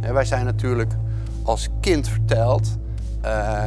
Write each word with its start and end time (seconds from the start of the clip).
Hè, 0.00 0.12
wij 0.12 0.24
zijn 0.24 0.44
natuurlijk 0.44 0.92
als 1.42 1.68
kind 1.80 2.08
verteld, 2.08 2.78
eh, 3.20 3.64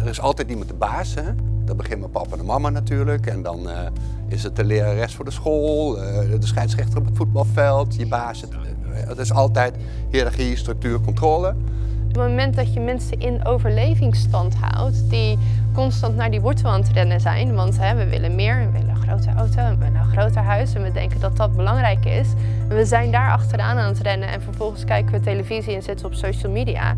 er 0.00 0.06
is 0.06 0.20
altijd 0.20 0.50
iemand 0.50 0.68
de 0.68 0.74
baas. 0.74 1.14
Hè? 1.14 1.22
Dat 1.64 1.76
begint 1.76 2.00
met 2.00 2.10
papa 2.10 2.36
en 2.36 2.44
mama 2.44 2.70
natuurlijk. 2.70 3.26
En 3.26 3.42
dan 3.42 3.70
eh, 3.70 3.78
is 4.28 4.42
het 4.42 4.56
de 4.56 4.64
lerares 4.64 5.14
voor 5.14 5.24
de 5.24 5.30
school, 5.30 6.02
eh, 6.02 6.40
de 6.40 6.46
scheidsrechter 6.46 6.98
op 6.98 7.04
het 7.04 7.16
voetbalveld, 7.16 7.94
je 7.94 8.06
baas. 8.06 8.40
Het, 8.40 8.50
het 8.88 9.18
is 9.18 9.32
altijd 9.32 9.74
hiërarchie, 10.10 10.56
structuur, 10.56 11.00
controle. 11.00 11.48
Op 11.48 12.20
het 12.20 12.28
moment 12.28 12.56
dat 12.56 12.72
je 12.72 12.80
mensen 12.80 13.20
in 13.20 13.44
overlevingsstand 13.44 14.54
houdt, 14.54 15.10
die 15.10 15.38
constant 15.72 16.16
naar 16.16 16.30
die 16.30 16.40
wortel 16.40 16.70
aan 16.70 16.80
het 16.80 16.90
rennen 16.90 17.20
zijn, 17.20 17.54
want 17.54 17.78
hè, 17.78 17.94
we 17.94 18.08
willen 18.08 18.34
meer, 18.34 18.58
we 18.58 18.78
willen 18.78 18.93
grote 19.04 19.30
auto, 19.36 19.78
willen 19.78 19.94
een 19.94 20.04
groter 20.04 20.42
huis 20.42 20.74
en 20.74 20.82
we 20.82 20.92
denken 20.92 21.20
dat 21.20 21.36
dat 21.36 21.56
belangrijk 21.56 22.04
is. 22.04 22.28
En 22.68 22.76
we 22.76 22.84
zijn 22.84 23.10
daar 23.10 23.30
achteraan 23.30 23.78
aan 23.78 23.88
het 23.88 24.00
rennen 24.00 24.28
en 24.28 24.42
vervolgens 24.42 24.84
kijken 24.84 25.12
we 25.12 25.20
televisie 25.20 25.74
en 25.74 25.82
zitten 25.82 26.06
op 26.06 26.14
social 26.14 26.52
media. 26.52 26.96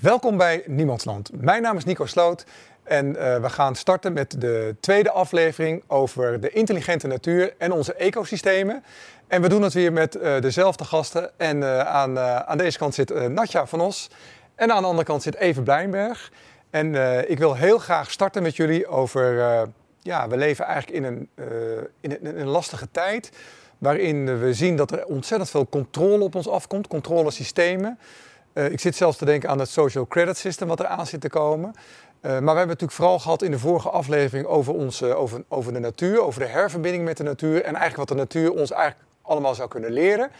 Welkom 0.00 0.36
bij 0.36 0.62
Niemandsland. 0.66 1.30
Mijn 1.40 1.62
naam 1.62 1.76
is 1.76 1.84
Nico 1.84 2.06
Sloot 2.06 2.44
en 2.82 3.16
eh, 3.16 3.40
we 3.40 3.48
gaan 3.48 3.74
starten 3.74 4.12
met 4.12 4.40
de 4.40 4.76
tweede 4.80 5.10
aflevering 5.10 5.82
over 5.86 6.40
de 6.40 6.50
intelligente 6.50 7.06
natuur 7.06 7.54
en 7.58 7.72
onze 7.72 7.94
ecosystemen. 7.94 8.84
En 9.26 9.42
we 9.42 9.48
doen 9.48 9.62
het 9.62 9.72
weer 9.72 9.92
met 9.92 10.14
eh, 10.14 10.40
dezelfde 10.40 10.84
gasten. 10.84 11.30
En 11.36 11.62
eh, 11.62 11.80
aan, 11.80 12.18
eh, 12.18 12.36
aan 12.36 12.58
deze 12.58 12.78
kant 12.78 12.94
zit 12.94 13.28
Natja 13.28 13.66
van 13.66 13.80
Os 13.80 14.10
en 14.54 14.72
aan 14.72 14.82
de 14.82 14.88
andere 14.88 15.06
kant 15.06 15.22
zit 15.22 15.36
Even 15.36 15.62
Blijnberg. 15.62 16.32
En 16.70 16.94
ik 17.30 17.38
wil 17.38 17.54
heel 17.54 17.78
graag 17.78 18.10
starten 18.10 18.42
met 18.42 18.56
jullie 18.56 18.86
over, 18.86 19.34
ja, 20.02 20.28
we 20.28 20.36
leven 20.36 20.64
eigenlijk 20.64 20.96
in 20.96 21.04
een, 21.04 21.28
in 22.00 22.10
een, 22.10 22.20
in 22.20 22.40
een 22.40 22.46
lastige 22.46 22.88
tijd. 22.90 23.30
Waarin 23.78 24.38
we 24.38 24.54
zien 24.54 24.76
dat 24.76 24.90
er 24.90 25.04
ontzettend 25.04 25.50
veel 25.50 25.68
controle 25.68 26.24
op 26.24 26.34
ons 26.34 26.48
afkomt, 26.48 26.86
controlesystemen. 26.86 27.98
Ik 28.52 28.80
zit 28.80 28.96
zelfs 28.96 29.16
te 29.16 29.24
denken 29.24 29.48
aan 29.48 29.58
het 29.58 29.68
social 29.68 30.06
credit 30.06 30.36
system 30.36 30.68
wat 30.68 30.80
er 30.80 30.86
aan 30.86 31.06
zit 31.06 31.20
te 31.20 31.28
komen. 31.28 31.74
Maar 32.20 32.30
we 32.30 32.36
hebben 32.36 32.58
het 32.58 32.66
natuurlijk 32.66 32.92
vooral 32.92 33.18
gehad 33.18 33.42
in 33.42 33.50
de 33.50 33.58
vorige 33.58 33.90
aflevering 33.90 34.46
over, 34.46 34.74
ons, 34.74 35.02
over, 35.02 35.44
over 35.48 35.72
de 35.72 35.80
natuur, 35.80 36.22
over 36.22 36.40
de 36.40 36.48
herverbinding 36.48 37.04
met 37.04 37.16
de 37.16 37.22
natuur 37.22 37.56
en 37.56 37.74
eigenlijk 37.74 37.96
wat 37.96 38.08
de 38.08 38.14
natuur 38.14 38.52
ons 38.52 38.70
eigenlijk 38.70 39.06
allemaal 39.26 39.54
zou 39.54 39.68
kunnen 39.68 39.92
leren. 39.92 40.30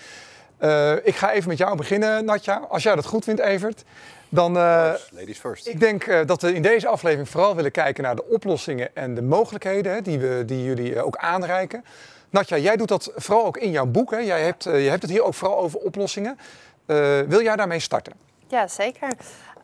Uh, 0.60 0.92
ik 0.92 1.16
ga 1.16 1.32
even 1.32 1.48
met 1.48 1.58
jou 1.58 1.76
beginnen, 1.76 2.24
Natja. 2.24 2.66
Als 2.68 2.82
jij 2.82 2.94
dat 2.94 3.06
goed 3.06 3.24
vindt, 3.24 3.40
Evert. 3.40 3.84
Dan, 4.28 4.52
Ladies 4.52 5.38
first. 5.38 5.66
Ik 5.66 5.80
denk 5.80 6.26
dat 6.26 6.42
we 6.42 6.54
in 6.54 6.62
deze 6.62 6.88
aflevering 6.88 7.28
vooral 7.28 7.54
willen 7.54 7.70
kijken 7.70 8.02
naar 8.02 8.16
de 8.16 8.24
oplossingen 8.24 8.96
en 8.96 9.14
de 9.14 9.22
mogelijkheden 9.22 9.92
hè, 9.92 10.02
die, 10.02 10.18
we, 10.18 10.42
die 10.46 10.64
jullie 10.64 11.02
ook 11.02 11.16
aanreiken. 11.16 11.84
Natja, 12.30 12.56
jij 12.58 12.76
doet 12.76 12.88
dat 12.88 13.12
vooral 13.14 13.46
ook 13.46 13.56
in 13.56 13.70
jouw 13.70 13.86
boek. 13.86 14.10
Hè? 14.10 14.18
Jij 14.18 14.42
hebt, 14.42 14.64
je 14.64 14.70
hebt 14.70 15.02
het 15.02 15.10
hier 15.10 15.22
ook 15.22 15.34
vooral 15.34 15.58
over 15.58 15.78
oplossingen. 15.78 16.38
Uh, 16.86 17.20
wil 17.20 17.42
jij 17.42 17.56
daarmee 17.56 17.80
starten? 17.80 18.12
Ja, 18.48 18.68
zeker. 18.68 19.08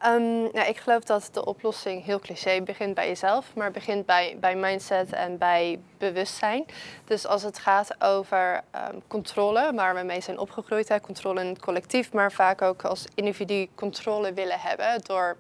Um, 0.06 0.42
nou, 0.53 0.69
ik 0.69 0.77
geloof 0.77 1.03
dat 1.03 1.28
de 1.33 1.45
oplossing 1.45 2.05
heel 2.05 2.19
cliché 2.19 2.61
begint 2.61 2.95
bij 2.95 3.08
jezelf, 3.08 3.55
maar 3.55 3.70
begint 3.70 4.06
bij, 4.06 4.36
bij 4.41 4.56
mindset 4.56 5.12
en 5.12 5.39
bij 5.39 5.81
bewustzijn. 5.98 6.64
Dus 7.05 7.27
als 7.27 7.42
het 7.42 7.58
gaat 7.58 8.03
over 8.03 8.62
um, 8.91 9.03
controle, 9.08 9.73
waar 9.75 9.95
we 9.95 10.03
mee 10.03 10.20
zijn 10.20 10.39
opgegroeid, 10.39 10.89
hè, 10.89 11.00
controle 11.00 11.41
in 11.41 11.47
het 11.47 11.61
collectief, 11.61 12.12
maar 12.12 12.33
vaak 12.33 12.62
ook 12.62 12.84
als 12.84 13.05
individu 13.14 13.69
controle 13.75 14.33
willen 14.33 14.61
hebben 14.61 15.00
door 15.03 15.36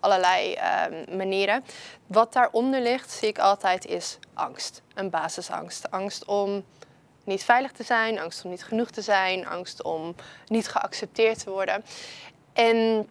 allerlei 0.00 0.58
um, 0.90 1.16
manieren. 1.16 1.64
Wat 2.06 2.32
daaronder 2.32 2.80
ligt, 2.80 3.10
zie 3.10 3.28
ik 3.28 3.38
altijd, 3.38 3.86
is 3.86 4.18
angst. 4.34 4.82
Een 4.94 5.10
basisangst. 5.10 5.90
Angst 5.90 6.24
om 6.24 6.64
niet 7.24 7.44
veilig 7.44 7.72
te 7.72 7.82
zijn, 7.82 8.18
angst 8.18 8.44
om 8.44 8.50
niet 8.50 8.64
genoeg 8.64 8.90
te 8.90 9.02
zijn, 9.02 9.46
angst 9.46 9.82
om 9.82 10.14
niet 10.46 10.68
geaccepteerd 10.68 11.44
te 11.44 11.50
worden. 11.50 11.84
En 12.52 13.08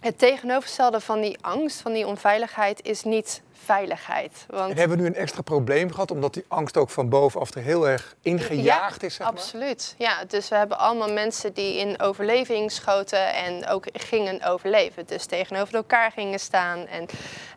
het 0.00 0.18
tegenovergestelde 0.18 1.00
van 1.00 1.20
die 1.20 1.38
angst, 1.40 1.80
van 1.80 1.92
die 1.92 2.06
onveiligheid, 2.06 2.86
is 2.86 3.02
niet 3.02 3.42
veiligheid. 3.52 4.44
Want... 4.48 4.70
En 4.70 4.76
hebben 4.76 4.96
we 4.96 5.02
nu 5.02 5.08
een 5.08 5.14
extra 5.14 5.42
probleem 5.42 5.90
gehad, 5.90 6.10
omdat 6.10 6.34
die 6.34 6.44
angst 6.48 6.76
ook 6.76 6.90
van 6.90 7.08
bovenaf 7.08 7.54
er 7.54 7.62
heel 7.62 7.88
erg 7.88 8.14
ingejaagd 8.22 9.00
ja, 9.00 9.06
is? 9.06 9.14
Zeg 9.14 9.26
maar? 9.26 9.36
Absoluut. 9.36 9.94
Ja, 9.98 10.24
dus 10.24 10.48
we 10.48 10.56
hebben 10.56 10.78
allemaal 10.78 11.12
mensen 11.12 11.52
die 11.52 11.78
in 11.78 12.00
overleving 12.00 12.72
schoten 12.72 13.34
en 13.34 13.68
ook 13.68 13.84
gingen 13.92 14.42
overleven. 14.42 15.06
Dus 15.06 15.26
tegenover 15.26 15.74
elkaar 15.74 16.12
gingen 16.12 16.40
staan. 16.40 16.86
En, 16.86 17.06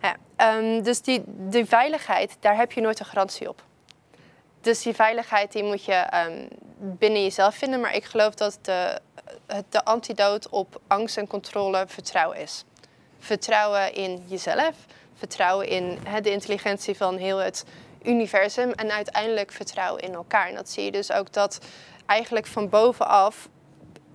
ja, 0.02 0.16
um, 0.58 0.84
dus 0.84 1.02
die, 1.02 1.24
die 1.26 1.66
veiligheid, 1.66 2.38
daar 2.40 2.56
heb 2.56 2.72
je 2.72 2.82
nooit 2.82 3.00
een 3.00 3.06
garantie 3.06 3.50
op. 3.50 3.64
Dus 4.62 4.82
die 4.82 4.94
veiligheid 4.94 5.52
die 5.52 5.64
moet 5.64 5.86
je 5.86 6.08
um, 6.28 6.48
binnen 6.78 7.24
jezelf 7.24 7.56
vinden. 7.56 7.80
Maar 7.80 7.96
ik 7.96 8.06
geloof 8.06 8.34
dat 8.34 8.58
de, 8.62 9.00
de 9.70 9.86
antidoot 9.86 10.50
op 10.50 10.82
angst 10.88 11.18
en 11.18 11.28
controle 11.28 11.84
vertrouwen 11.88 12.38
is. 12.38 12.64
Vertrouwen 13.20 13.94
in 13.94 14.24
jezelf, 14.28 14.76
vertrouwen 15.14 15.68
in 15.68 16.00
de 16.22 16.32
intelligentie 16.32 16.98
van 16.98 17.18
heel 17.18 17.38
het 17.38 17.66
universum 18.04 18.72
en 18.72 18.92
uiteindelijk 18.92 19.52
vertrouwen 19.52 20.02
in 20.02 20.14
elkaar. 20.14 20.48
En 20.48 20.56
dat 20.56 20.70
zie 20.70 20.84
je 20.84 20.92
dus 20.92 21.12
ook 21.12 21.34
dat 21.34 21.60
eigenlijk 22.06 22.48
van 22.48 22.70
bovenaf 22.70 23.50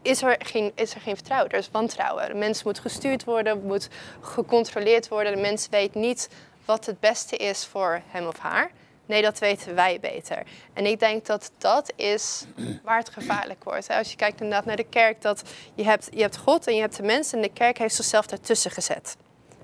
is 0.03 0.23
er 0.23 0.37
geen, 0.39 0.73
is 0.75 0.95
er 0.95 1.01
geen 1.01 1.15
vertrouwen, 1.15 1.51
er 1.51 1.59
is 1.59 1.71
wantrouwen. 1.71 2.29
De 2.29 2.35
mens 2.35 2.63
moet 2.63 2.79
gestuurd 2.79 3.25
worden, 3.25 3.67
moet 3.67 3.89
gecontroleerd 4.21 5.09
worden. 5.09 5.35
De 5.35 5.41
mens 5.41 5.69
weet 5.69 5.95
niet 5.95 6.29
wat 6.65 6.87
het 6.87 7.01
beste 7.01 7.37
is 7.37 7.67
voor 7.67 8.03
hem 8.07 8.27
of 8.27 8.39
haar. 8.39 8.71
Nee, 9.07 9.23
dat 9.23 9.39
weten 9.39 9.75
wij 9.75 10.01
beter. 10.01 10.43
En 10.73 10.87
ik 10.87 11.01
denk 11.01 11.27
dat 11.27 11.51
dat 11.59 11.93
is 11.97 12.45
waar 12.85 12.99
het 12.99 13.09
gevaarlijk 13.09 13.65
wordt. 13.65 13.89
Als 13.89 14.11
je 14.11 14.17
kijkt 14.17 14.41
inderdaad 14.41 14.65
naar 14.65 14.77
de 14.77 14.89
kerk, 14.89 15.23
dat 15.23 15.43
je 15.75 15.85
hebt, 15.85 16.09
je 16.13 16.21
hebt 16.21 16.37
God 16.37 16.67
en 16.67 16.75
je 16.75 16.81
hebt 16.81 16.97
de 16.97 17.03
mens 17.03 17.33
en 17.33 17.43
de 17.43 17.53
kerk 17.53 17.79
heeft 17.79 17.95
zichzelf 17.95 18.27
daartussen 18.27 18.71
gezet. 18.71 19.17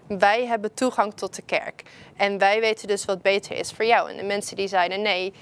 Wij 0.06 0.46
hebben 0.46 0.74
toegang 0.74 1.14
tot 1.14 1.36
de 1.36 1.42
kerk. 1.42 1.82
En 2.16 2.38
wij 2.38 2.60
weten 2.60 2.88
dus 2.88 3.04
wat 3.04 3.22
beter 3.22 3.56
is 3.56 3.72
voor 3.72 3.84
jou. 3.84 4.10
En 4.10 4.16
de 4.16 4.22
mensen 4.22 4.56
die 4.56 4.68
zeiden 4.68 5.02
nee, 5.02 5.32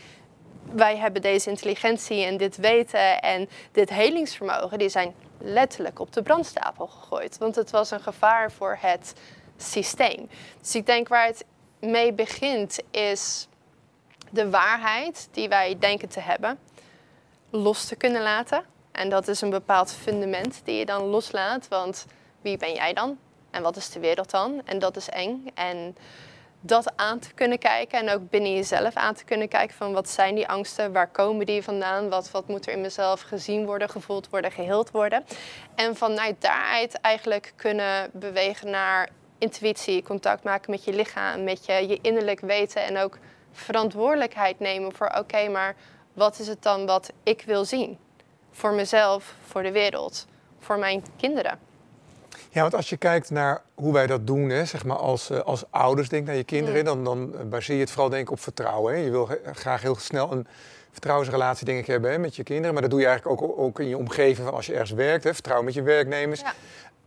wij 0.73 0.97
hebben 0.97 1.23
deze 1.23 1.51
intelligentie 1.51 2.25
en 2.25 2.37
dit 2.37 2.57
weten 2.57 3.21
en 3.21 3.49
dit 3.73 3.91
helingsvermogen, 3.91 4.79
die 4.79 4.89
zijn 4.89 5.15
letterlijk 5.39 5.99
op 5.99 6.13
de 6.13 6.23
brandstapel 6.23 6.87
gegooid. 6.87 7.39
Want 7.39 7.55
het 7.55 7.71
was 7.71 7.91
een 7.91 8.01
gevaar 8.01 8.53
voor 8.53 8.79
het 8.81 9.13
systeem. 9.57 10.29
Dus 10.61 10.75
ik 10.75 10.87
denk 10.87 11.09
waar 11.09 11.27
het 11.27 11.45
mee 11.81 12.13
begint 12.13 12.79
is 12.91 13.49
de 14.31 14.51
waarheid 14.51 15.29
die 15.31 15.49
wij 15.49 15.77
denken 15.79 16.09
te 16.09 16.21
hebben 16.21 16.59
los 17.51 17.85
te 17.85 17.97
kunnen 17.97 18.23
laten. 18.23 18.65
En 18.93 19.09
dat 19.09 19.29
is 19.29 19.41
een 19.41 19.51
bepaald 19.51 19.93
fundament 19.93 20.61
die 20.65 20.77
je 20.77 20.87
dan 20.87 21.03
loslaat. 21.03 21.69
Want 21.69 22.07
wie 22.41 22.57
ben 22.57 22.73
jij 22.73 22.93
dan? 22.93 23.19
En 23.51 23.63
wat 23.63 23.77
is 23.77 23.91
de 23.91 24.01
wereld 24.01 24.31
dan? 24.31 24.63
En 24.65 24.79
dat 24.79 24.97
is 24.97 25.09
eng. 25.09 25.51
En 25.55 25.97
dat 26.61 26.93
aan 26.97 27.19
te 27.19 27.33
kunnen 27.35 27.59
kijken 27.59 27.99
en 27.99 28.15
ook 28.15 28.31
binnen 28.31 28.55
jezelf 28.55 28.95
aan 28.95 29.15
te 29.15 29.25
kunnen 29.25 29.49
kijken 29.49 29.77
van 29.77 29.93
wat 29.93 30.09
zijn 30.09 30.35
die 30.35 30.49
angsten, 30.49 30.93
waar 30.93 31.09
komen 31.09 31.47
die 31.47 31.63
vandaan, 31.63 32.09
wat, 32.09 32.31
wat 32.31 32.49
moet 32.49 32.67
er 32.67 32.73
in 32.73 32.81
mezelf 32.81 33.21
gezien 33.21 33.67
worden, 33.67 33.89
gevoeld 33.89 34.29
worden, 34.29 34.53
geheeld 34.53 34.91
worden. 34.91 35.25
En 35.75 35.97
vanuit 35.97 36.41
daaruit 36.41 37.01
eigenlijk 37.01 37.53
kunnen 37.57 38.11
bewegen 38.13 38.71
naar 38.71 39.09
intuïtie, 39.39 40.03
contact 40.03 40.45
maken 40.45 40.71
met 40.71 40.85
je 40.85 40.93
lichaam, 40.93 41.45
met 41.45 41.67
je, 41.67 41.73
je 41.73 41.99
innerlijk 42.03 42.41
weten 42.41 42.85
en 42.85 42.99
ook 42.99 43.19
verantwoordelijkheid 43.53 44.59
nemen 44.59 44.93
voor 44.93 45.07
oké, 45.07 45.19
okay, 45.19 45.49
maar 45.49 45.75
wat 46.13 46.39
is 46.39 46.47
het 46.47 46.63
dan 46.63 46.87
wat 46.87 47.13
ik 47.23 47.43
wil 47.47 47.65
zien? 47.65 47.99
Voor 48.51 48.73
mezelf, 48.73 49.35
voor 49.47 49.63
de 49.63 49.73
wereld, 49.73 50.27
voor 50.59 50.79
mijn 50.79 51.03
kinderen. 51.17 51.59
Ja, 52.53 52.61
want 52.61 52.75
als 52.75 52.89
je 52.89 52.97
kijkt 52.97 53.31
naar 53.31 53.63
hoe 53.75 53.93
wij 53.93 54.07
dat 54.07 54.27
doen, 54.27 54.49
hè, 54.49 54.65
zeg 54.65 54.85
maar 54.85 54.97
als, 54.97 55.31
als 55.31 55.65
ouders, 55.71 56.09
denk 56.09 56.27
naar 56.27 56.37
je 56.37 56.45
kinderen, 56.45 56.79
mm. 56.79 56.85
dan, 56.85 57.05
dan 57.05 57.49
baseer 57.49 57.75
je 57.75 57.81
het 57.81 57.91
vooral 57.91 58.09
denk 58.09 58.23
ik 58.23 58.31
op 58.31 58.41
vertrouwen. 58.41 58.95
Hè. 58.95 59.01
Je 59.01 59.11
wil 59.11 59.29
graag 59.53 59.83
heel 59.83 59.97
snel 59.97 60.33
een 60.33 60.47
vertrouwensrelatie 60.91 61.65
denk 61.65 61.79
ik 61.79 61.87
hebben 61.87 62.11
hè, 62.11 62.19
met 62.19 62.37
je 62.37 62.43
kinderen, 62.43 62.73
maar 62.73 62.83
dat 62.83 62.91
doe 62.91 63.01
je 63.01 63.07
eigenlijk 63.07 63.43
ook, 63.43 63.59
ook 63.59 63.81
in 63.81 63.89
je 63.89 63.97
omgeving 63.97 64.47
van 64.47 64.57
als 64.57 64.67
je 64.67 64.73
ergens 64.73 64.91
werkt, 64.91 65.25
hè, 65.25 65.35
vertrouwen 65.35 65.67
met 65.67 65.75
je 65.75 65.83
werknemers. 65.83 66.41
Ja. 66.41 66.55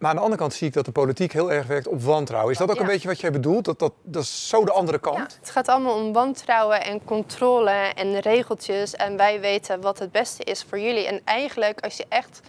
Maar 0.04 0.12
aan 0.12 0.18
de 0.18 0.24
andere 0.24 0.42
kant 0.42 0.54
zie 0.54 0.68
ik 0.68 0.74
dat 0.74 0.86
de 0.86 0.92
politiek 0.92 1.34
heel 1.34 1.52
erg 1.52 1.68
werkt 1.68 1.88
op 1.88 2.02
wantrouwen. 2.02 2.52
Is 2.52 2.58
dat 2.58 2.70
ook 2.70 2.76
ja. 2.76 2.82
een 2.82 2.88
beetje 2.88 3.08
wat 3.08 3.20
jij 3.20 3.32
bedoelt? 3.32 3.66
Dat, 3.66 3.80
dat, 3.80 3.94
dat 4.02 4.24
is 4.24 4.48
zo 4.48 4.66
de 4.66 4.72
andere 4.72 5.00
kant? 5.00 5.18
Ja, 5.18 5.38
het 5.40 5.50
gaat 5.50 5.68
allemaal 5.68 5.96
om 5.96 6.14
wantrouwen 6.14 6.84
en 6.84 7.04
controle 7.04 7.72
en 7.72 8.20
regeltjes. 8.20 8.94
En 8.94 9.18
wij 9.18 9.40
weten 9.40 9.82
wat 9.82 10.00
het 10.00 10.12
beste 10.12 10.44
is 10.44 10.66
voor 10.70 10.80
jullie. 10.80 11.08
En 11.08 11.22
eigenlijk, 11.26 11.80
als, 11.80 11.98
je 11.98 12.06
echt, 12.10 12.40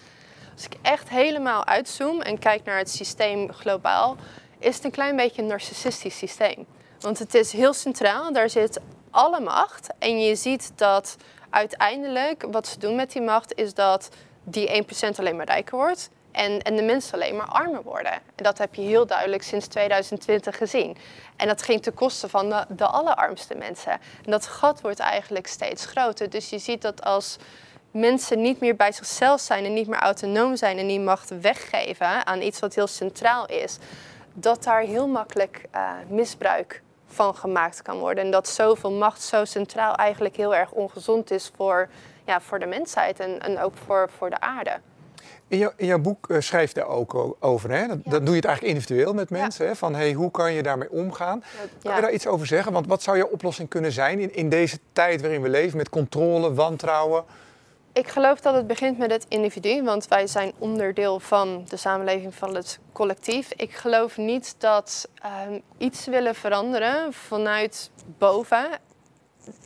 als 0.54 0.64
ik 0.64 0.76
echt 0.82 1.08
helemaal 1.08 1.64
uitzoom 1.64 2.20
en 2.20 2.38
kijk 2.38 2.64
naar 2.64 2.78
het 2.78 2.90
systeem 2.90 3.52
globaal... 3.52 4.16
is 4.58 4.74
het 4.74 4.84
een 4.84 4.90
klein 4.90 5.16
beetje 5.16 5.42
een 5.42 5.48
narcistisch 5.48 6.18
systeem. 6.18 6.66
Want 7.00 7.18
het 7.18 7.34
is 7.34 7.52
heel 7.52 7.72
centraal, 7.72 8.32
daar 8.32 8.50
zit 8.50 8.80
alle 9.10 9.40
macht. 9.40 9.88
En 9.98 10.20
je 10.20 10.34
ziet 10.34 10.72
dat 10.74 11.16
uiteindelijk, 11.50 12.46
wat 12.50 12.66
ze 12.66 12.78
doen 12.78 12.94
met 12.94 13.12
die 13.12 13.22
macht... 13.22 13.54
is 13.54 13.74
dat 13.74 14.08
die 14.44 14.84
1% 15.12 15.16
alleen 15.16 15.36
maar 15.36 15.46
rijker 15.46 15.76
wordt 15.76 16.10
En, 16.34 16.62
en 16.62 16.76
de 16.76 16.82
mensen 16.82 17.14
alleen 17.14 17.36
maar 17.36 17.46
armer 17.46 17.82
worden. 17.82 18.12
En 18.12 18.44
dat 18.44 18.58
heb 18.58 18.74
je 18.74 18.82
heel 18.82 19.06
duidelijk 19.06 19.42
sinds 19.42 19.66
2020 19.66 20.56
gezien. 20.56 20.96
En 21.36 21.46
dat 21.46 21.62
ging 21.62 21.82
ten 21.82 21.94
koste 21.94 22.28
van 22.28 22.48
de, 22.48 22.64
de 22.68 22.86
allerarmste 22.86 23.54
mensen. 23.54 23.92
En 23.92 24.30
dat 24.30 24.46
gat 24.46 24.80
wordt 24.80 24.98
eigenlijk 24.98 25.46
steeds 25.46 25.86
groter. 25.86 26.30
Dus 26.30 26.50
je 26.50 26.58
ziet 26.58 26.82
dat 26.82 27.04
als 27.04 27.36
mensen 27.90 28.40
niet 28.40 28.60
meer 28.60 28.76
bij 28.76 28.92
zichzelf 28.92 29.40
zijn 29.40 29.64
en 29.64 29.72
niet 29.72 29.88
meer 29.88 29.98
autonoom 29.98 30.56
zijn 30.56 30.78
en 30.78 30.86
die 30.86 31.00
macht 31.00 31.40
weggeven 31.40 32.26
aan 32.26 32.42
iets 32.42 32.60
wat 32.60 32.74
heel 32.74 32.86
centraal 32.86 33.46
is, 33.46 33.78
dat 34.32 34.64
daar 34.64 34.80
heel 34.80 35.08
makkelijk 35.08 35.64
uh, 35.74 35.90
misbruik 36.08 36.82
van 37.06 37.34
gemaakt 37.34 37.82
kan 37.82 37.98
worden. 37.98 38.24
En 38.24 38.30
dat 38.30 38.48
zoveel 38.48 38.92
macht 38.92 39.22
zo 39.22 39.44
centraal 39.44 39.94
eigenlijk 39.94 40.36
heel 40.36 40.54
erg 40.54 40.70
ongezond 40.70 41.30
is 41.30 41.50
voor, 41.56 41.88
ja, 42.26 42.40
voor 42.40 42.58
de 42.58 42.66
mensheid 42.66 43.20
en, 43.20 43.40
en 43.40 43.58
ook 43.58 43.74
voor, 43.86 44.10
voor 44.16 44.30
de 44.30 44.40
aarde. 44.40 44.80
In, 45.48 45.58
jou, 45.58 45.72
in 45.76 45.86
jouw 45.86 45.98
boek 45.98 46.28
uh, 46.28 46.40
schrijf 46.40 46.68
je 46.68 46.74
daar 46.74 46.88
ook 46.88 47.36
over. 47.40 47.70
Hè? 47.70 47.86
Dat, 47.86 47.98
dat, 48.04 48.20
doe 48.20 48.30
je 48.30 48.36
het 48.36 48.44
eigenlijk 48.44 48.76
individueel 48.76 49.14
met 49.14 49.30
mensen. 49.30 49.66
Hè? 49.66 49.76
Van 49.76 49.94
hey, 49.94 50.12
hoe 50.12 50.30
kan 50.30 50.52
je 50.52 50.62
daarmee 50.62 50.90
omgaan? 50.90 51.44
Kan 51.82 51.94
je 51.94 52.00
daar 52.00 52.12
iets 52.12 52.26
over 52.26 52.46
zeggen? 52.46 52.72
Want 52.72 52.86
wat 52.86 53.02
zou 53.02 53.16
jouw 53.16 53.28
oplossing 53.28 53.68
kunnen 53.68 53.92
zijn 53.92 54.18
in, 54.18 54.34
in 54.34 54.48
deze 54.48 54.78
tijd 54.92 55.20
waarin 55.20 55.42
we 55.42 55.48
leven 55.48 55.76
met 55.76 55.88
controle, 55.88 56.54
wantrouwen? 56.54 57.24
Ik 57.94 58.08
geloof 58.08 58.40
dat 58.40 58.54
het 58.54 58.66
begint 58.66 58.98
met 58.98 59.10
het 59.10 59.26
individu, 59.28 59.82
want 59.82 60.08
wij 60.08 60.26
zijn 60.26 60.52
onderdeel 60.58 61.20
van 61.20 61.64
de 61.68 61.76
samenleving 61.76 62.34
van 62.34 62.54
het 62.54 62.78
collectief. 62.92 63.52
Ik 63.52 63.72
geloof 63.72 64.16
niet 64.16 64.54
dat 64.58 65.08
um, 65.48 65.62
iets 65.78 66.06
willen 66.06 66.34
veranderen 66.34 67.12
vanuit 67.12 67.90
boven, 68.18 68.66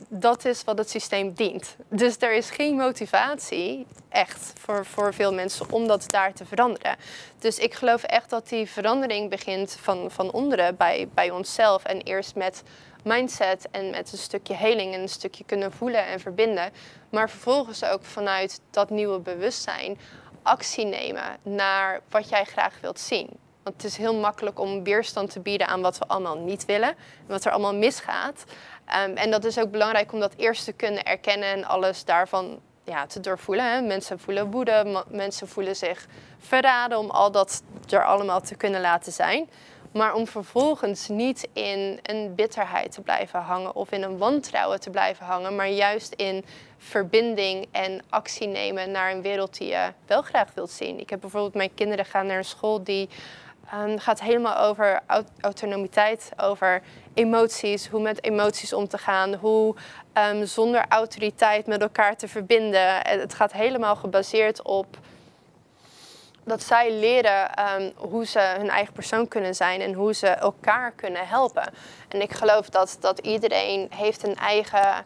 dat 0.07 0.45
is 0.45 0.63
wat 0.63 0.77
het 0.77 0.89
systeem 0.89 1.33
dient. 1.33 1.75
Dus 1.87 2.15
er 2.19 2.33
is 2.33 2.49
geen 2.49 2.75
motivatie, 2.75 3.87
echt, 4.09 4.53
voor, 4.57 4.85
voor 4.85 5.13
veel 5.13 5.33
mensen 5.33 5.71
om 5.71 5.87
dat 5.87 6.03
daar 6.07 6.33
te 6.33 6.45
veranderen. 6.45 6.95
Dus 7.39 7.57
ik 7.57 7.73
geloof 7.73 8.03
echt 8.03 8.29
dat 8.29 8.49
die 8.49 8.69
verandering 8.69 9.29
begint 9.29 9.77
van, 9.81 10.11
van 10.11 10.31
onderen 10.31 10.77
bij, 10.77 11.07
bij 11.13 11.31
onszelf 11.31 11.83
en 11.83 12.01
eerst 12.01 12.35
met 12.35 12.63
mindset 13.03 13.67
en 13.71 13.89
met 13.89 14.11
een 14.11 14.17
stukje 14.17 14.53
heling 14.53 14.93
en 14.93 15.01
een 15.01 15.09
stukje 15.09 15.43
kunnen 15.43 15.71
voelen 15.71 16.05
en 16.05 16.19
verbinden. 16.19 16.71
Maar 17.09 17.29
vervolgens 17.29 17.83
ook 17.83 18.03
vanuit 18.03 18.59
dat 18.71 18.89
nieuwe 18.89 19.19
bewustzijn 19.19 19.97
actie 20.41 20.85
nemen 20.85 21.37
naar 21.41 22.01
wat 22.09 22.29
jij 22.29 22.43
graag 22.45 22.77
wilt 22.81 22.99
zien. 22.99 23.29
Want 23.63 23.81
het 23.81 23.91
is 23.91 23.97
heel 23.97 24.15
makkelijk 24.15 24.59
om 24.59 24.83
weerstand 24.83 25.31
te 25.31 25.39
bieden 25.39 25.67
aan 25.67 25.81
wat 25.81 25.97
we 25.97 26.07
allemaal 26.07 26.37
niet 26.37 26.65
willen, 26.65 26.95
wat 27.27 27.45
er 27.45 27.51
allemaal 27.51 27.75
misgaat. 27.75 28.43
Um, 29.05 29.15
en 29.15 29.31
dat 29.31 29.43
is 29.43 29.59
ook 29.59 29.71
belangrijk 29.71 30.13
om 30.13 30.19
dat 30.19 30.33
eerst 30.37 30.65
te 30.65 30.73
kunnen 30.73 31.03
erkennen 31.03 31.47
en 31.47 31.65
alles 31.65 32.05
daarvan 32.05 32.59
ja, 32.83 33.05
te 33.05 33.19
doorvoelen. 33.19 33.71
Hè. 33.71 33.81
Mensen 33.81 34.19
voelen 34.19 34.51
woede, 34.51 35.03
mensen 35.07 35.47
voelen 35.47 35.75
zich 35.75 36.05
verraden 36.39 36.97
om 36.97 37.09
al 37.09 37.31
dat 37.31 37.63
er 37.89 38.05
allemaal 38.05 38.41
te 38.41 38.55
kunnen 38.55 38.81
laten 38.81 39.11
zijn. 39.11 39.49
Maar 39.91 40.13
om 40.13 40.27
vervolgens 40.27 41.07
niet 41.07 41.47
in 41.53 41.99
een 42.03 42.35
bitterheid 42.35 42.91
te 42.91 43.01
blijven 43.01 43.39
hangen 43.39 43.75
of 43.75 43.91
in 43.91 44.03
een 44.03 44.17
wantrouwen 44.17 44.79
te 44.79 44.89
blijven 44.89 45.25
hangen, 45.25 45.55
maar 45.55 45.69
juist 45.69 46.13
in 46.13 46.45
verbinding 46.77 47.67
en 47.71 48.01
actie 48.09 48.47
nemen 48.47 48.91
naar 48.91 49.11
een 49.11 49.21
wereld 49.21 49.57
die 49.57 49.67
je 49.67 49.93
wel 50.05 50.21
graag 50.21 50.53
wilt 50.53 50.71
zien. 50.71 50.99
Ik 50.99 51.09
heb 51.09 51.19
bijvoorbeeld 51.19 51.53
mijn 51.53 51.73
kinderen 51.73 52.05
gaan 52.05 52.25
naar 52.25 52.37
een 52.37 52.43
school 52.43 52.83
die 52.83 53.09
um, 53.73 53.99
gaat 53.99 54.21
helemaal 54.21 54.57
over 54.57 55.01
autonomiteit, 55.39 56.31
over 56.37 56.81
emoties, 57.19 57.87
hoe 57.87 58.01
met 58.01 58.23
emoties 58.23 58.73
om 58.73 58.87
te 58.87 58.97
gaan, 58.97 59.33
hoe 59.33 59.75
um, 60.13 60.45
zonder 60.45 60.85
autoriteit 60.89 61.67
met 61.67 61.81
elkaar 61.81 62.17
te 62.17 62.27
verbinden. 62.27 63.07
Het 63.07 63.33
gaat 63.33 63.51
helemaal 63.51 63.95
gebaseerd 63.95 64.61
op 64.61 64.97
dat 66.43 66.63
zij 66.63 66.91
leren 66.91 67.49
um, 67.75 67.91
hoe 67.95 68.25
ze 68.25 68.55
hun 68.57 68.69
eigen 68.69 68.93
persoon 68.93 69.27
kunnen 69.27 69.55
zijn 69.55 69.81
en 69.81 69.93
hoe 69.93 70.13
ze 70.13 70.27
elkaar 70.27 70.91
kunnen 70.91 71.27
helpen. 71.27 71.73
En 72.07 72.21
ik 72.21 72.31
geloof 72.31 72.69
dat, 72.69 72.97
dat 72.99 73.19
iedereen 73.19 73.87
heeft 73.95 74.23
een 74.23 74.35
eigen 74.35 75.05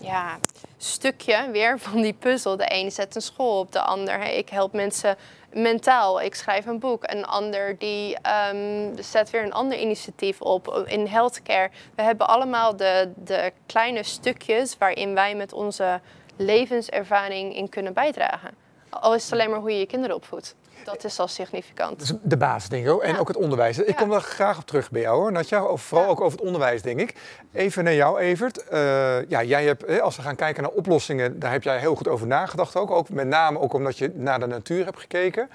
ja, 0.00 0.38
stukje 0.76 1.48
weer 1.50 1.78
van 1.78 2.00
die 2.00 2.12
puzzel. 2.12 2.56
De 2.56 2.66
een 2.68 2.92
zet 2.92 3.14
een 3.14 3.22
school 3.22 3.58
op, 3.58 3.72
de 3.72 3.80
ander. 3.80 4.22
ik 4.22 4.48
help 4.48 4.72
mensen 4.72 5.16
mentaal. 5.52 6.20
Ik 6.20 6.34
schrijf 6.34 6.66
een 6.66 6.78
boek. 6.78 7.02
Een 7.12 7.26
ander 7.26 7.78
die 7.78 8.16
um, 8.52 8.92
zet 9.02 9.30
weer 9.30 9.42
een 9.42 9.52
ander 9.52 9.78
initiatief 9.78 10.40
op 10.40 10.84
in 10.86 11.06
healthcare. 11.06 11.70
We 11.94 12.02
hebben 12.02 12.28
allemaal 12.28 12.76
de, 12.76 13.12
de 13.16 13.52
kleine 13.66 14.02
stukjes 14.02 14.78
waarin 14.78 15.14
wij 15.14 15.34
met 15.34 15.52
onze 15.52 16.00
levenservaring 16.36 17.56
in 17.56 17.68
kunnen 17.68 17.92
bijdragen. 17.92 18.50
Al 18.90 19.14
is 19.14 19.24
het 19.24 19.32
alleen 19.32 19.50
maar 19.50 19.58
hoe 19.58 19.72
je 19.72 19.78
je 19.78 19.86
kinderen 19.86 20.16
opvoedt. 20.16 20.54
Dat 20.84 21.04
is 21.04 21.18
al 21.18 21.28
significant. 21.28 21.98
Dat 21.98 22.08
is 22.08 22.14
de 22.22 22.36
basis, 22.36 22.68
denk 22.68 22.84
ik 22.84 22.90
ook. 22.90 23.02
En 23.02 23.18
ook 23.18 23.28
het 23.28 23.36
onderwijs. 23.36 23.78
Ik 23.78 23.96
kom 23.96 24.10
daar 24.10 24.20
graag 24.20 24.58
op 24.58 24.66
terug 24.66 24.90
bij 24.90 25.00
jou, 25.00 25.20
hoor, 25.20 25.32
Natja. 25.32 25.76
Vooral 25.76 26.08
ook 26.08 26.20
over 26.20 26.38
het 26.38 26.46
onderwijs, 26.46 26.82
denk 26.82 27.00
ik. 27.00 27.14
Even 27.52 27.84
naar 27.84 27.94
jou, 27.94 28.18
Evert. 28.18 28.64
Uh, 28.72 29.28
ja, 29.28 29.42
jij 29.42 29.64
hebt, 29.64 30.00
als 30.00 30.16
we 30.16 30.22
gaan 30.22 30.36
kijken 30.36 30.62
naar 30.62 30.72
oplossingen, 30.72 31.38
daar 31.38 31.52
heb 31.52 31.62
jij 31.62 31.78
heel 31.78 31.94
goed 31.94 32.08
over 32.08 32.26
nagedacht 32.26 32.76
ook. 32.76 32.90
ook 32.90 33.08
met 33.08 33.26
name 33.26 33.58
ook 33.58 33.72
omdat 33.72 33.98
je 33.98 34.12
naar 34.14 34.40
de 34.40 34.46
natuur 34.46 34.84
hebt 34.84 35.00
gekeken. 35.00 35.50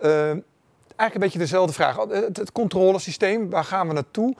Uh, 0.00 0.10
eigenlijk 0.98 1.14
een 1.14 1.20
beetje 1.20 1.38
dezelfde 1.38 1.72
vraag. 1.72 1.96
Het, 1.96 2.36
het 2.36 2.52
controlesysteem, 2.52 3.50
waar 3.50 3.64
gaan 3.64 3.88
we 3.88 3.94
naartoe? 3.94 4.34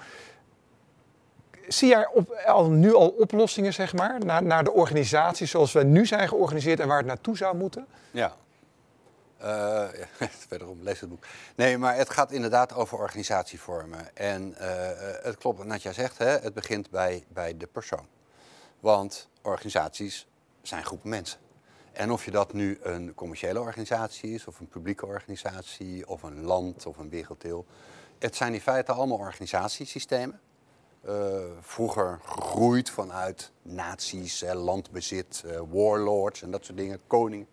Zie 1.69 1.88
jij 1.88 2.09
op, 2.12 2.31
al, 2.47 2.71
nu 2.71 2.94
al 2.94 3.09
oplossingen, 3.09 3.73
zeg 3.73 3.94
maar, 3.94 4.25
naar, 4.25 4.43
naar 4.43 4.64
de 4.64 4.73
organisatie 4.73 5.47
zoals 5.47 5.73
we 5.73 5.82
nu 5.82 6.06
zijn 6.06 6.29
georganiseerd 6.29 6.81
en 6.81 6.88
waar 6.88 6.99
het 6.99 7.06
naartoe 7.06 7.37
zou 7.37 7.56
moeten? 7.56 7.87
Ja, 8.11 8.32
uh, 9.43 9.88
wederom, 10.49 10.82
lees 10.82 11.00
het 11.00 11.08
boek. 11.08 11.26
Nee, 11.56 11.79
maar 11.79 11.96
het 11.96 12.11
gaat 12.11 12.32
inderdaad 12.32 12.75
over 12.75 12.99
organisatievormen. 12.99 14.17
En 14.17 14.49
uh, 14.50 14.56
het 15.23 15.37
klopt 15.38 15.64
wat 15.64 15.82
jij 15.82 15.93
zegt, 15.93 16.19
hè, 16.19 16.26
het 16.29 16.55
begint 16.55 16.90
bij, 16.90 17.25
bij 17.29 17.56
de 17.56 17.67
persoon. 17.67 18.06
Want 18.81 19.29
organisaties 19.43 20.26
zijn 20.62 20.85
groepen 20.85 21.08
mensen. 21.08 21.38
En 21.93 22.11
of 22.11 22.25
je 22.25 22.31
dat 22.31 22.52
nu 22.52 22.79
een 22.82 23.14
commerciële 23.14 23.61
organisatie 23.61 24.35
is, 24.35 24.46
of 24.46 24.61
een 24.61 24.69
publieke 24.69 25.06
organisatie, 25.06 26.08
of 26.08 26.23
een 26.23 26.43
land, 26.43 26.87
of 26.87 26.96
een 26.96 27.08
werelddeel. 27.08 27.67
Het 28.19 28.37
zijn 28.37 28.55
in 28.55 28.61
feite 28.61 28.93
allemaal 28.93 29.19
organisatiesystemen. 29.19 30.40
Uh, 31.08 31.14
vroeger 31.61 32.20
gegroeid 32.23 32.90
vanuit 32.90 33.52
naties, 33.62 34.44
landbezit, 34.52 35.44
warlords 35.70 36.43
en 36.43 36.50
dat 36.50 36.64
soort 36.64 36.79
dingen, 36.79 37.00
koningen 37.06 37.46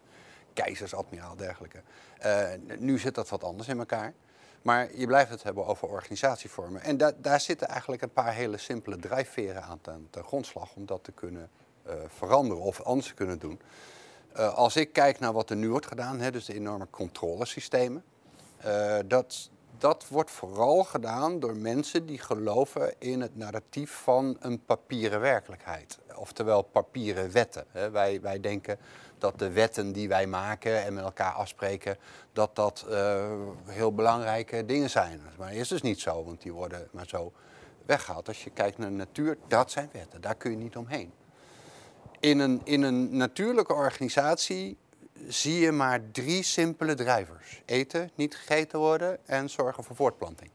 keizers, 0.56 0.96
admiraal, 0.96 1.36
dergelijke. 1.36 1.82
Uh, 2.26 2.48
nu 2.78 3.00
zit 3.00 3.16
dat 3.16 3.30
wat 3.30 3.44
anders 3.44 3.68
in 3.68 3.80
elkaar. 3.80 4.14
Maar 4.62 4.96
je 4.96 5.06
blijft 5.06 5.30
het 5.30 5.44
hebben 5.44 5.66
over 5.66 5.88
organisatievormen. 5.88 6.82
En 6.82 6.98
da 6.98 7.12
daar 7.18 7.40
zitten 7.40 7.68
eigenlijk 7.68 8.02
een 8.02 8.14
paar 8.14 8.34
hele 8.34 8.58
simpele 8.58 8.98
drijfveren 8.98 9.64
aan 9.64 9.82
ten, 9.82 10.08
ten 10.10 10.24
grondslag 10.24 10.76
om 10.76 10.86
dat 10.86 11.04
te 11.04 11.12
kunnen 11.12 11.50
uh, 11.88 11.94
veranderen 12.08 12.64
of 12.64 12.82
anders 12.82 13.08
te 13.08 13.14
kunnen 13.14 13.40
doen. 13.40 13.62
Uh, 14.38 14.54
als 14.54 14.76
ik 14.76 14.94
kijk 14.94 15.20
naar 15.20 15.34
wat 15.34 15.50
er 15.50 15.56
nu 15.56 15.70
wordt 15.70 15.86
gedaan, 15.86 16.20
hè, 16.20 16.32
dus 16.32 16.46
de 16.46 16.54
enorme 16.54 16.88
controlesystemen, 16.90 18.04
dat, 19.06 19.50
dat 19.78 20.08
wordt 20.08 20.32
vooral 20.32 20.84
gedaan 20.84 21.40
door 21.40 21.58
mensen 21.58 22.06
die 22.06 22.20
geloven 22.20 22.94
in 23.00 23.22
het 23.22 23.36
narratief 23.36 23.92
van 23.92 24.38
een 24.40 24.66
papieren 24.66 25.20
werkelijkheid. 25.20 26.00
Oftewel 26.16 26.62
papieren 26.62 27.32
wetten. 27.32 27.66
Wij, 27.92 28.22
wij 28.22 28.40
denken 28.40 28.80
dat 29.26 29.40
de 29.40 29.52
wetten 29.52 29.92
die 29.92 30.08
wij 30.08 30.28
maken 30.28 30.84
en 30.84 30.94
met 30.94 31.04
elkaar 31.04 31.32
afspreken, 31.32 31.98
dat 32.34 32.56
dat 32.56 32.86
uh, 32.90 33.26
heel 33.66 33.94
belangrijke 33.94 34.66
dingen 34.66 34.90
zijn. 34.90 35.22
Maar 35.38 35.54
is 35.54 35.68
dus 35.68 35.82
niet 35.82 36.00
zo, 36.00 36.24
want 36.24 36.42
die 36.42 36.54
worden 36.54 36.88
maar 36.92 37.08
zo 37.08 37.34
weggehaald. 37.86 38.28
Als 38.28 38.44
je 38.44 38.50
kijkt 38.50 38.78
naar 38.78 38.90
de 38.90 38.96
natuur, 38.96 39.38
dat 39.48 39.72
zijn 39.72 39.90
wetten, 39.92 40.22
daar 40.22 40.36
kun 40.36 40.52
je 40.52 40.58
niet 40.58 40.76
omheen. 40.76 41.12
In 42.20 42.40
een, 42.40 42.62
in 42.64 42.82
een 42.82 43.18
natuurlijke 43.18 43.74
organisatie 43.74 44.78
zie 45.28 45.60
je 45.60 45.72
maar 45.72 46.12
drie 46.12 46.44
simpele 46.44 46.94
drijvers. 46.94 47.62
Eten, 47.66 48.12
niet 48.16 48.36
gegeten 48.36 48.80
worden 48.80 49.28
en 49.28 49.50
zorgen 49.50 49.84
voor 49.84 49.96
voortplanting. 49.96 50.50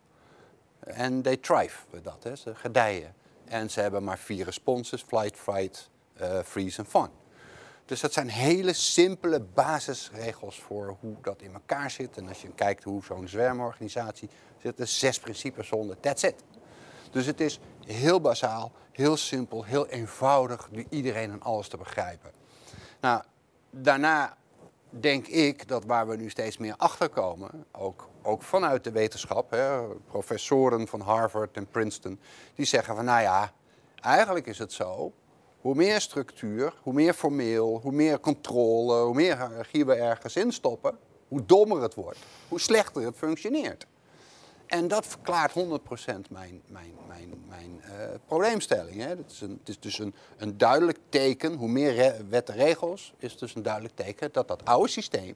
En 0.80 1.22
they 1.22 1.36
thrive 1.36 1.78
dat, 2.02 2.38
ze 2.38 2.54
gedijen. 2.54 3.14
En 3.44 3.70
ze 3.70 3.80
hebben 3.80 4.04
maar 4.04 4.18
vier 4.18 4.44
responses, 4.44 5.02
flight, 5.02 5.36
fight, 5.36 5.90
uh, 6.20 6.38
freeze 6.42 6.78
en 6.78 6.86
fun. 6.86 7.19
Dus 7.90 8.00
dat 8.00 8.12
zijn 8.12 8.28
hele 8.28 8.72
simpele 8.72 9.40
basisregels 9.40 10.60
voor 10.60 10.96
hoe 11.00 11.16
dat 11.22 11.42
in 11.42 11.52
elkaar 11.52 11.90
zit. 11.90 12.16
En 12.16 12.28
als 12.28 12.42
je 12.42 12.52
kijkt 12.54 12.84
hoe 12.84 13.04
zo'n 13.04 13.28
zwermorganisatie 13.28 14.28
zit, 14.62 14.80
er 14.80 14.86
zes 14.86 15.18
principes 15.18 15.68
zonder. 15.68 16.00
That's 16.00 16.22
it. 16.22 16.44
Dus 17.10 17.26
het 17.26 17.40
is 17.40 17.60
heel 17.86 18.20
basaal, 18.20 18.72
heel 18.92 19.16
simpel, 19.16 19.64
heel 19.64 19.86
eenvoudig 19.86 20.68
voor 20.72 20.84
iedereen 20.88 21.30
en 21.30 21.42
alles 21.42 21.68
te 21.68 21.76
begrijpen. 21.76 22.30
Nou, 23.00 23.22
daarna 23.70 24.36
denk 24.90 25.26
ik 25.26 25.68
dat 25.68 25.84
waar 25.84 26.08
we 26.08 26.16
nu 26.16 26.30
steeds 26.30 26.58
meer 26.58 26.74
achter 26.76 27.08
komen, 27.08 27.66
ook, 27.72 28.08
ook 28.22 28.42
vanuit 28.42 28.84
de 28.84 28.90
wetenschap, 28.90 29.50
hè, 29.50 29.86
professoren 29.88 30.88
van 30.88 31.00
Harvard 31.00 31.56
en 31.56 31.66
Princeton, 31.66 32.20
die 32.54 32.66
zeggen 32.66 32.96
van 32.96 33.04
nou 33.04 33.22
ja, 33.22 33.52
eigenlijk 34.00 34.46
is 34.46 34.58
het 34.58 34.72
zo 34.72 35.12
hoe 35.60 35.74
meer 35.74 36.00
structuur, 36.00 36.74
hoe 36.82 36.92
meer 36.92 37.12
formeel, 37.12 37.80
hoe 37.82 37.92
meer 37.92 38.20
controle, 38.20 39.02
hoe 39.02 39.14
meer 39.14 39.48
hiërarchie 39.48 39.84
we 39.84 39.94
ergens 39.94 40.36
in 40.36 40.52
stoppen, 40.52 40.98
hoe 41.28 41.44
dommer 41.46 41.82
het 41.82 41.94
wordt, 41.94 42.18
hoe 42.48 42.60
slechter 42.60 43.02
het 43.02 43.16
functioneert. 43.16 43.86
En 44.66 44.88
dat 44.88 45.06
verklaart 45.06 45.52
100% 45.52 45.54
mijn, 46.30 46.62
mijn, 46.66 46.92
mijn, 47.08 47.44
mijn 47.48 47.80
uh, 47.84 47.90
probleemstelling. 48.26 49.00
Hè. 49.00 49.08
Het, 49.08 49.30
is 49.30 49.40
een, 49.40 49.56
het 49.58 49.68
is 49.68 49.80
dus 49.80 49.98
een, 49.98 50.14
een 50.36 50.58
duidelijk 50.58 50.98
teken, 51.08 51.54
hoe 51.54 51.68
meer 51.68 52.14
wetten 52.28 52.54
regels, 52.54 53.14
is 53.18 53.36
dus 53.36 53.54
een 53.54 53.62
duidelijk 53.62 53.96
teken 53.96 54.28
dat 54.32 54.48
dat 54.48 54.64
oude 54.64 54.88
systeem, 54.88 55.34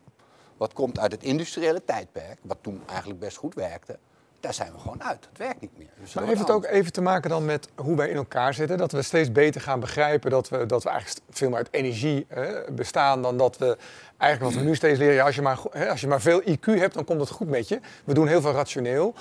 wat 0.56 0.72
komt 0.72 0.98
uit 0.98 1.12
het 1.12 1.22
industriële 1.22 1.84
tijdperk, 1.84 2.38
wat 2.42 2.58
toen 2.60 2.82
eigenlijk 2.86 3.20
best 3.20 3.36
goed 3.36 3.54
werkte, 3.54 3.98
daar 4.44 4.54
zijn 4.54 4.72
we 4.72 4.78
gewoon 4.78 5.02
uit. 5.02 5.26
Het 5.28 5.38
werkt 5.38 5.60
niet 5.60 5.78
meer. 5.78 5.88
Dus 6.00 6.14
maar 6.14 6.24
heeft 6.24 6.40
het 6.40 6.50
ook 6.50 6.64
even 6.64 6.92
te 6.92 7.00
maken 7.00 7.30
dan 7.30 7.44
met 7.44 7.68
hoe 7.74 7.96
wij 7.96 8.08
in 8.08 8.16
elkaar 8.16 8.54
zitten? 8.54 8.78
Dat 8.78 8.92
we 8.92 9.02
steeds 9.02 9.32
beter 9.32 9.60
gaan 9.60 9.80
begrijpen 9.80 10.30
dat 10.30 10.48
we, 10.48 10.66
dat 10.66 10.82
we 10.82 10.88
eigenlijk 10.88 11.20
veel 11.30 11.48
meer 11.48 11.58
uit 11.58 11.68
energie 11.70 12.26
bestaan 12.72 13.22
dan 13.22 13.36
dat 13.36 13.58
we 13.58 13.76
eigenlijk 14.18 14.54
wat 14.54 14.62
we 14.62 14.68
nu 14.68 14.76
steeds 14.76 14.98
leren. 14.98 15.14
Ja, 15.14 15.24
als, 15.24 15.34
je 15.34 15.42
maar, 15.42 15.58
hè, 15.70 15.90
als 15.90 16.00
je 16.00 16.06
maar 16.06 16.20
veel 16.20 16.42
IQ 16.42 16.64
hebt, 16.64 16.94
dan 16.94 17.04
komt 17.04 17.20
het 17.20 17.30
goed 17.30 17.48
met 17.48 17.68
je. 17.68 17.80
We 18.04 18.14
doen 18.14 18.26
heel 18.26 18.40
veel 18.40 18.52
rationeel. 18.52 19.14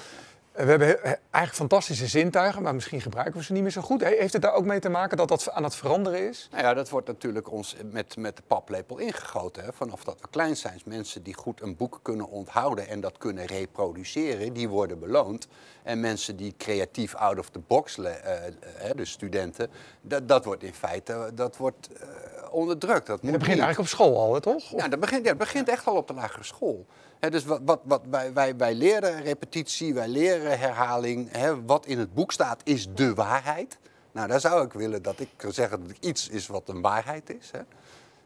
We 0.53 0.63
hebben 0.63 1.03
eigenlijk 1.05 1.53
fantastische 1.53 2.07
zintuigen, 2.07 2.61
maar 2.61 2.73
misschien 2.73 3.01
gebruiken 3.01 3.37
we 3.37 3.43
ze 3.43 3.53
niet 3.53 3.61
meer 3.61 3.71
zo 3.71 3.81
goed. 3.81 4.03
Heeft 4.03 4.33
het 4.33 4.41
daar 4.41 4.53
ook 4.53 4.65
mee 4.65 4.79
te 4.79 4.89
maken 4.89 5.17
dat 5.17 5.27
dat 5.27 5.51
aan 5.51 5.63
het 5.63 5.75
veranderen 5.75 6.29
is? 6.29 6.47
Nou 6.51 6.63
ja, 6.63 6.73
dat 6.73 6.89
wordt 6.89 7.07
natuurlijk 7.07 7.51
ons 7.51 7.75
met, 7.91 8.17
met 8.17 8.37
de 8.37 8.43
paplepel 8.47 8.97
ingegoten. 8.97 9.63
Hè. 9.63 9.73
Vanaf 9.73 10.03
dat 10.03 10.21
we 10.21 10.27
klein 10.29 10.57
zijn, 10.57 10.81
mensen 10.85 11.23
die 11.23 11.33
goed 11.33 11.61
een 11.61 11.75
boek 11.75 11.99
kunnen 12.01 12.29
onthouden 12.29 12.87
en 12.87 13.01
dat 13.01 13.17
kunnen 13.17 13.45
reproduceren, 13.45 14.53
die 14.53 14.69
worden 14.69 14.99
beloond. 14.99 15.47
En 15.83 15.99
mensen 15.99 16.35
die 16.35 16.53
creatief 16.57 17.15
out 17.15 17.39
of 17.39 17.49
the 17.49 17.59
box, 17.59 17.97
uh, 17.97 18.11
dus 18.95 19.11
studenten, 19.11 19.69
dat, 20.01 20.27
dat 20.27 20.45
wordt 20.45 20.63
in 20.63 20.73
feite 20.73 21.31
dat 21.33 21.57
wordt, 21.57 21.89
onderdrukt. 22.53 23.07
Dat, 23.07 23.21
dat 23.21 23.31
begint 23.31 23.47
eigenlijk 23.47 23.79
op 23.79 23.87
school 23.87 24.17
al, 24.17 24.33
hè, 24.33 24.41
toch? 24.41 24.71
Ja, 24.71 24.87
dat 24.87 24.99
begint, 24.99 25.23
ja, 25.23 25.29
dat 25.29 25.37
begint 25.37 25.69
echt 25.69 25.85
al 25.85 25.95
op 25.95 26.07
de 26.07 26.13
lagere 26.13 26.43
school 26.43 26.85
dus 27.31 27.45
wat, 27.45 27.61
wat, 27.65 27.81
wat 27.83 28.01
wij, 28.09 28.33
wij, 28.33 28.55
wij 28.55 28.73
leren 28.73 29.21
repetitie, 29.21 29.93
wij 29.93 30.07
leren 30.07 30.59
herhaling. 30.59 31.31
wat 31.65 31.85
in 31.85 31.99
het 31.99 32.13
boek 32.13 32.31
staat 32.31 32.61
is 32.63 32.87
de 32.93 33.13
waarheid. 33.13 33.77
Nou, 34.11 34.27
daar 34.27 34.39
zou 34.39 34.65
ik 34.65 34.73
willen 34.73 35.01
dat 35.01 35.19
ik 35.19 35.29
zeggen 35.49 35.87
dat 35.87 35.97
iets 35.99 36.29
is 36.29 36.47
wat 36.47 36.69
een 36.69 36.81
waarheid 36.81 37.29
is. 37.29 37.51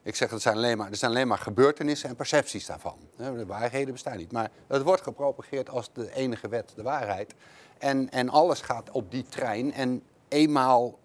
Ik 0.04 0.16
zeg, 0.16 0.32
er 0.32 0.40
zijn, 0.40 0.56
alleen 0.56 0.78
maar, 0.78 0.90
er 0.90 0.96
zijn 0.96 1.12
alleen 1.12 1.28
maar 1.28 1.38
gebeurtenissen 1.38 2.10
en 2.10 2.16
percepties 2.16 2.66
daarvan. 2.66 2.98
De 3.16 3.46
waarheden 3.46 3.94
bestaan 3.94 4.18
niet. 4.18 4.32
Maar 4.32 4.52
het 4.68 4.82
wordt 4.82 5.02
gepropageerd 5.02 5.70
als 5.70 5.90
de 5.94 6.14
enige 6.14 6.48
wet, 6.48 6.72
de 6.76 6.84
waarheid. 6.84 7.34
En, 7.78 8.10
en 8.10 8.30
alles 8.30 8.62
gaat 8.62 8.92
op 8.92 9.12
die 9.12 9.26
trein. 9.30 9.74
En 9.74 10.04
eenmaal 10.28 11.00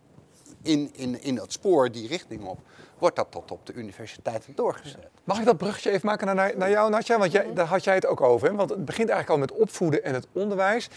in, 0.63 0.91
in, 0.95 1.23
in 1.23 1.35
dat 1.35 1.53
spoor 1.53 1.91
die 1.91 2.09
richting 2.09 2.45
op, 2.45 2.59
wordt 3.03 3.17
dat 3.17 3.27
tot 3.31 3.51
op 3.51 3.67
de 3.67 3.73
universiteit 3.73 4.47
doorgezet. 4.55 5.09
Mag 5.25 5.39
ik 5.39 5.45
dat 5.45 5.57
bruggetje 5.57 5.91
even 5.91 6.07
maken 6.07 6.37
naar, 6.37 6.53
naar 6.57 6.71
jou, 6.71 6.91
Natja? 6.91 7.19
Want 7.19 7.33
jij, 7.33 7.53
daar 7.55 7.67
had 7.67 7.85
jij 7.85 7.95
het 7.95 8.07
ook 8.07 8.21
over. 8.21 8.49
Hè? 8.49 8.55
Want 8.55 8.71
het 8.71 8.85
begint 8.85 9.09
eigenlijk 9.09 9.41
al 9.41 9.47
met 9.47 9.61
opvoeden 9.61 10.05
en 10.05 10.15
het 10.15 10.27
onderwijs. 10.33 10.89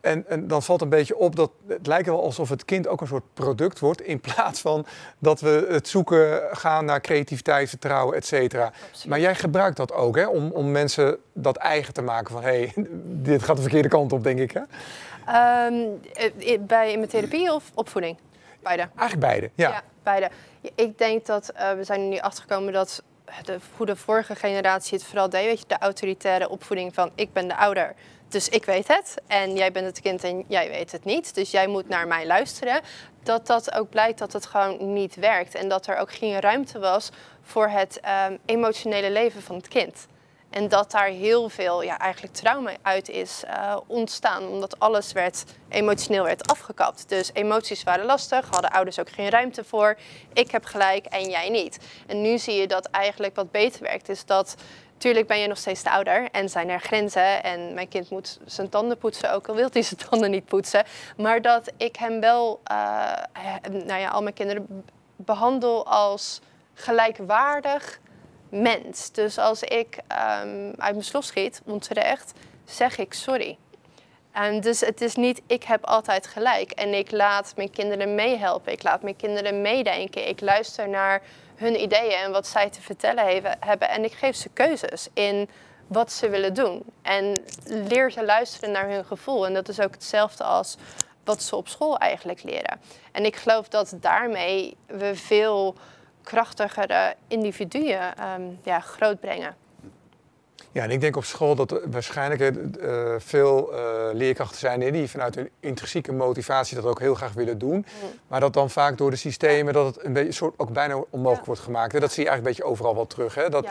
En, 0.00 0.24
en, 0.28 0.48
dan 0.48 0.62
valt 0.62 0.80
een 0.80 0.88
beetje 0.88 1.16
op 1.16 1.36
dat 1.36 1.50
het 1.66 1.86
lijkt 1.86 2.06
wel 2.06 2.22
alsof 2.22 2.48
het 2.48 2.64
kind 2.64 2.88
ook 2.88 3.00
een 3.00 3.06
soort 3.06 3.34
product 3.34 3.78
wordt. 3.78 4.00
In 4.00 4.20
plaats 4.20 4.60
van 4.60 4.86
dat 5.18 5.40
we 5.40 5.66
het 5.68 5.88
zoeken 5.88 6.42
gaan 6.52 6.84
naar 6.84 7.00
creativiteit, 7.00 7.68
vertrouwen, 7.68 8.16
et 8.16 8.26
cetera. 8.26 8.72
Maar 9.06 9.20
jij 9.20 9.34
gebruikt 9.34 9.76
dat 9.76 9.92
ook 9.92 10.16
hè, 10.16 10.26
om, 10.26 10.50
om 10.50 10.70
mensen 10.70 11.18
dat 11.32 11.56
eigen 11.56 11.94
te 11.94 12.02
maken 12.02 12.32
van 12.32 12.42
hé, 12.42 12.48
hey, 12.48 12.72
dit 13.30 13.42
gaat 13.42 13.56
de 13.56 13.62
verkeerde 13.62 13.88
kant 13.88 14.12
op, 14.12 14.24
denk 14.24 14.38
ik. 14.38 14.52
Hè? 14.52 14.60
Um, 15.66 16.00
bij 16.66 16.92
in 16.92 16.98
mijn 16.98 17.10
therapie 17.10 17.52
of 17.52 17.70
opvoeding? 17.74 18.16
Beide. 18.62 18.88
Eigenlijk 18.96 19.20
beide, 19.20 19.50
ja. 19.54 19.70
ja 19.70 19.82
beide. 20.02 20.30
Ik 20.74 20.98
denk 20.98 21.26
dat 21.26 21.52
uh, 21.54 21.72
we 21.72 21.84
zijn 21.84 22.00
er 22.00 22.06
nu 22.06 22.18
achtergekomen 22.18 22.72
dat 22.72 23.02
de, 23.44 23.58
hoe 23.76 23.86
de 23.86 23.96
vorige 23.96 24.34
generatie 24.34 24.98
het 24.98 25.06
vooral 25.06 25.28
deed. 25.28 25.44
Weet 25.44 25.58
je, 25.58 25.64
de 25.66 25.78
autoritaire 25.78 26.48
opvoeding 26.48 26.94
van 26.94 27.10
ik 27.14 27.32
ben 27.32 27.48
de 27.48 27.56
ouder, 27.56 27.94
dus 28.28 28.48
ik 28.48 28.64
weet 28.64 28.88
het. 28.88 29.14
En 29.26 29.54
jij 29.54 29.72
bent 29.72 29.86
het 29.86 30.00
kind 30.00 30.24
en 30.24 30.44
jij 30.48 30.68
weet 30.68 30.92
het 30.92 31.04
niet. 31.04 31.34
Dus 31.34 31.50
jij 31.50 31.66
moet 31.66 31.88
naar 31.88 32.06
mij 32.06 32.26
luisteren. 32.26 32.80
Dat 33.22 33.46
dat 33.46 33.74
ook 33.74 33.90
blijkt 33.90 34.18
dat 34.18 34.32
het 34.32 34.46
gewoon 34.46 34.92
niet 34.92 35.14
werkt. 35.14 35.54
En 35.54 35.68
dat 35.68 35.86
er 35.86 35.96
ook 35.96 36.12
geen 36.12 36.40
ruimte 36.40 36.78
was 36.78 37.10
voor 37.42 37.68
het 37.68 38.00
um, 38.28 38.38
emotionele 38.44 39.10
leven 39.10 39.42
van 39.42 39.56
het 39.56 39.68
kind. 39.68 40.06
En 40.50 40.68
dat 40.68 40.90
daar 40.90 41.06
heel 41.06 41.48
veel 41.48 41.82
ja, 41.82 41.98
eigenlijk 41.98 42.34
trauma 42.34 42.70
uit 42.82 43.08
is 43.08 43.42
uh, 43.46 43.76
ontstaan, 43.86 44.46
omdat 44.46 44.78
alles 44.78 45.12
werd, 45.12 45.44
emotioneel 45.68 46.24
werd 46.24 46.48
afgekapt. 46.48 47.08
Dus 47.08 47.30
emoties 47.32 47.82
waren 47.82 48.04
lastig, 48.04 48.48
hadden 48.50 48.70
ouders 48.70 48.98
ook 48.98 49.10
geen 49.10 49.30
ruimte 49.30 49.64
voor. 49.64 49.98
Ik 50.32 50.50
heb 50.50 50.64
gelijk 50.64 51.06
en 51.06 51.30
jij 51.30 51.48
niet. 51.48 51.78
En 52.06 52.20
nu 52.20 52.38
zie 52.38 52.54
je 52.54 52.66
dat 52.66 52.86
eigenlijk 52.86 53.36
wat 53.36 53.50
beter 53.50 53.82
werkt, 53.82 54.08
is 54.08 54.24
dat 54.24 54.56
Tuurlijk 55.00 55.26
ben 55.26 55.38
je 55.38 55.46
nog 55.46 55.58
steeds 55.58 55.82
de 55.82 55.90
ouder 55.90 56.28
en 56.30 56.48
zijn 56.48 56.68
er 56.68 56.80
grenzen. 56.80 57.42
En 57.42 57.74
mijn 57.74 57.88
kind 57.88 58.10
moet 58.10 58.38
zijn 58.44 58.68
tanden 58.68 58.98
poetsen, 58.98 59.32
ook 59.32 59.48
al 59.48 59.54
wil 59.54 59.68
hij 59.72 59.82
zijn 59.82 60.00
tanden 60.10 60.30
niet 60.30 60.44
poetsen. 60.44 60.84
Maar 61.16 61.42
dat 61.42 61.72
ik 61.76 61.96
hem 61.96 62.20
wel, 62.20 62.60
uh, 62.72 63.12
nou 63.70 64.00
ja, 64.00 64.08
al 64.08 64.22
mijn 64.22 64.34
kinderen 64.34 64.84
behandel 65.16 65.86
als 65.86 66.40
gelijkwaardig 66.74 68.00
mens. 68.50 69.12
Dus 69.12 69.38
als 69.38 69.62
ik 69.62 69.96
um, 69.96 70.72
uit 70.76 70.92
mijn 70.92 71.04
slof 71.04 71.24
schiet, 71.24 71.62
onterecht, 71.64 72.32
zeg 72.64 72.98
ik 72.98 73.12
sorry. 73.12 73.58
En 74.32 74.60
dus 74.60 74.80
het 74.80 75.00
is 75.00 75.14
niet, 75.14 75.42
ik 75.46 75.62
heb 75.62 75.84
altijd 75.84 76.26
gelijk. 76.26 76.70
En 76.70 76.94
ik 76.94 77.10
laat 77.10 77.52
mijn 77.56 77.70
kinderen 77.70 78.14
meehelpen. 78.14 78.72
Ik 78.72 78.82
laat 78.82 79.02
mijn 79.02 79.16
kinderen 79.16 79.62
meedenken. 79.62 80.28
Ik 80.28 80.40
luister 80.40 80.88
naar 80.88 81.22
hun 81.56 81.82
ideeën 81.82 82.18
en 82.24 82.32
wat 82.32 82.46
zij 82.46 82.70
te 82.70 82.80
vertellen 82.82 83.56
hebben. 83.60 83.88
En 83.88 84.04
ik 84.04 84.12
geef 84.12 84.36
ze 84.36 84.48
keuzes 84.48 85.08
in 85.12 85.48
wat 85.86 86.12
ze 86.12 86.28
willen 86.28 86.54
doen. 86.54 86.82
En 87.02 87.42
leer 87.64 88.10
ze 88.10 88.24
luisteren 88.24 88.70
naar 88.70 88.88
hun 88.88 89.04
gevoel. 89.04 89.46
En 89.46 89.54
dat 89.54 89.68
is 89.68 89.80
ook 89.80 89.92
hetzelfde 89.92 90.44
als 90.44 90.76
wat 91.24 91.42
ze 91.42 91.56
op 91.56 91.68
school 91.68 91.98
eigenlijk 91.98 92.42
leren. 92.42 92.80
En 93.12 93.24
ik 93.24 93.36
geloof 93.36 93.68
dat 93.68 93.94
daarmee 94.00 94.76
we 94.86 95.16
veel 95.16 95.74
krachtigere 96.22 97.14
individuen 97.28 98.14
um, 98.40 98.58
ja, 98.62 98.80
grootbrengen. 98.80 99.56
Ja, 100.72 100.82
en 100.82 100.90
ik 100.90 101.00
denk 101.00 101.16
op 101.16 101.24
school 101.24 101.54
dat 101.54 101.70
er 101.70 101.90
waarschijnlijk 101.90 102.40
uh, 102.40 103.14
veel 103.18 103.72
uh, 103.72 103.78
leerkrachten 104.12 104.58
zijn 104.58 104.92
die 104.92 105.10
vanuit 105.10 105.34
hun 105.34 105.50
intrinsieke 105.60 106.12
motivatie 106.12 106.76
dat 106.76 106.84
ook 106.84 107.00
heel 107.00 107.14
graag 107.14 107.32
willen 107.32 107.58
doen. 107.58 107.74
Mm. 107.74 107.84
Maar 108.28 108.40
dat 108.40 108.52
dan 108.52 108.70
vaak 108.70 108.98
door 108.98 109.10
de 109.10 109.16
systemen 109.16 109.72
dat 109.72 109.86
het 109.94 110.04
een 110.04 110.12
beetje 110.12 110.32
soort 110.32 110.54
ook 110.56 110.72
bijna 110.72 111.04
onmogelijk 111.10 111.46
wordt 111.46 111.60
gemaakt. 111.60 111.94
En 111.94 112.00
dat 112.00 112.12
zie 112.12 112.22
je 112.22 112.28
eigenlijk 112.28 112.58
een 112.58 112.64
beetje 112.64 112.72
overal 112.72 112.94
wel 112.94 113.06
terug. 113.06 113.34
Hè? 113.34 113.48
Dat, 113.48 113.66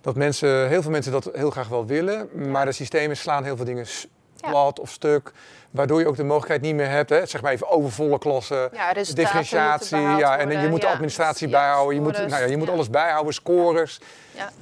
dat 0.00 0.16
mensen, 0.16 0.68
heel 0.68 0.82
veel 0.82 0.90
mensen 0.90 1.12
dat 1.12 1.30
heel 1.32 1.50
graag 1.50 1.68
wel 1.68 1.86
willen, 1.86 2.50
maar 2.50 2.64
de 2.64 2.72
systemen 2.72 3.16
slaan 3.16 3.44
heel 3.44 3.56
veel 3.56 3.64
dingen 3.64 3.86
plat 4.40 4.80
of 4.80 4.90
stuk. 4.90 5.32
Waardoor 5.70 6.00
je 6.00 6.06
ook 6.06 6.16
de 6.16 6.24
mogelijkheid 6.24 6.62
niet 6.62 6.74
meer 6.74 6.88
hebt, 6.88 7.10
hè, 7.10 7.26
zeg 7.26 7.42
maar 7.42 7.52
even 7.52 7.68
overvolle 7.68 8.18
klassen, 8.18 8.70
ja, 8.72 8.92
differentiatie. 8.92 9.98
Ja, 9.98 10.38
en 10.38 10.60
je 10.60 10.68
moet 10.68 10.80
de 10.80 10.88
administratie 10.88 11.48
bijhouden, 11.48 11.94
je 11.94 12.00
moet, 12.00 12.12
nou 12.12 12.28
ja, 12.28 12.44
je 12.44 12.56
moet 12.56 12.70
alles 12.70 12.90
bijhouden, 12.90 13.34
scores. 13.34 14.00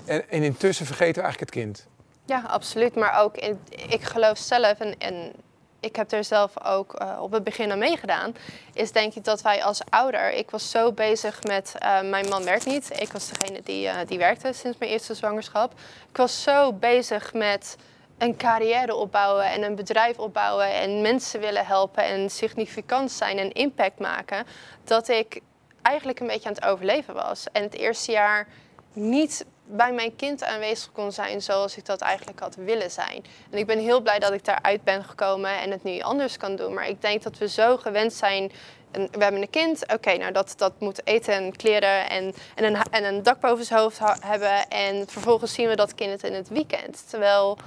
En, 0.04 0.28
en, 0.30 0.42
intussen 0.42 0.86
vergeten 0.86 1.14
we 1.14 1.20
eigenlijk 1.20 1.54
het 1.54 1.62
kind. 1.62 1.86
Ja, 2.24 2.42
absoluut. 2.46 2.94
Maar 2.94 3.22
ook, 3.22 3.36
in, 3.36 3.60
ik 3.68 4.02
geloof 4.02 4.38
zelf, 4.38 4.78
en, 4.78 4.98
en 4.98 5.32
ik 5.80 5.96
heb 5.96 6.12
er 6.12 6.24
zelf 6.24 6.64
ook 6.64 7.02
uh, 7.02 7.18
op 7.20 7.32
het 7.32 7.44
begin 7.44 7.72
aan 7.72 7.78
meegedaan, 7.78 8.34
is 8.72 8.92
denk 8.92 9.14
ik 9.14 9.24
dat 9.24 9.42
wij 9.42 9.64
als 9.64 9.80
ouder, 9.88 10.32
ik 10.32 10.50
was 10.50 10.70
zo 10.70 10.92
bezig 10.92 11.42
met, 11.42 11.74
uh, 11.82 12.10
mijn 12.10 12.28
man 12.28 12.44
werkt 12.44 12.66
niet, 12.66 13.00
ik 13.00 13.12
was 13.12 13.28
degene 13.28 13.60
die, 13.64 13.86
uh, 13.86 13.94
die 14.06 14.18
werkte 14.18 14.52
sinds 14.52 14.78
mijn 14.78 14.90
eerste 14.90 15.14
zwangerschap. 15.14 15.72
Ik 16.10 16.16
was 16.16 16.42
zo 16.42 16.72
bezig 16.72 17.32
met 17.32 17.76
een 18.18 18.36
carrière 18.36 18.94
opbouwen 18.94 19.44
en 19.44 19.62
een 19.62 19.74
bedrijf 19.74 20.18
opbouwen 20.18 20.74
en 20.74 21.00
mensen 21.02 21.40
willen 21.40 21.66
helpen 21.66 22.04
en 22.04 22.30
significant 22.30 23.12
zijn 23.12 23.38
en 23.38 23.52
impact 23.52 23.98
maken, 23.98 24.46
dat 24.84 25.08
ik 25.08 25.40
eigenlijk 25.82 26.20
een 26.20 26.26
beetje 26.26 26.48
aan 26.48 26.54
het 26.54 26.64
overleven 26.64 27.14
was. 27.14 27.46
En 27.52 27.62
het 27.62 27.74
eerste 27.74 28.12
jaar 28.12 28.46
niet 28.92 29.44
bij 29.64 29.92
mijn 29.92 30.16
kind 30.16 30.44
aanwezig 30.44 30.92
kon 30.92 31.12
zijn 31.12 31.42
zoals 31.42 31.76
ik 31.76 31.84
dat 31.84 32.00
eigenlijk 32.00 32.40
had 32.40 32.54
willen 32.54 32.90
zijn. 32.90 33.24
En 33.50 33.58
ik 33.58 33.66
ben 33.66 33.78
heel 33.78 34.00
blij 34.00 34.18
dat 34.18 34.32
ik 34.32 34.44
daaruit 34.44 34.84
ben 34.84 35.04
gekomen 35.04 35.60
en 35.60 35.70
het 35.70 35.82
nu 35.82 36.00
anders 36.00 36.36
kan 36.36 36.56
doen. 36.56 36.74
Maar 36.74 36.88
ik 36.88 37.02
denk 37.02 37.22
dat 37.22 37.38
we 37.38 37.48
zo 37.48 37.76
gewend 37.76 38.12
zijn. 38.12 38.52
En 38.90 39.08
we 39.12 39.22
hebben 39.22 39.42
een 39.42 39.50
kind, 39.50 39.92
oké, 39.92 40.16
nou 40.16 40.32
dat, 40.32 40.54
dat 40.56 40.72
moet 40.78 41.06
eten 41.06 41.34
en 41.34 41.56
kleren 41.56 42.10
en, 42.10 42.34
en, 42.54 42.64
een, 42.64 42.76
en 42.90 43.04
een 43.04 43.22
dak 43.22 43.40
boven 43.40 43.64
zijn 43.64 43.80
hoofd 43.80 43.98
hebben. 44.20 44.68
En 44.68 45.08
vervolgens 45.08 45.52
zien 45.52 45.68
we 45.68 45.76
dat 45.76 45.94
kind 45.94 46.10
het 46.10 46.22
in 46.22 46.34
het 46.34 46.48
weekend. 46.48 47.08
Terwijl 47.08 47.58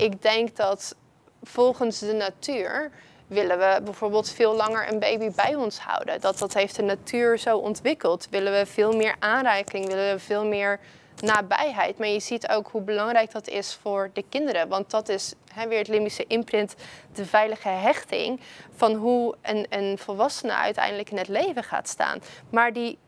ik 0.00 0.22
denk 0.22 0.56
dat 0.56 0.96
volgens 1.42 1.98
de 1.98 2.12
natuur 2.12 2.90
willen 3.26 3.58
we 3.58 3.80
bijvoorbeeld 3.84 4.30
veel 4.30 4.54
langer 4.54 4.92
een 4.92 4.98
baby 4.98 5.30
bij 5.30 5.54
ons 5.54 5.78
houden. 5.78 6.20
Dat, 6.20 6.38
dat 6.38 6.54
heeft 6.54 6.76
de 6.76 6.82
natuur 6.82 7.38
zo 7.38 7.58
ontwikkeld. 7.58 8.26
Willen 8.30 8.52
we 8.52 8.66
veel 8.66 8.92
meer 8.92 9.16
aanreiking, 9.18 9.86
willen 9.86 10.12
we 10.12 10.18
veel 10.18 10.46
meer 10.46 10.80
nabijheid. 11.20 11.98
Maar 11.98 12.08
je 12.08 12.20
ziet 12.20 12.48
ook 12.48 12.68
hoe 12.68 12.80
belangrijk 12.80 13.32
dat 13.32 13.48
is 13.48 13.78
voor 13.82 14.10
de 14.12 14.24
kinderen. 14.28 14.68
Want 14.68 14.90
dat 14.90 15.08
is 15.08 15.34
hè, 15.52 15.68
weer 15.68 15.78
het 15.78 15.88
limbische 15.88 16.24
imprint, 16.26 16.74
de 17.12 17.26
veilige 17.26 17.68
hechting 17.68 18.40
van 18.74 18.94
hoe 18.94 19.34
een, 19.42 19.66
een 19.68 19.98
volwassene 19.98 20.52
uiteindelijk 20.52 21.10
in 21.10 21.18
het 21.18 21.28
leven 21.28 21.64
gaat 21.64 21.88
staan. 21.88 22.20
Maar 22.50 22.72
die 22.72 22.98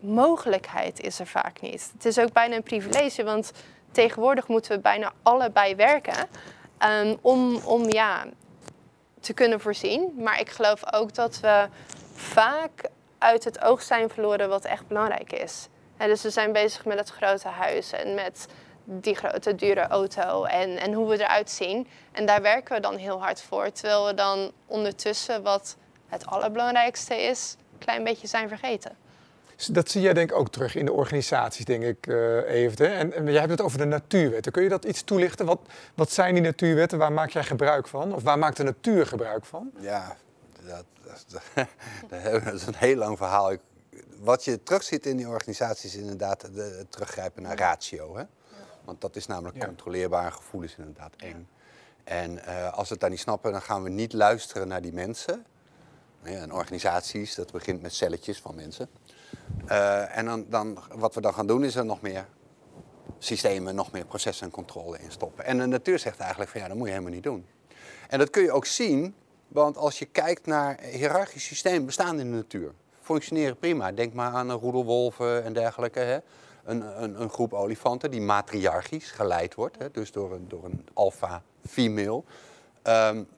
mogelijkheid 0.00 1.00
is 1.00 1.18
er 1.18 1.26
vaak 1.26 1.60
niet. 1.60 1.90
Het 1.92 2.04
is 2.04 2.18
ook 2.18 2.32
bijna 2.32 2.56
een 2.56 2.62
privilege, 2.62 3.24
want 3.24 3.52
tegenwoordig 3.90 4.48
moeten 4.48 4.72
we 4.72 4.80
bijna 4.80 5.12
allebei 5.22 5.74
werken 5.74 6.28
ehm, 6.78 7.16
om, 7.20 7.56
om 7.56 7.88
ja, 7.88 8.24
te 9.20 9.32
kunnen 9.32 9.60
voorzien. 9.60 10.14
Maar 10.18 10.40
ik 10.40 10.50
geloof 10.50 10.92
ook 10.92 11.14
dat 11.14 11.40
we 11.40 11.68
vaak 12.14 12.88
uit 13.18 13.44
het 13.44 13.60
oog 13.60 13.82
zijn 13.82 14.10
verloren 14.10 14.48
wat 14.48 14.64
echt 14.64 14.86
belangrijk 14.86 15.32
is. 15.32 15.68
dus 15.96 16.22
we 16.22 16.30
zijn 16.30 16.52
bezig 16.52 16.84
met 16.84 16.98
het 16.98 17.10
grote 17.10 17.48
huis 17.48 17.92
en 17.92 18.14
met 18.14 18.46
die 18.84 19.14
grote 19.14 19.54
dure 19.54 19.86
auto 19.86 20.44
en, 20.44 20.76
en 20.76 20.92
hoe 20.92 21.08
we 21.08 21.22
eruit 21.22 21.50
zien. 21.50 21.88
En 22.12 22.26
daar 22.26 22.42
werken 22.42 22.74
we 22.74 22.80
dan 22.80 22.96
heel 22.96 23.20
hard 23.20 23.42
voor. 23.42 23.72
Terwijl 23.72 24.06
we 24.06 24.14
dan 24.14 24.52
ondertussen 24.66 25.42
wat 25.42 25.76
het 26.08 26.26
allerbelangrijkste 26.26 27.22
is, 27.22 27.56
een 27.72 27.78
klein 27.78 28.04
beetje 28.04 28.26
zijn 28.26 28.48
vergeten. 28.48 28.96
Dat 29.66 29.90
zie 29.90 30.00
jij 30.00 30.12
denk 30.12 30.30
ik 30.30 30.36
ook 30.36 30.50
terug 30.50 30.74
in 30.74 30.84
de 30.84 30.92
organisaties, 30.92 31.64
denk 31.64 31.82
ik, 31.82 32.06
uh, 32.06 32.50
even. 32.50 32.92
En, 32.92 33.12
en 33.12 33.24
jij 33.24 33.38
hebt 33.38 33.50
het 33.50 33.60
over 33.60 33.78
de 33.78 33.84
natuurwetten. 33.84 34.52
Kun 34.52 34.62
je 34.62 34.68
dat 34.68 34.84
iets 34.84 35.02
toelichten? 35.02 35.46
Wat, 35.46 35.60
wat 35.94 36.12
zijn 36.12 36.34
die 36.34 36.42
natuurwetten? 36.42 36.98
Waar 36.98 37.12
maak 37.12 37.30
jij 37.30 37.44
gebruik 37.44 37.88
van? 37.88 38.14
Of 38.14 38.22
waar 38.22 38.38
maakt 38.38 38.56
de 38.56 38.62
natuur 38.62 39.06
gebruik 39.06 39.44
van? 39.44 39.70
Ja, 39.78 40.16
dat, 40.66 40.84
dat, 41.02 41.42
dat 42.08 42.54
is 42.54 42.66
een 42.66 42.74
heel 42.74 42.96
lang 42.96 43.16
verhaal. 43.16 43.52
Wat 44.18 44.44
je 44.44 44.62
terugziet 44.62 45.06
in 45.06 45.16
die 45.16 45.28
organisaties 45.28 45.94
is 45.94 46.00
inderdaad 46.00 46.42
het 46.42 46.92
teruggrijpen 46.92 47.42
naar 47.42 47.58
ratio. 47.58 48.16
Hè? 48.16 48.24
Want 48.84 49.00
dat 49.00 49.16
is 49.16 49.26
namelijk 49.26 49.56
ja. 49.56 49.66
controleerbaar 49.66 50.24
en 50.24 50.32
gevoel 50.32 50.62
is 50.62 50.74
inderdaad 50.78 51.14
eng. 51.16 51.48
En 52.04 52.32
uh, 52.32 52.72
als 52.72 52.86
we 52.86 52.92
het 52.92 53.00
daar 53.00 53.10
niet 53.10 53.20
snappen, 53.20 53.52
dan 53.52 53.62
gaan 53.62 53.82
we 53.82 53.88
niet 53.88 54.12
luisteren 54.12 54.68
naar 54.68 54.82
die 54.82 54.92
mensen. 54.92 55.46
Ja, 56.22 56.30
en 56.30 56.52
organisaties, 56.52 57.34
dat 57.34 57.52
begint 57.52 57.82
met 57.82 57.94
celletjes 57.94 58.40
van 58.40 58.54
mensen. 58.54 58.88
Uh, 59.68 60.16
en 60.16 60.24
dan, 60.24 60.46
dan, 60.48 60.78
wat 60.94 61.14
we 61.14 61.20
dan 61.20 61.34
gaan 61.34 61.46
doen, 61.46 61.64
is 61.64 61.76
er 61.76 61.84
nog 61.84 62.00
meer 62.00 62.26
systemen, 63.18 63.74
nog 63.74 63.92
meer 63.92 64.04
processen 64.04 64.46
en 64.46 64.52
controle 64.52 64.98
in 64.98 65.10
stoppen. 65.10 65.44
En 65.44 65.58
de 65.58 65.66
natuur 65.66 65.98
zegt 65.98 66.18
eigenlijk 66.18 66.50
van 66.50 66.60
ja, 66.60 66.68
dat 66.68 66.76
moet 66.76 66.86
je 66.86 66.92
helemaal 66.92 67.14
niet 67.14 67.22
doen. 67.22 67.46
En 68.08 68.18
dat 68.18 68.30
kun 68.30 68.42
je 68.42 68.52
ook 68.52 68.66
zien, 68.66 69.14
want 69.48 69.76
als 69.76 69.98
je 69.98 70.04
kijkt 70.04 70.46
naar 70.46 70.80
hiërarchisch 70.80 71.44
systemen 71.44 71.86
bestaan 71.86 72.20
in 72.20 72.30
de 72.30 72.36
natuur. 72.36 72.72
Functioneren 73.00 73.56
prima. 73.56 73.92
Denk 73.92 74.12
maar 74.12 74.32
aan 74.32 74.50
roedelwolven 74.50 75.44
en 75.44 75.52
dergelijke. 75.52 76.00
Hè? 76.00 76.18
Een, 76.64 77.02
een, 77.02 77.20
een, 77.20 77.30
groep 77.30 77.52
olifanten 77.52 78.10
die 78.10 78.20
matriarchisch 78.20 79.10
geleid 79.10 79.54
wordt, 79.54 79.78
hè? 79.78 79.90
dus 79.90 80.12
door 80.12 80.32
een, 80.32 80.48
door 80.48 80.64
een 80.64 80.88
alpha-female. 80.92 82.22
Um, 82.82 83.28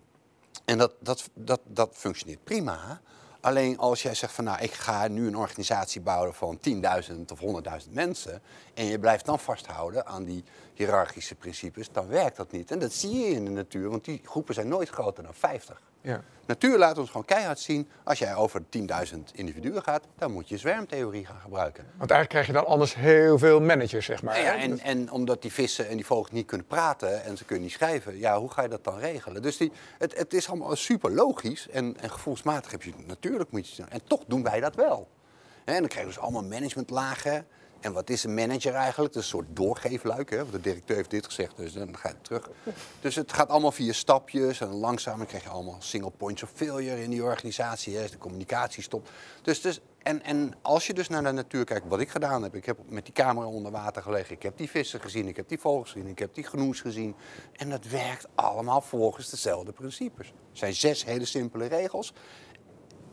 en 0.64 0.78
dat, 0.78 0.92
dat, 0.98 1.30
dat, 1.34 1.60
dat 1.64 1.90
functioneert 1.92 2.44
prima. 2.44 3.00
Alleen 3.42 3.78
als 3.78 4.02
jij 4.02 4.14
zegt 4.14 4.32
van 4.32 4.44
nou, 4.44 4.62
ik 4.62 4.72
ga 4.72 5.08
nu 5.08 5.26
een 5.26 5.36
organisatie 5.36 6.00
bouwen 6.00 6.34
van 6.34 6.58
10.000 6.68 7.20
of 7.32 7.40
100.000 7.86 7.90
mensen. 7.90 8.42
En 8.74 8.84
je 8.84 8.98
blijft 8.98 9.24
dan 9.24 9.38
vasthouden 9.38 10.06
aan 10.06 10.24
die 10.24 10.44
hiërarchische 10.74 11.34
principes, 11.34 11.90
dan 11.92 12.06
werkt 12.06 12.36
dat 12.36 12.52
niet. 12.52 12.70
En 12.70 12.78
dat 12.78 12.92
zie 12.92 13.16
je 13.16 13.34
in 13.34 13.44
de 13.44 13.50
natuur, 13.50 13.88
want 13.90 14.04
die 14.04 14.20
groepen 14.24 14.54
zijn 14.54 14.68
nooit 14.68 14.88
groter 14.88 15.22
dan 15.22 15.34
50. 15.34 15.91
Ja. 16.02 16.22
Natuur 16.46 16.78
laat 16.78 16.98
ons 16.98 17.08
gewoon 17.10 17.24
keihard 17.24 17.58
zien, 17.58 17.88
als 18.04 18.18
jij 18.18 18.34
over 18.34 18.62
10.000 18.62 19.18
individuen 19.32 19.82
gaat, 19.82 20.04
dan 20.18 20.32
moet 20.32 20.48
je 20.48 20.58
zwermtheorie 20.58 21.26
gaan 21.26 21.40
gebruiken. 21.40 21.84
Want 21.84 22.10
eigenlijk 22.10 22.28
krijg 22.28 22.46
je 22.46 22.52
dan 22.52 22.66
anders 22.66 22.94
heel 22.94 23.38
veel 23.38 23.60
managers, 23.60 24.06
zeg 24.06 24.22
maar. 24.22 24.40
Ja, 24.40 24.56
en, 24.56 24.78
en 24.78 25.10
omdat 25.10 25.42
die 25.42 25.52
vissen 25.52 25.88
en 25.88 25.96
die 25.96 26.06
vogels 26.06 26.30
niet 26.30 26.46
kunnen 26.46 26.66
praten 26.66 27.24
en 27.24 27.36
ze 27.36 27.44
kunnen 27.44 27.64
niet 27.64 27.72
schrijven, 27.72 28.18
ja, 28.18 28.38
hoe 28.38 28.50
ga 28.50 28.62
je 28.62 28.68
dat 28.68 28.84
dan 28.84 28.98
regelen? 28.98 29.42
Dus 29.42 29.56
die, 29.56 29.72
het, 29.98 30.16
het 30.18 30.34
is 30.34 30.48
allemaal 30.48 30.76
super 30.76 31.12
logisch 31.12 31.68
en, 31.68 31.96
en 32.00 32.10
gevoelsmatig 32.10 32.70
heb 32.70 32.82
je 32.82 32.92
natuurlijk 33.06 33.50
moet 33.50 33.68
je 33.68 33.84
En 33.88 34.00
toch 34.04 34.24
doen 34.26 34.42
wij 34.42 34.60
dat 34.60 34.74
wel. 34.74 35.08
En 35.64 35.78
dan 35.78 35.88
krijgen 35.88 36.10
we 36.10 36.14
dus 36.14 36.18
allemaal 36.18 36.44
managementlagen. 36.44 37.46
En 37.82 37.92
wat 37.92 38.10
is 38.10 38.24
een 38.24 38.34
manager 38.34 38.74
eigenlijk? 38.74 39.14
Is 39.14 39.20
een 39.20 39.28
soort 39.28 39.46
doorgeefluik. 39.56 40.30
Hè? 40.30 40.36
Want 40.36 40.52
de 40.52 40.60
directeur 40.60 40.96
heeft 40.96 41.10
dit 41.10 41.26
gezegd, 41.26 41.56
dus 41.56 41.72
dan 41.72 41.96
ga 41.96 42.08
je 42.08 42.14
terug. 42.22 42.50
Dus 43.00 43.14
het 43.14 43.32
gaat 43.32 43.48
allemaal 43.48 43.72
via 43.72 43.92
stapjes 43.92 44.60
en 44.60 44.68
langzaam 44.68 45.26
krijg 45.26 45.42
je 45.42 45.48
allemaal 45.48 45.76
single 45.78 46.10
points 46.10 46.42
of 46.42 46.50
failure 46.54 47.02
in 47.02 47.10
die 47.10 47.22
organisatie. 47.22 47.96
Hè? 47.96 48.08
De 48.08 48.18
communicatie 48.18 48.82
stopt. 48.82 49.10
Dus, 49.42 49.60
dus, 49.60 49.80
en, 49.98 50.22
en 50.22 50.54
als 50.62 50.86
je 50.86 50.94
dus 50.94 51.08
naar 51.08 51.22
de 51.22 51.32
natuur 51.32 51.64
kijkt, 51.64 51.88
wat 51.88 52.00
ik 52.00 52.08
gedaan 52.08 52.42
heb. 52.42 52.54
Ik 52.54 52.66
heb 52.66 52.78
met 52.88 53.04
die 53.04 53.14
camera 53.14 53.46
onder 53.46 53.72
water 53.72 54.02
gelegen. 54.02 54.34
Ik 54.34 54.42
heb 54.42 54.56
die 54.56 54.70
vissen 54.70 55.00
gezien, 55.00 55.28
ik 55.28 55.36
heb 55.36 55.48
die 55.48 55.58
vogels 55.58 55.90
gezien, 55.90 56.08
ik 56.08 56.18
heb 56.18 56.34
die 56.34 56.44
genoes 56.44 56.80
gezien. 56.80 57.14
En 57.52 57.70
dat 57.70 57.86
werkt 57.86 58.26
allemaal 58.34 58.80
volgens 58.80 59.30
dezelfde 59.30 59.72
principes. 59.72 60.26
Er 60.26 60.34
zijn 60.52 60.74
zes 60.74 61.04
hele 61.04 61.24
simpele 61.24 61.66
regels. 61.66 62.12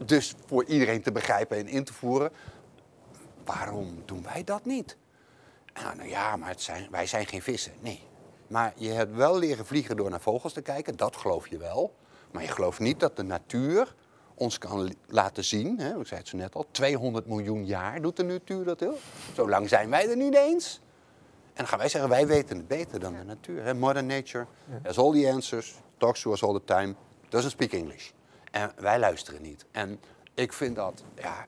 Dus 0.05 0.33
voor 0.45 0.65
iedereen 0.65 1.01
te 1.01 1.11
begrijpen 1.11 1.57
en 1.57 1.67
in 1.67 1.83
te 1.83 1.93
voeren 1.93 2.31
waarom 3.55 4.03
doen 4.05 4.23
wij 4.23 4.43
dat 4.43 4.65
niet? 4.65 4.97
Nou, 5.73 5.95
nou 5.95 6.09
ja, 6.09 6.35
maar 6.35 6.49
het 6.49 6.61
zijn, 6.61 6.87
wij 6.91 7.05
zijn 7.05 7.25
geen 7.25 7.41
vissen. 7.41 7.73
Nee. 7.79 8.03
Maar 8.47 8.73
je 8.75 8.89
hebt 8.89 9.15
wel 9.15 9.37
leren 9.37 9.65
vliegen 9.65 9.97
door 9.97 10.09
naar 10.09 10.21
vogels 10.21 10.53
te 10.53 10.61
kijken, 10.61 10.95
dat 10.97 11.15
geloof 11.15 11.47
je 11.47 11.57
wel. 11.57 11.93
Maar 12.31 12.41
je 12.41 12.47
gelooft 12.47 12.79
niet 12.79 12.99
dat 12.99 13.15
de 13.15 13.23
natuur 13.23 13.95
ons 14.35 14.57
kan 14.57 14.93
laten 15.07 15.43
zien. 15.43 15.79
Hè? 15.79 15.99
Ik 15.99 16.07
zei 16.07 16.19
het 16.19 16.29
zo 16.29 16.37
net 16.37 16.55
al, 16.55 16.65
200 16.71 17.27
miljoen 17.27 17.65
jaar 17.65 18.01
doet 18.01 18.17
de 18.17 18.23
natuur 18.23 18.65
dat 18.65 18.79
heel. 18.79 18.97
Zo 19.33 19.49
lang 19.49 19.69
zijn 19.69 19.89
wij 19.89 20.09
er 20.09 20.17
niet 20.17 20.35
eens. 20.35 20.81
En 21.43 21.55
dan 21.55 21.67
gaan 21.67 21.77
wij 21.77 21.89
zeggen, 21.89 22.09
wij 22.09 22.27
weten 22.27 22.57
het 22.57 22.67
beter 22.67 22.99
dan 22.99 23.13
de 23.13 23.23
natuur. 23.23 23.63
Hè? 23.63 23.73
Modern 23.73 24.05
nature 24.05 24.45
has 24.83 24.97
all 24.97 25.11
the 25.11 25.31
answers, 25.31 25.75
talks 25.97 26.21
to 26.21 26.31
us 26.31 26.43
all 26.43 26.53
the 26.53 26.63
time, 26.63 26.95
doesn't 27.29 27.51
speak 27.51 27.71
English. 27.71 28.11
En 28.51 28.71
wij 28.75 28.99
luisteren 28.99 29.41
niet. 29.41 29.65
En 29.71 29.99
ik 30.33 30.53
vind 30.53 30.75
dat, 30.75 31.03
ja, 31.15 31.45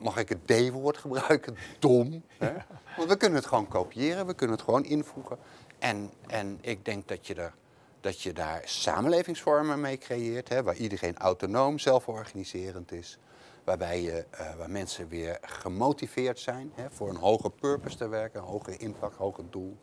mag 0.00 0.16
ik 0.16 0.28
het 0.28 0.46
D-woord 0.46 0.96
gebruiken? 0.96 1.56
Dom. 1.78 2.22
Hè? 2.38 2.52
Want 2.96 3.08
we 3.08 3.16
kunnen 3.16 3.38
het 3.38 3.48
gewoon 3.48 3.68
kopiëren, 3.68 4.26
we 4.26 4.34
kunnen 4.34 4.56
het 4.56 4.64
gewoon 4.64 4.84
invoegen. 4.84 5.38
En, 5.78 6.10
en 6.26 6.58
ik 6.60 6.84
denk 6.84 7.08
dat 7.08 7.26
je, 7.26 7.34
er, 7.34 7.54
dat 8.00 8.20
je 8.20 8.32
daar 8.32 8.62
samenlevingsvormen 8.64 9.80
mee 9.80 9.98
creëert, 9.98 10.48
hè, 10.48 10.62
waar 10.62 10.76
iedereen 10.76 11.18
autonoom, 11.18 11.78
zelforganiserend 11.78 12.92
is. 12.92 13.18
Waarbij 13.64 14.02
je, 14.02 14.24
uh, 14.32 14.54
waar 14.54 14.70
mensen 14.70 15.08
weer 15.08 15.38
gemotiveerd 15.42 16.38
zijn 16.38 16.72
hè, 16.74 16.90
voor 16.90 17.08
een 17.08 17.16
hoger 17.16 17.50
purpose 17.50 17.96
te 17.96 18.08
werken, 18.08 18.40
een 18.40 18.46
hogere 18.46 18.76
impact, 18.76 19.16
hoger 19.16 19.44
doel. 19.50 19.76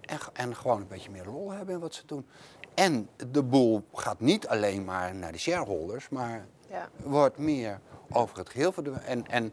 En, 0.00 0.18
en 0.32 0.56
gewoon 0.56 0.80
een 0.80 0.88
beetje 0.88 1.10
meer 1.10 1.24
lol 1.24 1.50
hebben 1.50 1.74
in 1.74 1.80
wat 1.80 1.94
ze 1.94 2.02
doen. 2.06 2.26
En 2.74 3.08
de 3.30 3.42
boel 3.42 3.84
gaat 3.92 4.20
niet 4.20 4.48
alleen 4.48 4.84
maar 4.84 5.14
naar 5.14 5.32
de 5.32 5.38
shareholders, 5.38 6.08
maar 6.08 6.46
ja. 6.68 6.88
wordt 6.96 7.38
meer 7.38 7.80
over 8.10 8.38
het 8.38 8.48
geheel 8.48 8.74
En, 9.06 9.26
en 9.26 9.52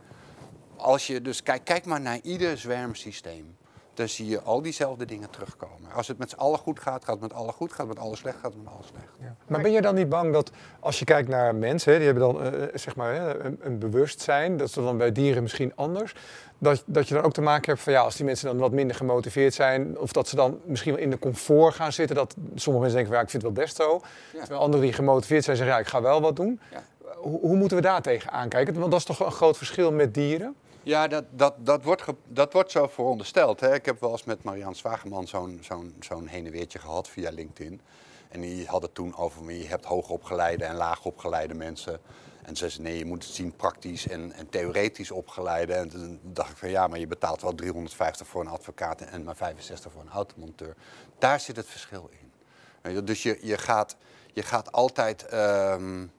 als 0.78 1.08
je 1.08 1.22
dus 1.22 1.44
kijk, 1.44 1.64
kijk 1.64 1.86
maar 1.86 2.02
naar 2.02 2.20
ieder 2.22 2.58
zwermsysteem. 2.58 3.56
Dan 3.94 4.10
zie 4.10 4.28
je 4.28 4.42
al 4.42 4.62
diezelfde 4.62 5.06
dingen 5.06 5.30
terugkomen. 5.30 5.92
Als 5.92 6.08
het 6.08 6.18
met 6.18 6.30
z'n 6.30 6.36
allen 6.36 6.60
goed 6.60 6.80
gaat, 6.80 7.06
gaat 7.06 7.14
het 7.14 7.22
met 7.22 7.34
allen 7.34 7.54
goed. 7.54 7.72
Gaat 7.72 7.88
het 7.88 7.88
met 7.88 8.00
allen 8.00 8.18
slecht, 8.18 8.36
gaat 8.36 8.54
het 8.54 8.64
met 8.64 8.74
allen 8.74 8.86
slecht. 8.86 9.08
Ja. 9.20 9.36
Maar 9.48 9.62
ben 9.62 9.72
je 9.72 9.82
dan 9.82 9.96
niet 9.96 10.10
bang 10.10 10.34
dat 10.34 10.52
als 10.80 11.00
je 11.00 11.06
kijkt 11.06 11.30
naar 11.30 11.56
mensen, 11.56 11.96
die 11.96 12.06
hebben 12.06 12.24
dan 12.24 12.46
uh, 12.46 12.64
zeg 12.74 12.96
maar, 12.96 13.40
een, 13.46 13.60
een, 13.62 13.80
bewustzijn, 13.80 14.58
dat 14.58 14.68
is 14.68 14.74
dan 14.74 14.98
bij 14.98 15.12
dieren 15.12 15.42
misschien 15.42 15.76
anders. 15.76 16.16
Dat, 16.58 16.84
dat 16.86 17.08
je 17.08 17.14
dan 17.14 17.24
ook 17.24 17.34
te 17.34 17.42
maken 17.42 17.70
hebt 17.70 17.82
van 17.82 17.94
ja, 17.94 18.02
als 18.02 18.16
die 18.16 18.26
mensen 18.26 18.48
dan 18.48 18.58
wat 18.58 18.72
minder 18.72 18.96
gemotiveerd 18.96 19.54
zijn, 19.54 20.00
of 20.00 20.12
dat 20.12 20.28
ze 20.28 20.36
dan 20.36 20.60
misschien 20.66 20.94
wel 20.94 21.02
in 21.02 21.10
de 21.10 21.20
comfort 21.20 21.74
gaan 21.74 21.92
zitten. 21.92 22.16
Dat 22.16 22.36
sommige 22.56 22.86
mensen 22.86 23.04
denken 23.04 23.08
van 23.08 23.16
ja, 23.16 23.22
ik 23.22 23.30
vind 23.30 23.44
het 23.44 23.54
wel 23.54 23.64
best 23.64 23.76
zo. 23.76 24.02
Ja. 24.34 24.40
Terwijl 24.40 24.62
anderen 24.62 24.86
die 24.86 24.94
gemotiveerd 24.94 25.44
zijn 25.44 25.58
zeggen 25.58 25.76
ja, 25.76 25.82
ik 25.82 25.88
ga 25.88 26.02
wel 26.02 26.22
wat 26.22 26.36
doen. 26.36 26.60
Ja 26.72 26.84
hoe, 27.24 27.40
hoe, 27.40 27.56
moeten 27.56 27.78
we 27.78 27.84
daar 27.84 28.02
tegen 28.02 28.32
aankijken? 28.32 28.80
Want 28.80 28.92
dat 28.92 29.00
is 29.00 29.06
toch 29.06 29.20
een 29.20 29.32
groot 29.32 29.58
verschil 29.58 29.92
met 29.92 30.14
dieren? 30.14 30.56
Ja, 30.84 31.08
dat, 31.08 31.24
dat, 31.30 31.54
dat, 31.58 31.84
wordt, 31.84 32.04
dat 32.28 32.54
wordt 32.54 32.72
zo 32.72 32.88
verondersteld. 32.88 33.60
Hè. 33.60 33.74
Ik 33.74 33.86
heb 33.86 34.00
wel 34.00 34.12
eens 34.12 34.24
met 34.24 34.44
Marianne 34.44 34.76
Zwageman 34.76 35.28
zo'n 35.28 35.60
zo'n 35.62 35.96
zo'n 36.00 36.28
heen 36.28 36.46
en 36.46 36.52
weertje 36.52 36.80
gehad 36.80 37.08
via 37.10 37.30
LinkedIn. 37.32 37.82
En 38.30 38.42
die 38.42 38.68
had 38.68 38.82
het 38.82 38.96
toen 38.96 39.16
over, 39.18 39.52
je 39.52 39.68
hebt 39.68 39.86
hoogopgeleide 39.86 40.66
en 40.66 40.76
laagopgeleide 40.76 41.54
mensen. 41.54 42.00
En 42.44 42.56
ze 42.56 42.70
zei, 42.70 42.84
nee, 42.84 42.98
je 42.98 43.06
moet 43.06 43.24
het 43.24 43.34
zien 43.34 43.56
praktisch 43.56 44.08
en, 44.08 44.32
en 44.32 44.50
theoretisch 44.50 45.12
opgeleide. 45.12 45.74
En 45.74 45.90
toen 45.90 46.20
dacht 46.24 46.52
ik 46.52 46.58
van, 46.58 46.70
ja, 46.70 46.88
maar 46.88 47.00
je 47.00 47.08
betaalt 47.08 47.42
wel 47.42 47.56
350 47.56 48.28
voor 48.28 48.42
een 48.42 48.48
advocaat 48.48 49.02
en 49.02 49.24
maar 49.24 49.36
65 49.36 49.92
voor 49.92 50.02
een 50.02 50.10
automonteur. 50.10 50.76
Daar 51.18 51.40
zit 51.40 51.56
het 51.56 51.68
verschil 51.68 52.10
in. 52.20 53.06
Dus 53.06 53.24
je, 53.24 53.40
je, 53.42 53.58
gaat, 53.58 53.96
je 54.34 54.42
gaat 54.42 54.72
altijd... 54.72 55.34
Um, 55.34 56.12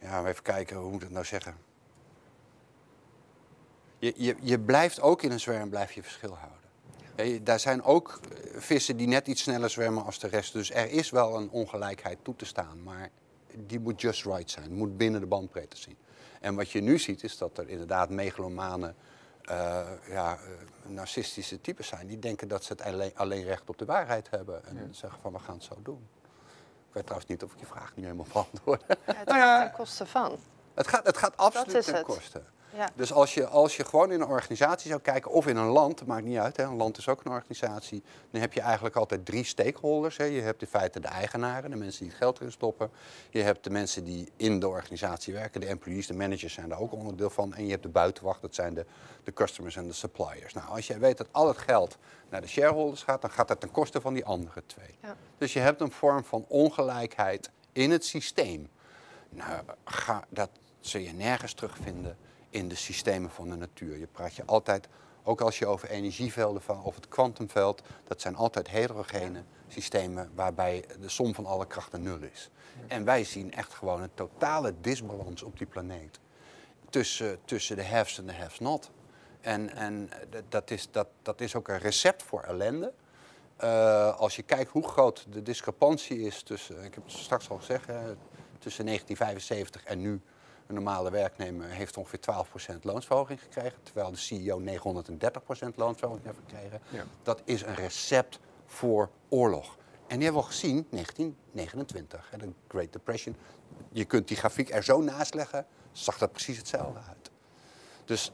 ja, 0.00 0.26
even 0.26 0.42
kijken, 0.42 0.76
hoe 0.76 0.86
moet 0.86 0.94
ik 0.94 1.02
het 1.02 1.12
nou 1.12 1.24
zeggen? 1.24 1.56
Je, 3.98 4.12
je, 4.16 4.36
je 4.40 4.60
blijft 4.60 5.00
ook 5.00 5.22
in 5.22 5.30
een 5.30 5.40
zwerm 5.40 5.68
blijf 5.68 5.92
je 5.92 6.02
verschil 6.02 6.36
houden. 6.36 6.64
Ja, 7.16 7.38
daar 7.42 7.60
zijn 7.60 7.82
ook 7.82 8.20
eh, 8.22 8.60
vissen 8.60 8.96
die 8.96 9.06
net 9.06 9.26
iets 9.26 9.42
sneller 9.42 9.70
zwemmen 9.70 10.04
als 10.04 10.18
de 10.18 10.28
rest. 10.28 10.52
Dus 10.52 10.70
er 10.72 10.90
is 10.90 11.10
wel 11.10 11.36
een 11.36 11.50
ongelijkheid 11.50 12.18
toe 12.22 12.36
te 12.36 12.44
staan. 12.44 12.82
Maar 12.82 13.10
die 13.54 13.80
moet 13.80 14.00
just 14.00 14.24
right 14.24 14.50
zijn. 14.50 14.72
Moet 14.72 14.96
binnen 14.96 15.20
de 15.20 15.26
bandbreedte 15.26 15.76
zien. 15.76 15.96
En 16.40 16.54
wat 16.54 16.70
je 16.70 16.80
nu 16.80 16.98
ziet 16.98 17.22
is 17.22 17.38
dat 17.38 17.58
er 17.58 17.68
inderdaad 17.68 18.10
megalomane, 18.10 18.94
uh, 19.50 19.86
ja, 20.08 20.38
uh, 20.38 20.92
narcistische 20.92 21.60
types 21.60 21.88
zijn. 21.88 22.06
Die 22.06 22.18
denken 22.18 22.48
dat 22.48 22.64
ze 22.64 22.72
het 22.72 22.82
alleen, 22.82 23.12
alleen, 23.14 23.44
recht 23.44 23.68
op 23.68 23.78
de 23.78 23.84
waarheid 23.84 24.30
hebben. 24.30 24.64
En 24.64 24.88
zeggen 24.90 25.20
van 25.20 25.32
we 25.32 25.38
gaan 25.38 25.54
het 25.54 25.64
zo 25.64 25.76
doen 25.82 26.08
weet 26.96 27.06
trouwens 27.06 27.30
niet 27.30 27.42
of 27.42 27.52
ik 27.52 27.60
je 27.60 27.66
vraag 27.66 27.96
nu 27.96 28.02
helemaal 28.02 28.26
beantwoord. 28.32 28.82
Ja, 28.88 28.94
het 29.06 29.30
gaat 29.30 29.60
ten 29.60 29.72
koste 29.72 30.06
van. 30.06 30.38
Het 30.74 30.88
gaat, 30.88 31.06
het 31.06 31.16
gaat 31.16 31.36
absoluut 31.36 31.84
ten 31.84 32.02
koste. 32.02 32.42
Ja. 32.76 32.90
Dus 32.94 33.12
als 33.12 33.34
je, 33.34 33.46
als 33.46 33.76
je 33.76 33.84
gewoon 33.84 34.12
in 34.12 34.20
een 34.20 34.28
organisatie 34.28 34.90
zou 34.90 35.00
kijken, 35.00 35.30
of 35.30 35.46
in 35.46 35.56
een 35.56 35.66
land, 35.66 36.06
maakt 36.06 36.24
niet 36.24 36.38
uit, 36.38 36.56
hè, 36.56 36.64
een 36.64 36.76
land 36.76 36.98
is 36.98 37.08
ook 37.08 37.24
een 37.24 37.32
organisatie, 37.32 38.02
dan 38.30 38.40
heb 38.40 38.52
je 38.52 38.60
eigenlijk 38.60 38.96
altijd 38.96 39.26
drie 39.26 39.44
stakeholders. 39.44 40.16
Hè. 40.16 40.24
Je 40.24 40.40
hebt 40.40 40.62
in 40.62 40.68
feite 40.68 41.00
de 41.00 41.08
eigenaren, 41.08 41.70
de 41.70 41.76
mensen 41.76 42.00
die 42.00 42.08
het 42.08 42.18
geld 42.18 42.38
erin 42.38 42.52
stoppen. 42.52 42.90
Je 43.30 43.42
hebt 43.42 43.64
de 43.64 43.70
mensen 43.70 44.04
die 44.04 44.32
in 44.36 44.60
de 44.60 44.68
organisatie 44.68 45.32
werken, 45.32 45.60
de 45.60 45.66
employees, 45.66 46.06
de 46.06 46.14
managers 46.14 46.52
zijn 46.52 46.68
daar 46.68 46.80
ook 46.80 46.92
onderdeel 46.92 47.30
van. 47.30 47.54
En 47.54 47.64
je 47.64 47.70
hebt 47.70 47.82
de 47.82 47.88
buitenwacht, 47.88 48.42
dat 48.42 48.54
zijn 48.54 48.74
de, 48.74 48.86
de 49.24 49.32
customers 49.32 49.76
en 49.76 49.86
de 49.86 49.92
suppliers. 49.92 50.52
Nou, 50.52 50.68
als 50.68 50.86
jij 50.86 50.98
weet 50.98 51.16
dat 51.16 51.28
al 51.30 51.48
het 51.48 51.58
geld 51.58 51.98
naar 52.28 52.40
de 52.40 52.48
shareholders 52.48 53.02
gaat, 53.02 53.20
dan 53.20 53.30
gaat 53.30 53.48
dat 53.48 53.60
ten 53.60 53.70
koste 53.70 54.00
van 54.00 54.14
die 54.14 54.24
andere 54.24 54.62
twee. 54.66 54.98
Ja. 55.02 55.16
Dus 55.38 55.52
je 55.52 55.60
hebt 55.60 55.80
een 55.80 55.92
vorm 55.92 56.24
van 56.24 56.44
ongelijkheid 56.48 57.50
in 57.72 57.90
het 57.90 58.04
systeem. 58.04 58.68
Nou, 59.28 59.62
ga, 59.84 60.24
dat 60.28 60.50
zul 60.80 61.00
je 61.00 61.12
nergens 61.12 61.52
terugvinden 61.52 62.16
in 62.56 62.68
de 62.68 62.74
systemen 62.74 63.30
van 63.30 63.48
de 63.48 63.56
natuur. 63.56 63.98
Je 63.98 64.06
praat 64.06 64.34
je 64.34 64.44
altijd, 64.44 64.88
ook 65.22 65.40
als 65.40 65.58
je 65.58 65.66
over 65.66 65.88
energievelden 65.88 66.62
van, 66.62 66.82
of 66.82 66.94
het 66.94 67.08
kwantumveld, 67.08 67.82
dat 68.04 68.20
zijn 68.20 68.36
altijd 68.36 68.68
heterogene 68.68 69.42
systemen 69.68 70.30
waarbij 70.34 70.84
de 71.00 71.08
som 71.08 71.34
van 71.34 71.46
alle 71.46 71.66
krachten 71.66 72.02
nul 72.02 72.22
is. 72.32 72.50
En 72.86 73.04
wij 73.04 73.24
zien 73.24 73.52
echt 73.52 73.74
gewoon 73.74 74.02
een 74.02 74.14
totale 74.14 74.74
disbalans 74.80 75.42
op 75.42 75.58
die 75.58 75.66
planeet. 75.66 76.18
Tussen, 76.90 77.38
tussen 77.44 77.76
de 77.76 77.84
haves 77.84 78.18
en 78.18 78.26
de 78.26 78.32
haves 78.32 78.58
not. 78.58 78.90
En, 79.40 79.70
en 79.76 80.10
dat, 80.48 80.70
is, 80.70 80.90
dat, 80.90 81.08
dat 81.22 81.40
is 81.40 81.54
ook 81.54 81.68
een 81.68 81.78
recept 81.78 82.22
voor 82.22 82.42
ellende. 82.42 82.92
Eh, 83.56 84.16
als 84.16 84.36
je 84.36 84.42
kijkt 84.42 84.70
hoe 84.70 84.88
groot 84.88 85.26
de 85.28 85.42
discrepantie 85.42 86.20
is 86.20 86.42
tussen, 86.42 86.84
ik 86.84 86.94
heb 86.94 87.04
het 87.04 87.12
straks 87.12 87.50
al 87.50 87.56
gezegd, 87.56 87.86
hè, 87.86 88.14
tussen 88.58 88.84
1975 88.84 89.84
en 89.84 90.00
nu. 90.00 90.20
Een 90.66 90.74
normale 90.74 91.10
werknemer 91.10 91.68
heeft 91.68 91.96
ongeveer 91.96 92.20
12% 92.74 92.80
loonsverhoging 92.82 93.40
gekregen, 93.42 93.78
terwijl 93.82 94.10
de 94.10 94.16
CEO 94.16 94.60
930% 94.60 95.74
loonsverhoging 95.74 96.24
heeft 96.24 96.38
gekregen. 96.48 96.80
Ja. 96.88 97.04
Dat 97.22 97.42
is 97.44 97.62
een 97.62 97.74
recept 97.74 98.38
voor 98.66 99.10
oorlog. 99.28 99.76
En 100.06 100.16
die 100.16 100.24
hebben 100.24 100.42
we 100.42 100.48
al 100.48 100.54
gezien, 100.54 100.86
1929, 100.90 102.30
hè, 102.30 102.38
de 102.38 102.52
Great 102.68 102.92
Depression. 102.92 103.36
Je 103.92 104.04
kunt 104.04 104.28
die 104.28 104.36
grafiek 104.36 104.70
er 104.70 104.82
zo 104.84 105.00
naast 105.00 105.34
leggen, 105.34 105.66
zag 105.92 106.18
dat 106.18 106.32
precies 106.32 106.56
hetzelfde 106.56 107.00
uit. 107.08 107.30
Dus 108.04 108.32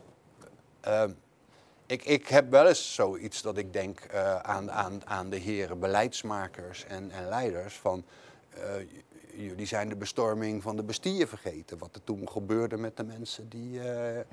ehm, 0.80 1.12
ik, 1.86 2.04
ik 2.04 2.28
heb 2.28 2.50
wel 2.50 2.68
eens 2.68 2.94
zoiets 2.94 3.42
dat 3.42 3.56
ik 3.56 3.72
denk 3.72 4.00
eh, 4.00 4.36
aan, 4.36 4.70
aan, 4.70 5.06
aan 5.06 5.30
de 5.30 5.36
heren 5.36 5.78
beleidsmakers 5.78 6.84
en, 6.84 7.10
en 7.10 7.28
leiders 7.28 7.74
van... 7.74 8.04
eh, 8.50 8.62
jullie 9.36 9.66
zijn 9.66 9.88
de 9.88 9.96
bestorming 9.96 10.62
van 10.62 10.76
de 10.76 10.82
Bastille 10.82 11.26
vergeten. 11.26 11.78
Wat 11.78 11.94
er 11.94 12.04
toen 12.04 12.28
gebeurde 12.28 12.76
met 12.76 12.96
de 12.96 13.04
mensen 13.04 13.48
die, 13.48 13.90
eh, 13.90 14.24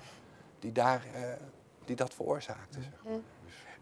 die, 0.60 0.72
daar, 0.72 1.06
eh, 1.14 1.22
die 1.86 1.96
dat 1.96 2.14
veroorzaakten. 2.14 2.84
zeg. 2.84 3.14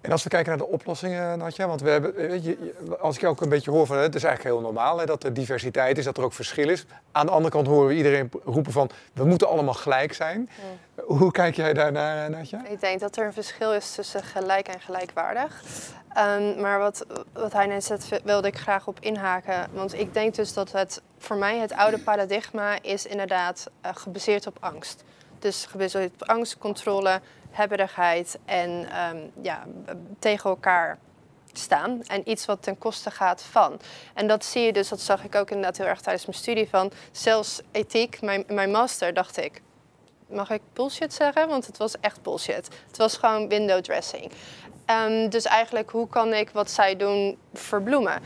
En 0.01 0.11
als 0.11 0.23
we 0.23 0.29
kijken 0.29 0.49
naar 0.49 0.67
de 0.67 0.73
oplossingen, 0.73 1.37
Natja, 1.37 1.67
want 1.67 1.81
we 1.81 1.89
hebben, 1.89 2.13
weet 2.13 2.43
je, 2.43 2.73
als 2.99 3.17
ik 3.17 3.23
ook 3.23 3.41
een 3.41 3.49
beetje 3.49 3.71
hoor 3.71 3.85
van 3.85 3.97
het 3.97 4.15
is 4.15 4.23
eigenlijk 4.23 4.55
heel 4.55 4.65
normaal 4.65 4.97
hè, 4.97 5.05
dat 5.05 5.23
er 5.23 5.33
diversiteit 5.33 5.97
is, 5.97 6.05
dat 6.05 6.17
er 6.17 6.23
ook 6.23 6.33
verschil 6.33 6.69
is. 6.69 6.85
Aan 7.11 7.25
de 7.25 7.31
andere 7.31 7.51
kant 7.51 7.67
horen 7.67 7.87
we 7.87 7.95
iedereen 7.95 8.31
roepen 8.45 8.71
van 8.71 8.89
we 9.13 9.25
moeten 9.25 9.47
allemaal 9.47 9.73
gelijk 9.73 10.13
zijn. 10.13 10.49
Hoe 10.95 11.31
kijk 11.31 11.55
jij 11.55 11.73
daarnaar, 11.73 12.25
eh, 12.25 12.37
Natja? 12.37 12.65
Ik 12.65 12.79
denk 12.79 12.99
dat 12.99 13.17
er 13.17 13.25
een 13.25 13.33
verschil 13.33 13.73
is 13.73 13.91
tussen 13.91 14.23
gelijk 14.23 14.67
en 14.67 14.79
gelijkwaardig. 14.79 15.61
Ehm, 16.13 16.61
maar 16.61 16.79
wat, 16.79 17.05
wat 17.33 17.53
hij 17.53 17.65
net 17.65 17.83
zegt, 17.83 18.23
wilde 18.23 18.47
ik 18.47 18.57
graag 18.57 18.87
op 18.87 18.99
inhaken. 18.99 19.67
Want 19.73 19.93
ik 19.93 20.13
denk 20.13 20.35
dus 20.35 20.53
dat 20.53 20.71
het 20.71 21.01
voor 21.17 21.37
mij 21.37 21.57
het 21.57 21.73
oude 21.73 21.99
paradigma 21.99 22.81
is 22.81 23.05
inderdaad 23.05 23.69
eh, 23.81 23.91
gebaseerd 23.95 24.47
op 24.47 24.57
angst. 24.59 25.03
Dus 25.39 25.65
gebaseerd 25.65 26.11
op 26.13 26.29
angst, 26.29 26.57
controle, 26.57 27.21
hebberigheid 27.57 28.39
en 28.45 28.89
ehm, 28.91 29.17
ja, 29.41 29.63
tegen 30.19 30.49
elkaar 30.49 30.97
staan. 31.53 32.01
En 32.07 32.29
iets 32.29 32.45
wat 32.45 32.61
ten 32.61 32.77
koste 32.77 33.11
gaat 33.11 33.43
van. 33.43 33.79
En 34.13 34.27
dat 34.27 34.45
zie 34.45 34.61
je 34.61 34.73
dus, 34.73 34.89
dat 34.89 35.01
zag 35.01 35.23
ik 35.23 35.35
ook 35.35 35.49
inderdaad 35.49 35.77
heel 35.77 35.85
erg 35.85 36.01
tijdens 36.01 36.25
mijn 36.25 36.37
studie 36.37 36.69
van. 36.69 36.91
Zelfs 37.11 37.61
ethiek, 37.71 38.21
mijn, 38.21 38.43
mijn 38.47 38.71
master, 38.71 39.13
dacht 39.13 39.37
ik, 39.37 39.61
mag 40.27 40.49
ik 40.49 40.61
bullshit 40.73 41.13
zeggen? 41.13 41.47
Want 41.47 41.65
het 41.65 41.77
was 41.77 41.99
echt 41.99 42.21
bullshit. 42.21 42.69
Het 42.87 42.97
was 42.97 43.17
gewoon 43.17 43.47
window 43.47 43.81
dressing. 43.81 44.31
Ehm, 44.85 45.29
dus 45.29 45.45
eigenlijk, 45.45 45.89
hoe 45.89 46.07
kan 46.07 46.33
ik 46.33 46.49
wat 46.49 46.71
zij 46.71 46.95
doen 46.95 47.37
verbloemen? 47.53 48.21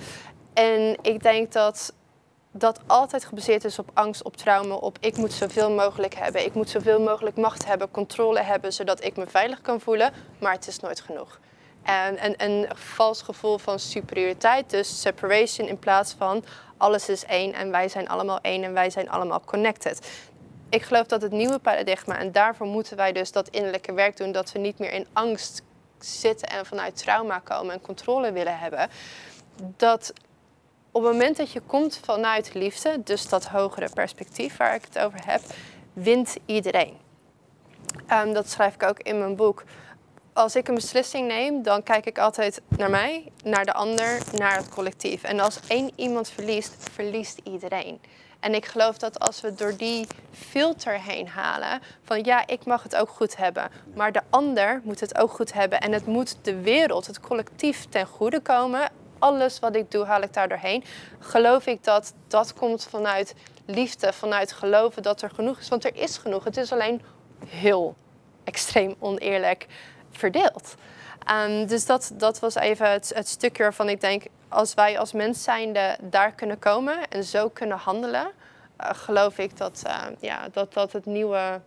En 0.54 0.98
ik 1.02 1.24
denk 1.24 1.52
dat 1.52 1.94
dat 2.52 2.80
altijd 2.88 3.26
gebaseerd 3.26 3.64
is 3.64 3.80
op 3.80 3.90
angst, 3.94 4.24
op 4.24 4.38
trauma, 4.38 4.76
op 4.76 4.98
ik 5.00 5.18
moet 5.18 5.34
zoveel 5.34 5.72
mogelijk 5.72 6.16
hebben. 6.16 6.46
Ik 6.46 6.54
moet 6.54 6.70
zoveel 6.70 7.02
mogelijk 7.02 7.38
macht 7.38 7.66
hebben, 7.66 7.92
controle 7.92 8.42
hebben, 8.42 8.74
zodat 8.74 9.04
ik 9.04 9.16
me 9.16 9.28
veilig 9.28 9.62
kan 9.62 9.80
voelen. 9.80 10.14
Maar 10.40 10.54
het 10.54 10.68
is 10.68 10.80
nooit 10.80 11.02
genoeg. 11.02 11.40
En 11.84 12.26
een, 12.26 12.34
een 12.38 12.68
vals 12.76 13.22
gevoel 13.22 13.58
van 13.58 13.80
superioriteit, 13.80 14.70
dus 14.70 15.02
separation 15.02 15.68
in 15.68 15.80
plaats 15.80 16.16
van 16.18 16.44
alles 16.78 17.10
is 17.10 17.26
één 17.26 17.54
en 17.54 17.72
wij 17.72 17.90
zijn 17.90 18.10
allemaal 18.10 18.40
één 18.42 18.64
en 18.64 18.74
wij 18.74 18.90
zijn 18.90 19.10
allemaal 19.10 19.42
connected 19.46 20.00
ik 20.72 20.82
geloof 20.82 21.06
dat 21.06 21.22
het 21.22 21.32
nieuwe 21.32 21.60
paradigma, 21.60 22.18
en 22.18 22.32
daarvoor 22.32 22.68
moeten 22.68 22.98
wij 22.98 23.12
dus 23.12 23.32
dat 23.32 23.48
innerlijke 23.48 23.94
werk 23.94 24.18
doen, 24.18 24.32
dat 24.32 24.52
we 24.52 24.60
niet 24.60 24.80
meer 24.80 24.92
in 24.92 25.08
angst 25.14 25.62
zitten 26.00 26.48
en 26.48 26.66
vanuit 26.66 26.98
trauma 26.98 27.40
komen 27.40 27.74
en 27.74 27.82
controle 27.82 28.32
willen 28.32 28.60
hebben. 28.60 28.90
Dat 29.78 30.14
op 30.92 31.04
het 31.04 31.12
moment 31.12 31.38
dat 31.38 31.52
je 31.52 31.62
komt 31.62 32.00
vanuit 32.04 32.54
liefde, 32.54 33.04
dus 33.04 33.30
dat 33.30 33.46
hogere 33.46 33.90
perspectief 33.94 34.58
waar 34.58 34.76
ik 34.76 34.84
het 34.84 35.00
over 35.00 35.20
heb, 35.26 35.42
wint 35.94 36.38
iedereen. 36.46 36.98
Ehm, 38.08 38.34
dat 38.34 38.50
schrijf 38.50 38.74
ik 38.74 38.84
ook 38.84 39.00
in 39.00 39.20
mijn 39.20 39.36
boek. 39.36 39.64
Als 40.34 40.56
ik 40.56 40.68
een 40.68 40.76
beslissing 40.76 41.28
neem, 41.28 41.64
dan 41.64 41.84
kijk 41.84 42.06
ik 42.06 42.18
altijd 42.18 42.62
naar 42.68 42.90
mij, 42.90 43.32
naar 43.44 43.66
de 43.66 43.74
ander, 43.74 44.18
naar 44.38 44.56
het 44.56 44.70
collectief. 44.70 45.24
En 45.24 45.40
als 45.40 45.60
één 45.68 45.92
iemand 45.96 46.30
verliest, 46.30 46.76
verliest 46.92 47.40
iedereen. 47.44 48.02
En 48.40 48.54
ik 48.54 48.66
geloof 48.66 48.98
dat 48.98 49.20
als 49.20 49.42
we 49.42 49.54
door 49.54 49.78
die 49.78 50.08
filter 50.32 51.00
heen 51.02 51.28
halen, 51.28 51.82
van 52.04 52.24
ja, 52.24 52.48
ik 52.48 52.66
mag 52.66 52.84
het 52.84 52.96
ook 52.96 53.10
goed 53.10 53.38
hebben, 53.38 53.72
maar 53.96 54.12
de 54.12 54.22
ander 54.30 54.82
moet 54.84 55.00
het 55.00 55.18
ook 55.18 55.32
goed 55.32 55.54
hebben. 55.54 55.80
En 55.80 55.92
het 55.92 56.06
moet 56.06 56.38
de 56.42 56.62
wereld, 56.62 57.08
het 57.08 57.20
collectief 57.20 57.86
ten 57.90 58.06
goede 58.06 58.40
komen. 58.40 58.90
Alles 59.22 59.60
wat 59.60 59.76
ik 59.76 59.92
doe, 59.92 60.06
haal 60.06 60.22
ik 60.22 60.34
daar 60.34 60.48
doorheen. 60.50 60.84
Geloof 61.20 61.66
ik 61.66 61.84
dat 61.84 62.14
dat 62.28 62.54
komt 62.54 62.88
vanuit 62.90 63.36
liefde, 63.66 64.14
vanuit 64.14 64.52
geloven 64.52 65.04
dat 65.04 65.22
er 65.22 65.30
genoeg 65.30 65.60
is. 65.60 65.70
Want 65.70 65.86
er 65.86 65.96
is 65.96 66.18
genoeg. 66.18 66.44
Het 66.44 66.58
is 66.58 66.72
alleen 66.72 67.02
heel 67.46 67.96
extreem 68.44 68.96
oneerlijk 69.00 69.68
verdeeld. 70.12 70.76
Ehm, 71.26 71.66
dus 71.66 71.86
dat, 71.86 72.12
dat 72.14 72.40
was 72.40 72.56
even 72.56 72.90
het, 72.90 73.28
stukje 73.28 73.64
waarvan 73.64 73.90
ik 73.90 74.02
denk, 74.02 74.24
als 74.48 74.74
wij 74.74 75.00
als 75.00 75.12
mens 75.12 75.44
zijnde 75.44 75.98
daar 76.02 76.32
kunnen 76.32 76.60
komen 76.60 77.08
en 77.10 77.24
zo 77.24 77.50
kunnen 77.50 77.78
handelen, 77.78 78.32
eh, 78.76 78.90
geloof 78.94 79.38
ik 79.38 79.58
dat, 79.58 79.82
eh, 79.86 80.04
ja, 80.20 80.48
dat 80.52 80.74
dat 80.74 80.92
het 80.92 81.06
nieuwe 81.06 81.62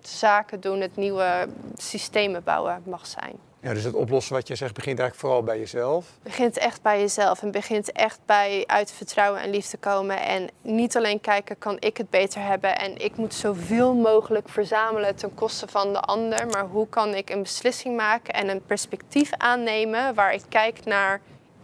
zaken 0.00 0.60
doen, 0.60 0.80
het 0.80 0.96
nieuwe 0.96 1.48
systemen 1.76 2.44
bouwen 2.44 2.82
mag 2.84 3.06
zijn. 3.06 3.45
Ja, 3.60 3.74
dus 3.74 3.84
het 3.84 3.94
oplossen 3.94 4.34
wat 4.34 4.48
je 4.48 4.54
zegt 4.54 4.74
begint 4.74 4.98
eigenlijk 4.98 5.28
vooral 5.28 5.42
bij 5.42 5.58
jezelf. 5.58 6.06
begint 6.22 6.58
echt 6.58 6.82
bij 6.82 7.00
jezelf 7.00 7.42
en 7.42 7.50
begint 7.50 7.92
echt 7.92 8.20
bij 8.26 8.64
uit 8.66 8.92
vertrouwen 8.92 9.40
en 9.40 9.50
liefde 9.50 9.76
komen. 9.76 10.20
En 10.20 10.48
niet 10.62 10.96
alleen 10.96 11.20
kijken, 11.20 11.58
kan 11.58 11.76
ik 11.80 11.96
het 11.96 12.10
beter 12.10 12.42
hebben 12.42 12.78
en 12.78 13.04
ik 13.04 13.16
moet 13.16 13.34
zoveel 13.34 13.94
mogelijk 13.94 14.48
verzamelen 14.48 15.16
ten 15.16 15.34
koste 15.34 15.68
van 15.68 15.92
de 15.92 16.00
ander. 16.00 16.46
Maar 16.46 16.66
hoe 16.66 16.88
kan 16.88 17.14
ik 17.14 17.30
een 17.30 17.42
beslissing 17.42 17.96
maken 17.96 18.34
en 18.34 18.48
een 18.48 18.64
perspectief 18.64 19.32
aannemen 19.32 20.14
waar 20.14 20.34
ik 20.34 20.42
kijk 20.48 20.84
naar 20.84 21.20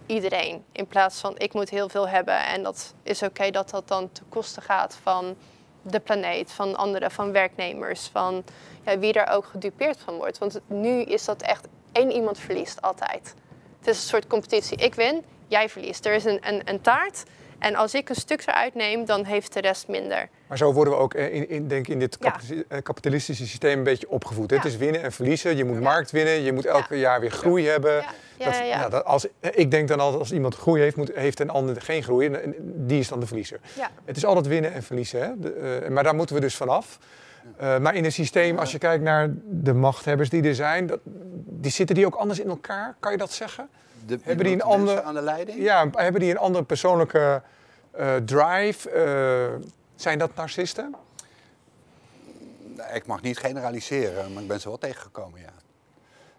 iedereen. 0.06 0.64
In 0.72 0.86
plaats 0.86 1.20
van 1.20 1.38
ik 1.38 1.52
moet 1.52 1.70
heel 1.70 1.88
veel 1.88 2.08
hebben 2.08 2.46
en 2.46 2.62
dat 2.62 2.94
is 3.02 3.22
oké 3.22 3.50
dat 3.50 3.70
dat 3.70 3.88
dan 3.88 4.12
ten 4.12 4.24
koste 4.28 4.60
gaat 4.60 4.98
van 5.02 5.36
de 5.82 6.00
planeet, 6.00 6.52
van 6.52 6.76
anderen, 6.76 7.10
van 7.10 7.32
werknemers, 7.32 8.06
van 8.12 8.44
ja, 8.84 8.98
wie 8.98 9.12
er 9.12 9.34
ook 9.34 9.44
gedupeerd 9.44 9.98
van 10.04 10.16
wordt. 10.16 10.38
Want 10.38 10.60
nu 10.66 11.02
is 11.02 11.24
dat 11.24 11.42
echt 11.42 11.68
één 11.92 12.10
iemand 12.12 12.38
verliest 12.38 12.82
altijd. 12.82 13.34
Het 13.78 13.88
is 13.88 13.96
een 14.02 14.08
soort 14.08 14.26
competitie. 14.26 14.76
Ik 14.78 14.94
win, 14.94 15.24
jij 15.46 15.68
verliest. 15.68 16.06
Er 16.06 16.12
is 16.14 16.24
een, 16.24 16.38
een, 16.48 16.62
een 16.64 16.80
taart 16.80 17.22
en 17.58 17.74
als 17.74 17.94
ik 17.94 18.08
een 18.08 18.14
stuk 18.14 18.42
eruit 18.46 18.74
neem, 18.74 19.04
dan 19.04 19.24
heeft 19.24 19.52
de 19.52 19.60
rest 19.60 19.88
minder. 19.88 20.28
Maar 20.46 20.58
zo 20.58 20.72
worden 20.72 20.92
we 20.94 20.98
ook 20.98 21.14
eh, 21.14 21.34
in, 21.34 21.48
in, 21.48 21.68
denk 21.68 21.86
ik, 21.86 21.92
in 21.92 21.98
dit 21.98 22.16
Ja. 22.20 22.36
eh, 22.68 22.82
kapitalistische 22.82 23.46
systeem 23.46 23.78
een 23.78 23.84
beetje 23.84 24.08
opgevoed. 24.10 24.50
Ja. 24.50 24.56
Het 24.56 24.64
is 24.64 24.76
winnen 24.76 25.02
en 25.02 25.12
verliezen. 25.12 25.56
Je 25.56 25.64
moet 25.64 25.80
markt 25.80 26.10
winnen. 26.10 26.40
Je 26.42 26.52
moet 26.52 26.66
elk 26.66 26.86
Ja. 26.88 26.96
jaar 26.96 27.20
weer 27.20 27.30
groei 27.30 27.66
hebben. 27.68 28.04
Dat- 28.38 28.60
nou, 28.74 28.90
dat 28.90 29.04
als, 29.04 29.26
ik 29.40 29.70
denk 29.70 29.88
dan 29.88 30.00
altijd 30.00 30.18
als 30.20 30.32
iemand 30.32 30.54
groei 30.54 30.82
heeft, 30.82 30.96
moet, 30.96 31.10
heeft 31.14 31.40
een 31.40 31.50
ander 31.50 31.82
geen 31.82 32.02
groei. 32.02 32.30
Die 32.62 32.98
is 32.98 33.08
dan 33.08 33.20
de 33.20 33.26
verliezer. 33.26 33.60
Het 34.04 34.16
is 34.16 34.24
altijd 34.24 34.46
winnen 34.46 34.72
en 34.72 34.82
verliezen. 34.82 35.20
Hè? 35.22 35.28
De, 35.38 35.52
eh, 35.52 35.90
maar 35.90 36.02
daar 36.04 36.14
moeten 36.14 36.34
we 36.34 36.40
dus 36.40 36.56
vanaf. 36.56 36.98
Eh 37.56 37.78
maar 37.78 37.94
in 37.94 38.04
een 38.04 38.12
systeem, 38.12 38.58
als 38.58 38.72
je 38.72 38.78
kijkt 38.78 39.04
naar 39.04 39.28
de 39.44 39.72
machthebbers 39.72 40.28
die 40.30 40.42
er 40.42 40.54
zijn, 40.54 40.86
dat, 40.86 41.00
die 41.44 41.70
zitten 41.70 41.94
die 41.96 42.06
ook 42.06 42.14
anders 42.14 42.38
in 42.38 42.48
elkaar? 42.48 42.94
Kan 43.00 43.12
je 43.12 43.18
dat 43.18 43.32
zeggen? 43.32 43.68
De, 44.06 44.18
Hebben 44.22 44.44
die 44.44 44.52
een 44.54 44.58
de 44.58 44.64
mensen 44.66 44.78
ander- 44.88 45.02
aan 45.02 45.14
de 45.14 45.22
leiding? 45.22 45.62
Ja, 45.62 45.88
hebben 45.92 46.20
die 46.20 46.30
een 46.30 46.38
andere 46.38 46.64
persoonlijke 46.64 47.42
eh, 47.90 48.16
drive? 48.16 48.90
Eh, 48.90 49.66
zijn 49.96 50.18
dat 50.18 50.34
narcisten? 50.34 50.94
ik 52.94 53.06
mag 53.06 53.22
niet 53.22 53.38
generaliseren, 53.38 54.32
maar 54.32 54.42
ik 54.42 54.48
ben 54.48 54.60
ze 54.60 54.68
wel 54.68 54.78
tegengekomen, 54.78 55.40
ja. 55.40 55.50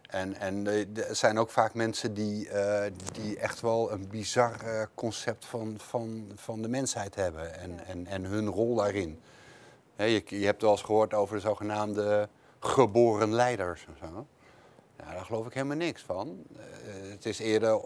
En, 0.10 0.36
en 0.36 0.68
er 0.96 1.16
zijn 1.16 1.38
ook 1.40 1.50
vaak 1.50 1.74
mensen 1.74 2.14
die, 2.14 2.50
eh, 2.50 2.92
die 3.14 3.38
echt 3.38 3.62
wel 3.62 3.92
een 3.92 4.08
bizar 4.08 4.56
eh, 4.66 4.82
concept 4.96 5.46
van, 5.46 5.76
van, 5.78 6.32
van 6.36 6.62
de 6.62 6.68
mensheid 6.68 7.16
hebben 7.16 7.60
en, 7.60 7.80
en, 7.88 8.08
en 8.08 8.24
hun 8.24 8.48
rol 8.48 8.76
daarin. 8.76 9.20
Hè, 9.96 10.04
je, 10.06 10.24
je 10.26 10.46
hebt 10.46 10.62
wel 10.62 10.72
eens 10.72 10.82
gehoord 10.82 11.14
over 11.14 11.36
de 11.36 11.42
zogenaamde 11.42 12.30
geboren 12.60 13.34
leiders 13.34 13.86
en 13.86 13.96
zo. 14.00 14.28
Ja, 14.98 15.12
daar 15.14 15.26
geloof 15.26 15.46
ik 15.48 15.54
helemaal 15.54 15.78
niks 15.78 16.02
van. 16.02 16.44
Eh, 16.58 16.64
het 17.12 17.26
is 17.26 17.40
eerder, 17.40 17.82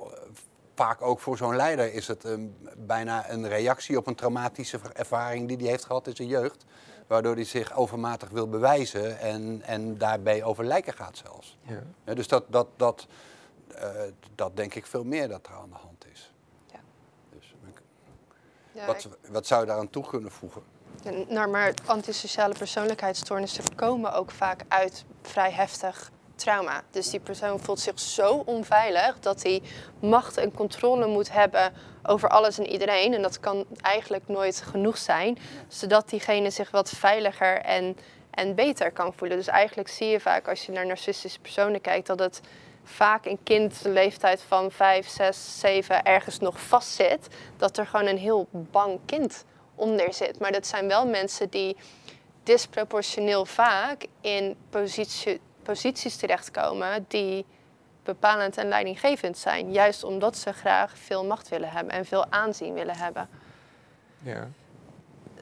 vaak 0.76 1.02
ook 1.02 1.20
voor 1.20 1.38
zo'n 1.38 1.56
leider 1.56 1.94
is 1.94 2.08
het 2.08 2.24
een, 2.24 2.58
bijna 2.78 3.30
een 3.30 3.48
reactie 3.48 3.98
op 3.98 4.08
een 4.08 4.16
traumatische 4.16 4.80
ervaring 4.94 5.48
die 5.48 5.58
hij 5.58 5.68
heeft 5.68 5.86
gehad 5.86 6.08
in 6.08 6.16
zijn 6.16 6.28
jeugd. 6.28 6.66
Waardoor 7.08 7.34
hij 7.36 7.44
zich 7.44 7.74
overmatig 7.76 8.30
wil 8.30 8.50
bewijzen 8.50 9.20
en, 9.20 9.62
en 9.62 9.98
daarbij 9.98 10.44
over 10.44 10.66
lijken 10.66 10.94
gaat 10.94 11.18
zelfs. 11.18 11.58
Ja. 11.62 11.84
Ja, 12.06 12.14
dus 12.14 12.28
dat, 12.28 12.44
dat, 12.50 12.68
dat, 12.76 13.08
eh, 13.76 13.90
dat 14.36 14.56
denk 14.58 14.76
ik 14.76 14.86
veel 14.86 15.04
meer 15.04 15.28
dat 15.28 15.48
er 15.48 15.54
aan 15.54 15.70
de 15.70 15.76
hand 15.76 16.06
is. 16.12 16.34
Ja. 16.72 16.80
Dus, 17.30 17.56
ik- 17.70 17.82
Ja, 18.72 18.86
wat, 18.86 19.08
wat 19.30 19.48
zou 19.48 19.62
je 19.62 19.68
daaraan 19.68 19.90
toe 19.90 20.08
kunnen 20.08 20.32
voegen? 20.32 20.62
Maar 21.50 21.74
antisociale 21.86 22.54
persoonlijkheidsstoornissen 22.58 23.76
komen 23.76 24.14
ook 24.14 24.32
vaak 24.32 24.64
uit 24.68 25.06
vrij 25.22 25.52
heftig 25.52 26.12
trauma. 26.38 26.82
Dus 26.92 27.10
die 27.10 27.20
persoon 27.20 27.60
voelt 27.60 27.80
zich 27.80 28.00
zo 28.00 28.44
onveilig 28.46 29.20
dat 29.20 29.44
hij 29.44 29.62
macht 30.00 30.38
en 30.38 30.54
controle 30.54 31.08
moet 31.08 31.32
hebben 31.32 31.74
over 32.04 32.30
alles 32.30 32.58
en 32.58 32.68
iedereen. 32.68 33.14
En 33.14 33.22
dat 33.22 33.40
kan 33.40 33.66
eigenlijk 33.82 34.28
nooit 34.28 34.62
genoeg 34.62 34.98
zijn, 34.98 35.38
zodat 35.68 36.10
diegene 36.10 36.50
zich 36.50 36.72
wat 36.72 36.90
veiliger 36.90 37.62
en, 37.62 37.98
en 38.32 38.56
beter 38.56 38.92
kan 38.92 39.14
voelen. 39.14 39.38
Dus 39.38 39.48
eigenlijk 39.48 39.90
zie 39.90 40.08
je 40.08 40.20
vaak 40.20 40.48
als 40.48 40.66
je 40.66 40.72
naar 40.72 40.86
narcistische 40.86 41.40
personen 41.40 41.82
kijkt 41.82 42.08
dat 42.08 42.20
het 42.20 42.42
vaak 42.84 43.26
een 43.26 43.40
kind 43.44 43.84
de 43.84 43.90
leeftijd 43.90 44.42
van 44.42 44.72
5, 44.72 45.08
6, 45.08 45.60
7 45.60 46.04
ergens 46.04 46.40
nog 46.40 46.60
vastzit. 46.60 47.28
Dat 47.58 47.78
er 47.78 47.88
gewoon 47.88 48.08
een 48.08 48.18
heel 48.18 48.48
bang 48.52 49.00
kind 49.06 49.46
onder 49.78 50.14
zit. 50.14 50.40
Maar 50.40 50.52
dat 50.52 50.68
zijn 50.68 50.88
wel 50.88 51.08
mensen 51.08 51.50
die 51.50 51.78
disproportioneel 52.44 53.46
vaak 53.46 54.06
in 54.22 54.56
positie, 54.70 55.42
posities 55.64 56.16
terechtkomen 56.16 57.06
die 57.08 57.46
bepalend 58.04 58.58
en 58.58 58.68
leidinggevend 58.68 59.38
zijn. 59.38 59.72
Juist 59.72 60.04
omdat 60.04 60.38
ze 60.38 60.54
graag 60.54 60.98
veel 60.98 61.26
macht 61.26 61.50
willen 61.50 61.70
hebben 61.70 61.94
en 61.94 62.06
veel 62.06 62.26
aanzien 62.32 62.74
willen 62.74 62.98
hebben. 62.98 63.30
Ja. 64.20 64.48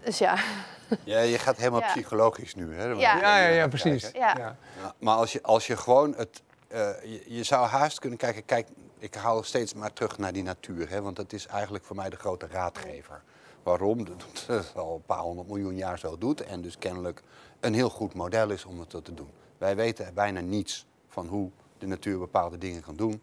Dus 0.04 0.18
ja, 0.18 0.36
Ja, 1.04 1.20
je 1.20 1.40
gaat 1.40 1.58
helemaal 1.58 1.80
Ja. 1.80 1.88
psychologisch 1.88 2.56
nu. 2.56 2.76
Hè? 2.76 2.86
Ja. 2.86 2.96
Ja, 2.96 3.38
ja, 3.40 3.48
ja, 3.48 3.68
precies. 3.68 4.12
Ja. 4.14 4.58
Maar 5.00 5.16
als 5.16 5.32
je, 5.32 5.44
als 5.44 5.68
je 5.68 5.78
gewoon 5.78 6.14
het. 6.16 6.42
eh, 6.68 6.80
je, 7.04 7.24
je 7.28 7.44
zou 7.44 7.68
haast 7.68 8.00
kunnen 8.00 8.18
kijken. 8.18 8.46
Kijk, 8.46 8.68
ik 9.00 9.16
haal 9.16 9.44
steeds 9.44 9.74
maar 9.74 9.94
terug 9.94 10.18
naar 10.18 10.34
die 10.34 10.44
natuur. 10.44 10.90
Hè, 10.90 11.02
want 11.02 11.16
dat 11.16 11.34
is 11.34 11.48
eigenlijk 11.48 11.86
voor 11.86 11.96
mij 11.96 12.10
de 12.10 12.16
grote 12.16 12.48
raadgever. 12.52 13.22
Waarom? 13.66 14.06
Dat 14.06 14.46
het 14.48 14.76
al 14.76 14.96
een 14.96 15.06
paar 15.06 15.20
honderd 15.20 15.48
miljoen 15.48 15.76
jaar 15.76 16.00
zo 16.00 16.18
doet. 16.18 16.42
En 16.42 16.62
dus 16.62 16.78
kennelijk 16.78 17.22
een 17.60 17.74
heel 17.74 17.90
goed 17.90 18.14
model 18.14 18.50
is 18.50 18.66
om 18.66 18.80
het 18.80 18.90
te 18.90 19.14
doen. 19.14 19.30
Wij 19.58 19.76
weten 19.76 20.14
bijna 20.14 20.40
niets 20.40 20.86
van 21.08 21.28
hoe 21.28 21.50
de 21.78 21.86
natuur 21.86 22.20
bepaalde 22.20 22.58
dingen 22.58 22.82
kan 22.82 22.96
doen. 22.96 23.22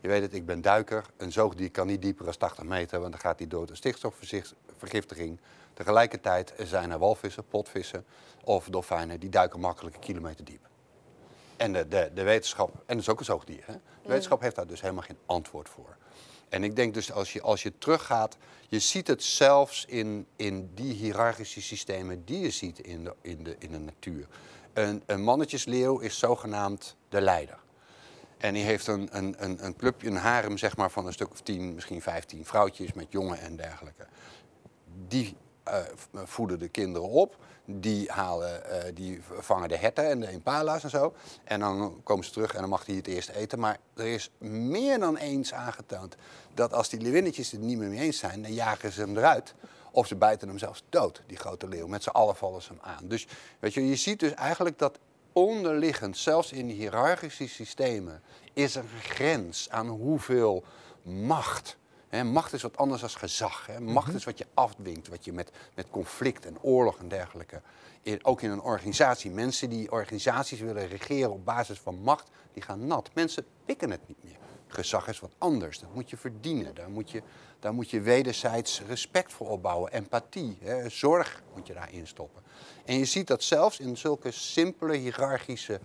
Je 0.00 0.08
weet 0.08 0.22
het, 0.22 0.34
ik 0.34 0.46
ben 0.46 0.60
duiker. 0.60 1.04
Een 1.16 1.32
zoogdier 1.32 1.70
kan 1.70 1.86
niet 1.86 2.02
dieper 2.02 2.24
dan 2.24 2.36
80 2.36 2.64
meter, 2.64 3.00
want 3.00 3.12
dan 3.12 3.20
gaat 3.20 3.38
hij 3.38 3.48
dood 3.48 3.70
aan 3.70 3.76
stikstofvergiftiging. 3.76 5.40
Tegelijkertijd 5.74 6.54
zijn 6.58 6.90
er 6.90 6.98
walvissen, 6.98 7.44
potvissen 7.44 8.04
of 8.44 8.68
dolfijnen 8.70 9.20
die 9.20 9.30
duiken 9.30 9.60
makkelijk 9.60 9.94
een 9.94 10.00
kilometer 10.00 10.44
diep. 10.44 10.68
En 11.56 11.72
de, 11.72 11.88
de, 11.88 12.10
de 12.14 12.22
wetenschap, 12.22 12.68
en 12.68 12.82
dat 12.86 12.98
is 12.98 13.08
ook 13.08 13.18
een 13.18 13.24
zoogdier, 13.24 13.62
hè? 13.66 13.72
de 13.72 14.08
wetenschap 14.08 14.40
heeft 14.40 14.56
daar 14.56 14.66
dus 14.66 14.80
helemaal 14.80 15.02
geen 15.02 15.18
antwoord 15.26 15.68
voor. 15.68 15.96
En 16.50 16.64
ik 16.64 16.76
denk 16.76 16.94
dus 16.94 17.12
als 17.12 17.32
je, 17.32 17.40
als 17.40 17.62
je 17.62 17.72
teruggaat, 17.78 18.36
je 18.68 18.78
ziet 18.78 19.06
het 19.06 19.22
zelfs 19.22 19.84
in, 19.84 20.26
in 20.36 20.70
die 20.74 20.94
hiërarchische 20.94 21.62
systemen 21.62 22.24
die 22.24 22.40
je 22.40 22.50
ziet 22.50 22.78
in 22.78 23.04
de, 23.04 23.14
in 23.22 23.44
de, 23.44 23.56
in 23.58 23.72
de 23.72 23.78
natuur. 23.78 24.26
Een, 24.72 25.02
een 25.06 25.22
mannetjesleeuw 25.22 25.98
is 25.98 26.18
zogenaamd 26.18 26.96
de 27.08 27.20
leider. 27.20 27.58
En 28.38 28.54
die 28.54 28.62
heeft 28.62 28.86
een, 28.86 29.08
een, 29.12 29.34
een, 29.38 29.64
een 29.64 29.76
clubje, 29.76 30.08
een 30.08 30.16
harem 30.16 30.58
zeg 30.58 30.76
maar, 30.76 30.90
van 30.90 31.06
een 31.06 31.12
stuk 31.12 31.30
of 31.30 31.40
tien, 31.40 31.74
misschien 31.74 32.02
vijftien 32.02 32.44
vrouwtjes 32.44 32.92
met 32.92 33.06
jongen 33.08 33.40
en 33.40 33.56
dergelijke. 33.56 34.06
Die 35.08 35.36
voeden 36.12 36.58
de 36.58 36.68
kinderen 36.68 37.08
op. 37.08 37.36
Die, 37.64 38.10
halen, 38.10 38.70
eh, 38.70 38.94
die 38.94 39.20
vangen 39.38 39.68
de 39.68 39.76
herten 39.76 40.08
en 40.08 40.20
de 40.20 40.32
impala's 40.32 40.84
en 40.84 40.90
zo. 40.90 41.14
En 41.44 41.60
dan 41.60 42.00
komen 42.02 42.24
ze 42.24 42.30
terug 42.30 42.54
en 42.54 42.60
dan 42.60 42.68
mag 42.68 42.86
hij 42.86 42.94
het 42.94 43.06
eerst 43.06 43.28
eten. 43.28 43.58
Maar 43.58 43.78
er 43.94 44.06
is 44.06 44.30
meer 44.38 44.98
dan 44.98 45.16
eens 45.16 45.52
aangetoond 45.52 46.16
dat 46.54 46.72
als 46.72 46.88
die 46.88 47.00
leeuwinnetjes 47.00 47.50
het 47.50 47.60
niet 47.60 47.78
meer 47.78 47.88
mee 47.88 48.00
eens 48.00 48.18
zijn, 48.18 48.42
dan 48.42 48.54
jagen 48.54 48.92
ze 48.92 49.00
hem 49.00 49.16
eruit. 49.16 49.54
Of 49.90 50.06
ze 50.06 50.16
bijten 50.16 50.48
hem 50.48 50.58
zelfs 50.58 50.84
dood, 50.88 51.22
die 51.26 51.36
grote 51.36 51.68
leeuw. 51.68 51.86
Met 51.86 52.02
z'n 52.02 52.08
allen 52.08 52.36
vallen 52.36 52.62
ze 52.62 52.68
hem 52.68 52.80
aan. 52.82 53.08
Dus 53.08 53.26
weet 53.58 53.74
je, 53.74 53.88
je 53.88 53.96
ziet 53.96 54.20
dus 54.20 54.34
eigenlijk 54.34 54.78
dat 54.78 54.98
onderliggend, 55.32 56.18
zelfs 56.18 56.52
in 56.52 56.68
hiërarchische 56.68 57.48
systemen, 57.48 58.22
is 58.52 58.76
er 58.76 58.82
een 58.82 59.00
grens 59.00 59.70
aan 59.70 59.88
hoeveel 59.88 60.64
macht. 61.02 61.76
Macht 62.10 62.52
is 62.52 62.62
wat 62.62 62.76
anders 62.76 63.00
dan 63.00 63.10
gezag. 63.10 63.68
Macht 63.78 64.14
is 64.14 64.24
wat 64.24 64.38
je 64.38 64.46
afdwingt, 64.54 65.08
wat 65.08 65.24
je 65.24 65.32
met, 65.32 65.50
met 65.74 65.90
conflict 65.90 66.46
en 66.46 66.62
oorlog 66.62 66.98
en 66.98 67.08
dergelijke. 67.08 67.62
In, 68.02 68.24
ook 68.24 68.42
in 68.42 68.50
een 68.50 68.60
organisatie. 68.60 69.30
Mensen 69.30 69.70
die 69.70 69.92
organisaties 69.92 70.60
willen 70.60 70.88
regeren 70.88 71.32
op 71.32 71.44
basis 71.44 71.78
van 71.78 72.02
macht, 72.02 72.28
die 72.52 72.62
gaan 72.62 72.86
nat. 72.86 73.10
Mensen 73.14 73.44
pikken 73.64 73.90
het 73.90 74.00
niet 74.06 74.24
meer. 74.24 74.36
Gezag 74.66 75.08
is 75.08 75.20
wat 75.20 75.34
anders. 75.38 75.78
Dat 75.78 75.94
moet 75.94 76.10
je 76.10 76.16
verdienen. 76.16 76.74
Daar 76.74 76.90
moet 76.90 77.10
je, 77.10 77.22
daar 77.58 77.74
moet 77.74 77.90
je 77.90 78.00
wederzijds 78.00 78.82
respect 78.88 79.32
voor 79.32 79.48
opbouwen. 79.48 79.92
Empathie, 79.92 80.58
zorg 80.86 81.42
moet 81.54 81.66
je 81.66 81.74
daarin 81.74 82.06
stoppen. 82.06 82.42
En 82.84 82.98
je 82.98 83.04
ziet 83.04 83.26
dat 83.26 83.42
zelfs 83.42 83.78
in 83.78 83.96
zulke 83.96 84.30
simpele 84.30 84.96
hiërarchische 84.96 85.80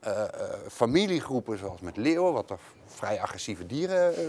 eh, 0.00 0.24
familiegroepen, 0.68 1.58
zoals 1.58 1.80
met 1.80 1.96
leeuwen, 1.96 2.32
wat 2.32 2.50
er 2.50 2.58
vrij 2.86 3.20
agressieve 3.20 3.66
dieren 3.66 4.16
eh, 4.16 4.22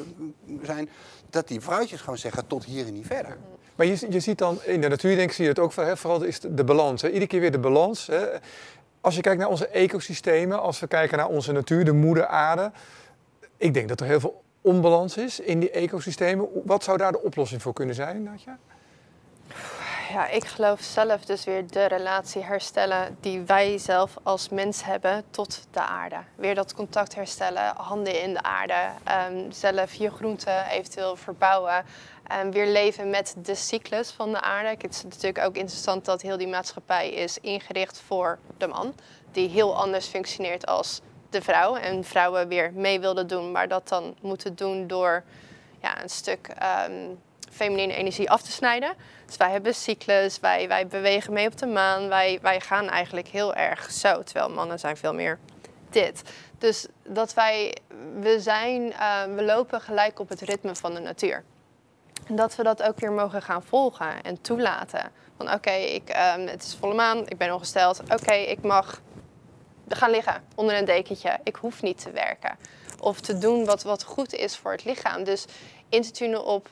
zijn, 0.61 0.89
dat 1.29 1.47
die 1.47 1.61
vrouwtjes 1.61 2.01
gewoon 2.01 2.17
zeggen 2.17 2.47
tot 2.47 2.65
hier 2.65 2.87
en 2.87 2.93
niet 2.93 3.05
verder. 3.05 3.37
Maar 3.75 3.85
je, 3.85 4.05
je 4.09 4.19
ziet 4.19 4.37
dan 4.37 4.59
in 4.63 4.81
de 4.81 4.87
natuur, 4.87 5.15
denk 5.15 5.29
ik, 5.29 5.35
zie 5.35 5.43
je 5.43 5.49
het 5.49 5.59
ook 5.59 5.71
vooral 5.71 6.23
is 6.23 6.39
de, 6.39 6.63
balans. 6.63 7.03
Iedere 7.03 7.27
keer 7.27 7.39
weer 7.39 7.51
de 7.51 7.59
balans. 7.59 8.07
Hè. 8.07 8.27
Als 9.01 9.15
je 9.15 9.21
kijkt 9.21 9.39
naar 9.39 9.49
onze 9.49 9.67
ecosystemen, 9.67 10.61
als 10.61 10.79
we 10.79 10.87
kijken 10.87 11.17
naar 11.17 11.27
onze 11.27 11.51
natuur, 11.51 11.85
de 11.85 11.93
moeder 11.93 12.25
aarde. 12.25 12.71
Ik 13.57 13.73
denk 13.73 13.87
dat 13.87 13.99
er 13.99 14.05
heel 14.05 14.19
veel 14.19 14.43
onbalans 14.61 15.17
is 15.17 15.39
in 15.39 15.59
die 15.59 15.71
ecosystemen. 15.71 16.47
Wat 16.63 16.83
zou 16.83 16.97
daar 16.97 17.11
de 17.11 17.21
oplossing 17.21 17.61
voor 17.61 17.73
kunnen 17.73 17.95
zijn, 17.95 18.23
Natja? 18.23 18.57
Ja, 20.09 20.27
ik 20.27 20.45
geloof 20.45 20.81
zelf 20.81 21.25
dus 21.25 21.43
weer 21.43 21.67
de 21.67 21.85
relatie 21.85 22.43
herstellen 22.43 23.17
die 23.19 23.41
wij 23.41 23.77
zelf 23.77 24.17
als 24.23 24.49
mens 24.49 24.83
hebben 24.83 25.23
tot 25.29 25.67
de 25.71 25.79
aarde. 25.79 26.15
Weer 26.35 26.55
dat 26.55 26.73
contact 26.73 27.15
herstellen, 27.15 27.75
handen 27.75 28.21
in 28.21 28.33
de 28.33 28.41
aarde, 28.41 28.89
ehm, 29.03 29.51
zelf 29.51 29.93
je 29.93 30.09
groenten 30.09 30.65
eventueel 30.65 31.15
verbouwen. 31.15 31.85
En 32.27 32.51
weer 32.51 32.67
leven 32.67 33.09
met 33.09 33.35
de 33.37 33.55
cyclus 33.55 34.11
van 34.11 34.31
de 34.31 34.41
aarde. 34.41 34.69
Het 34.69 34.93
is 34.93 35.03
natuurlijk 35.03 35.45
ook 35.45 35.55
interessant 35.55 36.05
dat 36.05 36.21
heel 36.21 36.37
die 36.37 36.47
maatschappij 36.47 37.09
is 37.09 37.39
ingericht 37.39 38.01
voor 38.05 38.39
de 38.57 38.67
man. 38.67 38.95
Die 39.31 39.49
heel 39.49 39.75
anders 39.75 40.07
functioneert 40.07 40.65
als 40.65 41.01
de 41.29 41.41
vrouw. 41.41 41.75
En 41.75 42.03
vrouwen 42.03 42.47
weer 42.47 42.71
mee 42.73 42.99
wilden 42.99 43.27
doen, 43.27 43.51
maar 43.51 43.67
dat 43.67 43.87
dan 43.87 44.15
moeten 44.21 44.55
doen 44.55 44.87
door 44.87 45.23
ja, 45.81 46.01
een 46.01 46.09
stuk 46.09 46.47
ehm, 46.47 46.93
feminine 47.51 47.93
energie 47.93 48.29
af 48.29 48.41
te 48.41 48.51
snijden. 48.51 48.95
Dus 49.27 49.37
wij 49.37 49.51
hebben 49.51 49.73
cyclus, 49.75 50.39
wij, 50.39 50.67
wij 50.67 50.87
bewegen 50.87 51.33
mee 51.33 51.47
op 51.47 51.57
de 51.57 51.65
maan, 51.65 52.07
wij, 52.07 52.39
wij 52.41 52.59
gaan 52.59 52.89
eigenlijk 52.89 53.27
heel 53.27 53.55
erg 53.55 53.91
zo. 53.91 54.23
Terwijl 54.23 54.49
mannen 54.49 54.79
zijn 54.79 54.97
veel 54.97 55.13
meer 55.13 55.39
dit. 55.89 56.21
Dus 56.57 56.87
dat 57.03 57.33
wij, 57.33 57.77
we 58.19 58.39
zijn, 58.39 58.93
eh, 58.93 59.23
we 59.35 59.43
lopen 59.43 59.81
gelijk 59.81 60.19
op 60.19 60.29
het 60.29 60.41
ritme 60.41 60.75
van 60.75 60.93
de 60.93 60.99
natuur. 60.99 61.43
En 62.27 62.35
dat 62.35 62.55
we 62.55 62.63
dat 62.63 62.83
ook 62.83 62.99
weer 62.99 63.11
mogen 63.11 63.41
gaan 63.41 63.63
volgen 63.63 64.21
en 64.23 64.41
toelaten. 64.41 65.11
Van 65.37 65.53
oké, 65.53 65.71
ik, 65.71 66.09
ehm, 66.09 66.47
het 66.47 66.63
is 66.63 66.75
volle 66.79 66.95
maan, 66.95 67.17
ik 67.17 67.37
ben 67.37 67.53
ongesteld. 67.53 68.01
Oké, 68.13 68.33
ik 68.33 68.61
mag 68.61 69.01
gaan 69.87 70.11
liggen 70.11 70.43
onder 70.55 70.77
een 70.77 70.85
dekentje. 70.85 71.39
Ik 71.43 71.55
hoef 71.55 71.81
niet 71.81 72.01
te 72.01 72.11
werken. 72.11 72.57
Of 72.99 73.21
te 73.21 73.37
doen 73.37 73.65
wat, 73.65 73.83
wat 73.83 74.03
goed 74.03 74.33
is 74.33 74.57
voor 74.57 74.71
het 74.71 74.85
lichaam. 74.85 75.23
Dus 75.23 75.45
in 75.89 76.01
te 76.01 76.11
tunen 76.11 76.45
op 76.45 76.67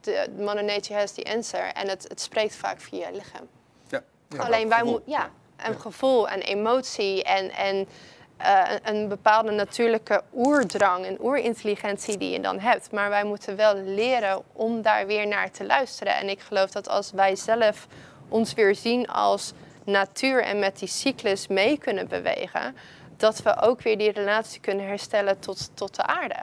de 0.00 0.26
Mother 0.36 0.64
Nature 0.64 0.98
has 0.98 1.12
the 1.12 1.24
answer. 1.24 1.72
En 1.72 1.88
het, 1.88 2.04
het 2.08 2.20
spreekt 2.20 2.56
vaak 2.56 2.80
via 2.80 3.08
je 3.08 3.14
lichaam. 3.14 3.48
Ja. 3.88 4.02
Alleen 4.38 4.68
wij 4.68 4.82
moeten, 4.82 5.12
ja, 5.12 5.30
een 5.56 5.80
gevoel 5.80 6.28
en 6.28 6.40
emotie 6.40 7.24
en, 7.24 7.50
en 7.50 7.88
eh, 8.36 8.70
een, 8.70 8.94
een 8.94 9.08
bepaalde 9.08 9.50
natuurlijke 9.50 10.22
oerdrang 10.34 11.06
en 11.06 11.24
oerintelligentie 11.24 12.16
die 12.16 12.30
je 12.30 12.40
dan 12.40 12.58
hebt. 12.58 12.92
Maar 12.92 13.08
wij 13.08 13.24
moeten 13.24 13.56
wel 13.56 13.74
leren 13.74 14.42
om 14.52 14.82
daar 14.82 15.06
weer 15.06 15.26
naar 15.26 15.50
te 15.50 15.64
luisteren. 15.66 16.14
En 16.14 16.28
ik 16.28 16.40
geloof 16.40 16.70
dat 16.70 16.88
als 16.88 17.10
wij 17.10 17.36
zelf 17.36 17.86
ons 18.28 18.54
weer 18.54 18.74
zien 18.74 19.06
als 19.06 19.52
natuur 19.84 20.42
en 20.42 20.58
met 20.58 20.78
die 20.78 20.88
cyclus 20.88 21.46
mee 21.46 21.78
kunnen 21.78 22.08
bewegen, 22.08 22.76
dat 23.16 23.42
we 23.42 23.60
ook 23.60 23.82
weer 23.82 23.98
die 23.98 24.12
relatie 24.12 24.60
kunnen 24.60 24.86
herstellen 24.86 25.38
tot, 25.38 25.70
tot 25.74 25.94
de 25.94 26.02
aarde. 26.02 26.36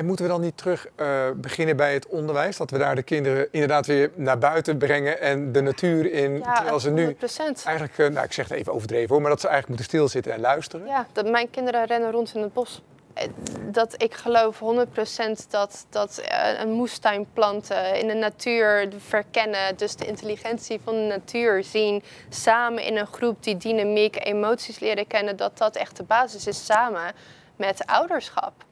En 0.00 0.06
moeten 0.06 0.24
we 0.24 0.30
dan 0.30 0.40
niet 0.40 0.56
terug 0.56 0.86
uh, 0.96 1.30
beginnen 1.36 1.76
bij 1.76 1.92
het 1.92 2.06
onderwijs? 2.06 2.56
Dat 2.56 2.70
we 2.70 2.78
daar 2.78 2.94
de 2.94 3.02
kinderen 3.02 3.48
inderdaad 3.50 3.86
weer 3.86 4.10
naar 4.14 4.38
buiten 4.38 4.78
brengen 4.78 5.20
en 5.20 5.52
de 5.52 5.60
natuur 5.60 6.12
in. 6.12 6.38
Ja, 6.38 6.54
terwijl 6.54 6.80
ze 6.80 6.90
nu 6.90 7.16
100%. 7.16 7.16
eigenlijk, 7.64 7.98
uh, 7.98 8.08
nou 8.08 8.24
ik 8.24 8.32
zeg 8.32 8.48
het 8.48 8.58
even 8.58 8.72
overdreven 8.72 9.08
hoor, 9.08 9.20
maar 9.20 9.30
dat 9.30 9.40
ze 9.40 9.48
eigenlijk 9.48 9.78
moeten 9.78 9.98
stilzitten 9.98 10.32
en 10.32 10.40
luisteren. 10.40 10.86
Ja, 10.86 11.06
dat 11.12 11.30
mijn 11.30 11.50
kinderen 11.50 11.86
rennen 11.86 12.10
rond 12.10 12.34
in 12.34 12.42
het 12.42 12.52
bos. 12.52 12.82
Eh, 13.14 13.28
Dat 13.70 14.02
ik 14.02 14.14
geloof 14.14 14.58
100% 14.58 15.46
dat, 15.50 15.86
dat 15.90 16.18
eh, 16.18 16.60
een 16.60 16.70
moestuin 16.70 17.26
planten, 17.32 18.00
in 18.00 18.06
de 18.06 18.14
natuur 18.14 18.88
verkennen, 18.98 19.76
dus 19.76 19.96
de 19.96 20.06
intelligentie 20.06 20.80
van 20.84 20.94
de 20.94 21.06
natuur 21.18 21.64
zien, 21.64 22.02
samen 22.28 22.82
in 22.84 22.96
een 22.96 23.06
groep 23.06 23.42
die 23.42 23.56
dynamiek, 23.56 24.26
emoties 24.26 24.78
leren 24.78 25.06
kennen, 25.06 25.36
dat 25.36 25.58
dat 25.58 25.76
echt 25.76 25.96
de 25.96 26.02
basis 26.04 26.46
is 26.46 26.64
samen 26.64 27.12
met 27.56 27.86
ouderschap. 27.86 28.68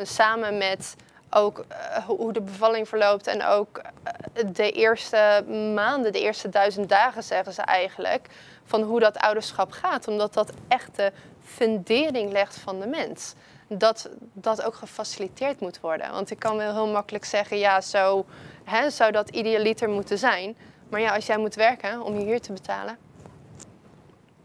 Dus 0.00 0.14
samen 0.14 0.58
met 0.58 0.96
ook 1.30 1.64
eh, 1.68 2.04
hoe 2.04 2.32
de 2.32 2.40
bevalling 2.40 2.88
verloopt 2.88 3.26
en 3.26 3.44
ook 3.44 3.76
eh, 4.02 4.44
de 4.52 4.70
eerste 4.70 5.44
maanden, 5.74 6.12
de 6.12 6.20
eerste 6.20 6.48
duizend 6.48 6.88
dagen 6.88 7.22
zeggen 7.22 7.52
ze 7.52 7.62
eigenlijk, 7.62 8.28
van 8.64 8.82
hoe 8.82 9.00
dat 9.00 9.18
ouderschap 9.18 9.70
gaat. 9.72 10.08
Omdat 10.08 10.34
dat 10.34 10.52
echt 10.68 10.96
de 10.96 11.12
fundering 11.44 12.32
legt 12.32 12.56
van 12.56 12.80
de 12.80 12.86
mens. 12.86 13.34
Dat 13.68 14.10
dat 14.32 14.62
ook 14.62 14.74
gefaciliteerd 14.74 15.60
moet 15.60 15.80
worden. 15.80 16.12
Want 16.12 16.30
ik 16.30 16.38
kan 16.38 16.56
wel 16.56 16.72
heel 16.72 16.88
makkelijk 16.88 17.24
zeggen, 17.24 17.58
ja, 17.58 17.80
zo 17.80 18.24
hè, 18.64 18.90
zou 18.90 19.12
dat 19.12 19.28
idealiter 19.28 19.88
moeten 19.88 20.18
zijn. 20.18 20.56
Maar 20.88 21.00
ja, 21.00 21.14
als 21.14 21.26
jij 21.26 21.38
moet 21.38 21.54
werken 21.54 22.02
om 22.02 22.18
je 22.18 22.24
huur 22.24 22.40
te 22.40 22.52
betalen, 22.52 22.98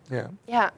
Ja. 0.07 0.29
ja, 0.45 0.71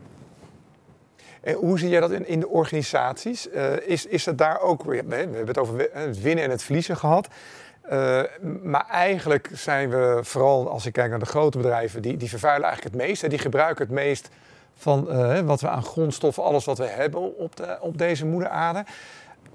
En 1.47 1.53
hoe 1.53 1.79
zie 1.79 1.89
jij 1.89 1.99
dat 1.99 2.11
in, 2.11 2.27
in 2.27 2.39
de 2.39 2.47
organisaties? 2.47 3.49
Eh, 3.49 3.77
is, 3.85 4.05
is 4.05 4.25
het 4.25 4.37
daar 4.37 4.61
ook 4.61 4.83
weer, 4.83 5.07
we 5.07 5.15
hebben 5.15 5.47
het 5.47 5.57
over 5.57 5.89
het 5.91 6.21
winnen 6.21 6.43
en 6.43 6.49
het 6.49 6.63
verliezen 6.63 6.97
gehad. 6.97 7.27
Eh, 7.81 8.21
maar 8.63 8.85
eigenlijk 8.89 9.49
zijn 9.53 9.89
we 9.89 10.19
vooral, 10.21 10.69
als 10.69 10.85
ik 10.85 10.93
kijk 10.93 11.09
naar 11.09 11.19
de 11.19 11.25
grote 11.25 11.57
bedrijven, 11.57 12.01
die, 12.01 12.17
die 12.17 12.29
vervuilen 12.29 12.65
eigenlijk 12.65 12.95
het 12.95 13.05
meest. 13.05 13.21
Hè, 13.21 13.27
die 13.27 13.39
gebruiken 13.39 13.85
het 13.85 13.93
meest 13.93 14.29
van 14.75 15.11
eh, 15.11 15.39
wat 15.39 15.61
we 15.61 15.69
aan 15.69 15.83
grondstoffen, 15.83 16.43
alles 16.43 16.65
wat 16.65 16.77
we 16.77 16.87
hebben 16.87 17.37
op, 17.37 17.55
de, 17.55 17.77
op 17.81 17.97
deze 17.97 18.25
moeder 18.25 18.49
aarde. 18.49 18.85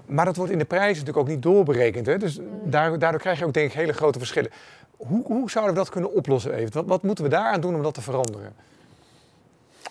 Maar 0.05 0.25
dat 0.25 0.35
wordt 0.35 0.51
in 0.51 0.57
de 0.57 0.65
prijzen 0.65 1.05
natuurlijk 1.05 1.17
ook 1.17 1.33
niet 1.33 1.43
doorberekend. 1.43 2.05
Hè? 2.05 2.17
Dus 2.17 2.39
daardoor, 2.63 2.99
daardoor 2.99 3.21
krijg 3.21 3.39
je 3.39 3.45
ook 3.45 3.53
denk 3.53 3.67
ik 3.67 3.73
hele 3.73 3.93
grote 3.93 4.19
verschillen. 4.19 4.51
Hoe, 4.97 5.23
hoe 5.25 5.49
zouden 5.49 5.73
we 5.73 5.79
dat 5.79 5.89
kunnen 5.89 6.13
oplossen 6.13 6.53
even? 6.53 6.73
Wat, 6.73 6.85
wat 6.85 7.03
moeten 7.03 7.23
we 7.23 7.29
daaraan 7.29 7.61
doen 7.61 7.75
om 7.75 7.83
dat 7.83 7.93
te 7.93 8.01
veranderen? 8.01 8.55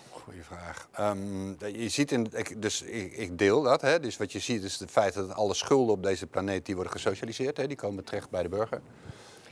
Goeie 0.09 0.43
vraag. 0.43 0.82
Ehm, 0.93 1.47
je 1.75 1.89
ziet 1.89 2.11
in, 2.11 2.27
ik, 2.33 2.61
dus 2.61 2.81
ik, 2.81 3.13
ik 3.13 3.37
deel 3.37 3.61
dat. 3.61 3.81
Hè. 3.81 3.99
Dus 3.99 4.17
wat 4.17 4.31
je 4.31 4.39
ziet 4.39 4.63
is 4.63 4.79
het 4.79 4.91
feit 4.91 5.13
dat 5.13 5.33
alle 5.33 5.53
schulden 5.53 5.95
op 5.95 6.03
deze 6.03 6.27
planeet 6.27 6.65
die 6.65 6.75
worden 6.75 6.93
gesocialiseerd. 6.93 7.57
Hè. 7.57 7.67
Die 7.67 7.77
komen 7.77 8.03
terecht 8.03 8.29
bij 8.29 8.43
de 8.43 8.49
burger. 8.49 8.81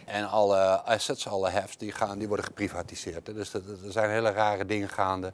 En 0.06 0.30
alle 0.30 0.82
assets, 0.82 1.27
alle 1.27 1.49
hefts, 1.49 1.77
die, 1.77 1.91
gaan, 1.91 2.17
die 2.17 2.27
worden 2.27 2.45
geprivatiseerd. 2.45 3.27
Hè. 3.27 3.34
Dus 3.34 3.51
dat, 3.51 3.62
er 3.86 3.91
zijn 3.91 4.10
hele 4.10 4.32
rare 4.32 4.65
dingen 4.65 4.89
gaande. 4.89 5.34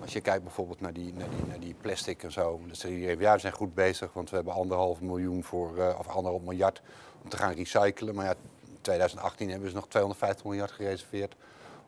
Als 0.00 0.12
je 0.12 0.20
kijkt 0.20 0.42
bijvoorbeeld 0.42 0.80
naar 0.80 0.92
die, 0.92 1.12
naar 1.12 1.30
die, 1.30 1.46
naar 1.48 1.60
die 1.60 1.74
plastic 1.80 2.22
en 2.22 2.32
zo. 2.32 2.60
Zeg 2.70 2.90
je, 2.90 3.16
ja, 3.18 3.34
we 3.34 3.38
zijn 3.38 3.52
goed 3.52 3.74
bezig, 3.74 4.12
want 4.12 4.30
we 4.30 4.36
hebben 4.36 4.54
anderhalf 4.54 5.00
miljoen 5.00 5.44
voor, 5.44 5.78
eh, 5.78 5.98
of 5.98 6.08
anderhalf 6.08 6.42
miljard 6.42 6.82
om 7.22 7.28
te 7.28 7.36
gaan 7.36 7.52
recyclen. 7.52 8.14
Maar 8.14 8.24
ja, 8.24 8.34
in 8.64 8.78
2018 8.80 9.50
hebben 9.50 9.68
ze 9.68 9.74
nog 9.74 9.88
250 9.88 10.44
miljard 10.44 10.70
gereserveerd 10.70 11.34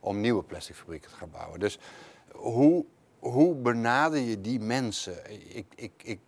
om 0.01 0.21
nieuwe 0.21 0.43
plasticfabrieken 0.43 1.11
te 1.11 1.17
gaan 1.17 1.31
bouwen. 1.31 1.61
Dus 1.61 1.79
hoe, 2.33 2.85
hoe 3.31 3.55
benader 3.55 4.19
je 4.19 4.41
die 4.41 4.61
mensen? 4.61 5.17
Ik, 5.57 5.67
ik, 5.75 5.93
ik, 6.03 6.21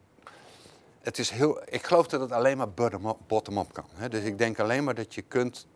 het 1.01 1.19
is 1.19 1.31
heel, 1.31 1.61
ik 1.65 1.87
geloof 1.87 2.07
dat 2.07 2.21
het 2.21 2.33
alleen 2.33 2.57
maar 2.57 2.71
bottom-up 3.27 3.73
kan. 3.73 3.85
Hè? 3.95 4.09
Dus 4.09 4.25
ik 4.25 4.39
denk 4.39 4.59
alleen 4.59 4.85
maar 4.85 4.95
dat 4.95 5.15
je 5.15 5.23
kunt, 5.23 5.67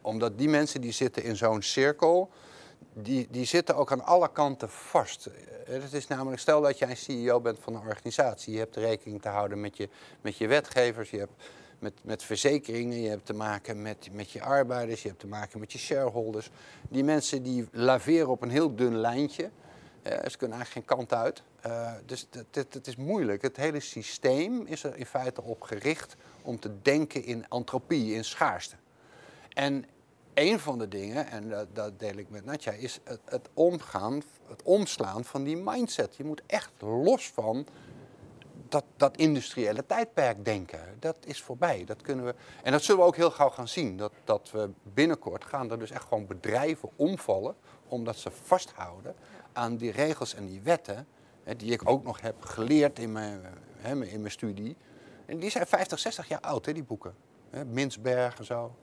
omdat 0.00 0.38
die 0.38 0.48
mensen 0.48 0.80
die 0.80 0.92
zitten 0.92 1.22
in 1.22 1.36
zo'n 1.36 1.62
cirkel, 1.62 2.30
die, 2.92 3.28
die 3.30 3.44
zitten 3.44 3.76
ook 3.76 3.92
aan 3.92 4.04
alle 4.04 4.32
kanten 4.32 4.70
vast. 4.70 5.26
Eh, 5.26 5.32
Het 5.82 5.92
is 5.92 6.06
namelijk, 6.06 6.40
stel 6.40 6.60
dat 6.60 6.78
jij 6.78 6.90
een 6.90 6.96
CEO 6.96 7.40
bent 7.40 7.58
van 7.60 7.74
een 7.74 7.86
organisatie, 7.86 8.52
je 8.52 8.58
hebt 8.58 8.76
rekening 8.76 9.22
te 9.22 9.28
houden 9.28 9.60
met 9.60 9.76
je, 9.76 9.88
met 10.20 10.36
je 10.36 10.46
wetgevers, 10.46 11.10
je 11.10 11.18
hebt 11.18 11.32
met, 11.78 11.92
met 12.02 12.22
verzekeringen, 12.22 13.00
je 13.00 13.08
hebt 13.08 13.26
te 13.26 13.34
maken 13.34 13.82
met, 13.82 14.08
met 14.12 14.30
je 14.30 14.42
arbeiders, 14.42 15.02
je 15.02 15.08
hebt 15.08 15.20
te 15.20 15.26
maken 15.26 15.60
met 15.60 15.72
je 15.72 15.78
shareholders. 15.78 16.50
Die 16.88 17.04
mensen 17.04 17.42
die 17.42 17.68
laveren 17.72 18.28
op 18.28 18.42
een 18.42 18.50
heel 18.50 18.74
dun 18.74 18.96
lijntje. 18.96 19.50
Eh, 20.02 20.28
ze 20.28 20.36
kunnen 20.36 20.56
eigenlijk 20.56 20.88
geen 20.88 20.96
kant 20.96 21.12
uit. 21.12 21.42
Eh, 21.60 21.92
dus 22.06 22.26
het 22.50 22.86
is 22.86 22.96
moeilijk. 22.96 23.42
Het 23.42 23.56
hele 23.56 23.80
systeem 23.80 24.66
is 24.66 24.84
er 24.84 24.96
in 24.96 25.06
feite 25.06 25.42
op 25.42 25.62
gericht 25.62 26.16
om 26.42 26.58
te 26.58 26.82
denken 26.82 27.24
in 27.24 27.46
entropie, 27.48 28.14
in 28.14 28.24
schaarste. 28.24 28.76
En 29.48 29.84
een 30.34 30.58
van 30.58 30.78
de 30.78 30.88
dingen, 30.88 31.26
en 31.26 31.48
dat, 31.48 31.66
dat 31.72 31.98
deel 31.98 32.16
ik 32.16 32.30
met 32.30 32.44
Natja, 32.44 32.72
is 32.72 33.00
het, 33.04 33.20
het 33.24 33.48
omgaan, 33.54 34.22
het 34.48 34.62
omslaan 34.62 35.24
van 35.24 35.44
die 35.44 35.56
mindset. 35.56 36.16
Je 36.16 36.24
moet 36.24 36.42
echt 36.46 36.72
los 36.78 37.30
van 37.30 37.66
dat, 38.68 38.84
dat 38.96 39.16
industriële 39.16 39.86
tijdperk 39.86 40.44
denken. 40.44 40.80
Dat 40.98 41.16
is 41.24 41.42
voorbij. 41.42 41.84
Dat 41.84 42.02
kunnen 42.02 42.24
we, 42.24 42.34
en 42.62 42.72
dat 42.72 42.82
zullen 42.82 43.00
we 43.00 43.06
ook 43.06 43.16
heel 43.16 43.30
gauw 43.30 43.50
gaan 43.50 43.68
zien. 43.68 43.96
Dat, 43.96 44.12
dat 44.24 44.50
we 44.50 44.70
binnenkort 44.82 45.44
gaan 45.44 45.70
er 45.70 45.78
dus 45.78 45.90
echt 45.90 46.04
gewoon 46.04 46.26
bedrijven 46.26 46.88
omvallen, 46.96 47.54
omdat 47.88 48.16
ze 48.16 48.30
vasthouden 48.30 49.14
aan 49.52 49.76
die 49.76 49.90
regels 49.90 50.34
en 50.34 50.46
die 50.46 50.60
wetten, 50.60 51.06
hè, 51.42 51.56
die 51.56 51.72
ik 51.72 51.88
ook 51.88 52.04
nog 52.04 52.20
heb 52.20 52.44
geleerd 52.44 52.98
in 52.98 53.12
mijn, 53.12 53.40
hè, 53.76 54.04
in 54.04 54.20
mijn 54.20 54.32
studie. 54.32 54.76
En 55.26 55.38
die 55.38 55.50
zijn 55.50 55.66
50, 55.66 55.98
60 55.98 56.28
jaar 56.28 56.40
oud, 56.40 56.66
hè, 56.66 56.72
die 56.72 56.82
boeken. 56.82 57.14
Hè, 57.50 57.64
en 57.74 58.44
zo. 58.44 58.74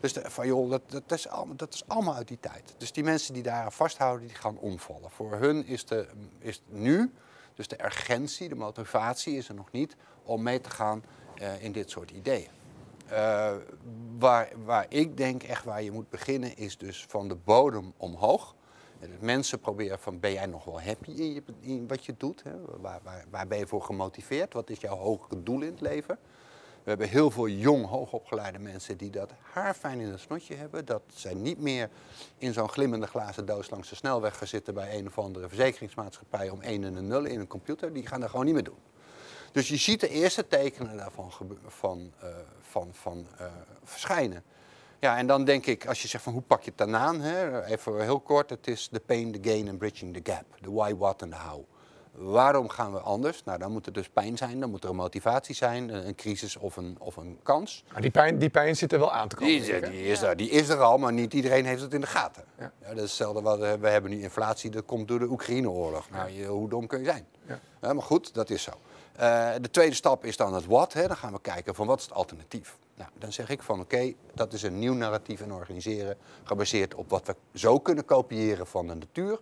Dus 0.00 0.12
de, 0.12 0.30
van, 0.30 0.46
joh, 0.46 0.70
dat, 0.70 0.82
dat, 0.90 1.12
is 1.12 1.28
allemaal, 1.28 1.56
dat 1.56 1.74
is 1.74 1.82
allemaal 1.86 2.14
uit 2.14 2.28
die 2.28 2.40
tijd. 2.40 2.74
Dus 2.78 2.92
die 2.92 3.04
mensen 3.04 3.34
die 3.34 3.42
daar 3.42 3.72
vasthouden, 3.72 4.26
die 4.26 4.36
gaan 4.36 4.58
omvallen. 4.58 5.10
Voor 5.10 5.34
hun 5.34 5.66
is, 5.66 5.84
de, 5.84 6.06
is 6.38 6.62
nu, 6.68 7.12
dus 7.54 7.68
de 7.68 7.84
urgentie, 7.84 8.48
de 8.48 8.54
motivatie 8.54 9.36
is 9.36 9.48
er 9.48 9.54
nog 9.54 9.72
niet 9.72 9.96
om 10.22 10.42
mee 10.42 10.60
te 10.60 10.70
gaan 10.70 11.04
eh, 11.34 11.62
in 11.62 11.72
dit 11.72 11.90
soort 11.90 12.10
ideeën. 12.10 12.48
Eh, 13.08 13.52
waar, 14.18 14.48
waar 14.64 14.86
ik 14.88 15.16
denk 15.16 15.42
echt 15.42 15.64
waar 15.64 15.82
je 15.82 15.92
moet 15.92 16.10
beginnen 16.10 16.56
is 16.56 16.78
dus 16.78 17.04
van 17.08 17.28
de 17.28 17.34
bodem 17.34 17.92
omhoog. 17.96 18.54
Mensen 19.20 19.58
proberen 19.60 19.98
van 19.98 20.20
ben 20.20 20.32
jij 20.32 20.46
nog 20.46 20.64
wel 20.64 20.80
happy 20.82 21.10
in, 21.10 21.44
in 21.60 21.86
wat 21.88 22.04
je 22.04 22.14
doet? 22.16 22.42
Hè? 22.42 22.52
Waar, 22.80 23.00
waar, 23.02 23.24
waar 23.30 23.46
ben 23.46 23.58
je 23.58 23.66
voor 23.66 23.82
gemotiveerd? 23.82 24.52
Wat 24.52 24.70
is 24.70 24.80
jouw 24.80 24.96
hogere 24.96 25.42
doel 25.42 25.60
in 25.60 25.70
het 25.70 25.80
leven? 25.80 26.18
We 26.82 26.92
hebben 26.92 27.08
heel 27.08 27.30
veel 27.30 27.48
jong, 27.48 27.86
hoogopgeleide 27.86 28.58
mensen 28.58 28.96
die 28.96 29.10
dat 29.10 29.32
haarfijn 29.52 30.00
in 30.00 30.08
het 30.10 30.20
snotje 30.20 30.54
hebben. 30.54 30.84
Dat 30.84 31.02
zij 31.14 31.34
niet 31.34 31.60
meer 31.60 31.90
in 32.38 32.52
zo'n 32.52 32.68
glimmende 32.68 33.06
glazen 33.06 33.46
doos 33.46 33.70
langs 33.70 33.88
de 33.88 33.94
snelweg 33.94 34.36
gaan 34.38 34.46
zitten 34.46 34.74
bij 34.74 34.98
een 34.98 35.06
of 35.06 35.18
andere 35.18 35.48
verzekeringsmaatschappij 35.48 36.48
om 36.50 36.60
1 36.62 36.84
en 36.84 36.94
een 36.94 37.06
0 37.06 37.24
in 37.24 37.40
een 37.40 37.46
computer. 37.46 37.92
Die 37.92 38.06
gaan 38.06 38.20
dat 38.20 38.30
gewoon 38.30 38.44
niet 38.44 38.54
meer 38.54 38.64
doen. 38.64 38.78
Dus 39.52 39.68
je 39.68 39.76
ziet 39.76 40.00
de 40.00 40.08
eerste 40.08 40.46
tekenen 40.48 40.96
daarvan 40.96 41.32
gebe- 41.32 41.56
van, 41.66 42.12
eh, 42.20 42.28
van, 42.60 42.88
van, 42.92 43.26
eh, 43.38 43.46
verschijnen. 43.84 44.42
Ja, 45.06 45.16
en 45.16 45.26
dan 45.26 45.44
denk 45.44 45.66
ik, 45.66 45.86
als 45.86 46.02
je 46.02 46.08
zegt 46.08 46.24
van 46.24 46.32
hoe 46.32 46.42
pak 46.42 46.62
je 46.62 46.68
het 46.68 46.78
dan 46.78 46.96
aan, 46.96 47.20
hè? 47.20 47.64
even 47.64 48.02
heel 48.02 48.20
kort, 48.20 48.50
het 48.50 48.66
is 48.66 48.88
de 48.88 49.00
pain, 49.00 49.32
the 49.32 49.50
gain 49.50 49.68
en 49.68 49.76
bridging 49.76 50.14
the 50.14 50.32
gap. 50.32 50.44
De 50.60 50.70
why, 50.70 50.94
what 50.96 51.22
en 51.22 51.30
de 51.30 51.36
how. 51.36 51.64
Waarom 52.12 52.68
gaan 52.68 52.92
we 52.92 52.98
anders? 52.98 53.44
Nou, 53.44 53.58
dan 53.58 53.72
moet 53.72 53.86
er 53.86 53.92
dus 53.92 54.08
pijn 54.08 54.36
zijn, 54.36 54.60
dan 54.60 54.70
moet 54.70 54.84
er 54.84 54.90
een 54.90 54.96
motivatie 54.96 55.54
zijn, 55.54 56.06
een 56.06 56.14
crisis 56.14 56.56
of 56.56 56.76
een, 56.76 56.96
of 56.98 57.16
een 57.16 57.38
kans. 57.42 57.84
Maar 57.92 58.02
die 58.02 58.10
pijn, 58.10 58.38
die 58.38 58.50
pijn 58.50 58.76
zit 58.76 58.92
er 58.92 58.98
wel 58.98 59.12
aan 59.12 59.28
te 59.28 59.36
komen. 59.36 59.52
Die, 59.52 59.80
die, 59.80 60.06
is 60.06 60.22
er, 60.22 60.36
die 60.36 60.50
is 60.50 60.68
er 60.68 60.80
al, 60.80 60.98
maar 60.98 61.12
niet 61.12 61.34
iedereen 61.34 61.64
heeft 61.64 61.82
het 61.82 61.94
in 61.94 62.00
de 62.00 62.06
gaten. 62.06 62.44
Ja. 62.58 62.72
Ja. 62.80 62.88
dat 62.88 62.96
is 62.96 63.02
hetzelfde 63.02 63.42
wat 63.42 63.58
we, 63.58 63.88
hebben 63.88 64.10
nu 64.10 64.22
inflatie, 64.22 64.70
dat 64.70 64.84
komt 64.84 65.08
door 65.08 65.18
de 65.18 65.30
Oekraïne-oorlog. 65.30 66.10
Nou, 66.10 66.30
je, 66.30 66.46
hoe 66.46 66.68
dom 66.68 66.86
kun 66.86 66.98
je 66.98 67.04
zijn? 67.04 67.26
Ja, 67.80 67.92
maar 67.92 68.02
goed, 68.02 68.34
dat 68.34 68.50
is 68.50 68.62
zo. 68.62 68.72
Eh, 69.16 69.50
de 69.60 69.70
tweede 69.70 69.94
stap 69.94 70.24
is 70.24 70.36
dan 70.36 70.54
het 70.54 70.66
wat. 70.66 70.92
Hè. 70.92 71.06
Dan 71.06 71.16
gaan 71.16 71.32
we 71.32 71.40
kijken 71.40 71.74
van 71.74 71.86
wat 71.86 71.98
is 71.98 72.04
het 72.04 72.14
alternatief. 72.14 72.76
Nou, 72.94 73.10
dan 73.18 73.32
zeg 73.32 73.48
ik 73.48 73.62
van 73.62 73.80
oké, 73.80 74.12
dat 74.34 74.52
is 74.52 74.62
een 74.62 74.78
nieuw 74.78 74.94
narratief 74.94 75.40
en 75.40 75.52
organiseren 75.52 76.16
gebaseerd 76.44 76.94
op 76.94 77.10
wat 77.10 77.26
we 77.26 77.34
zo 77.54 77.78
kunnen 77.78 78.04
kopiëren 78.04 78.66
van 78.66 78.86
de 78.86 78.94
natuur. 78.94 79.40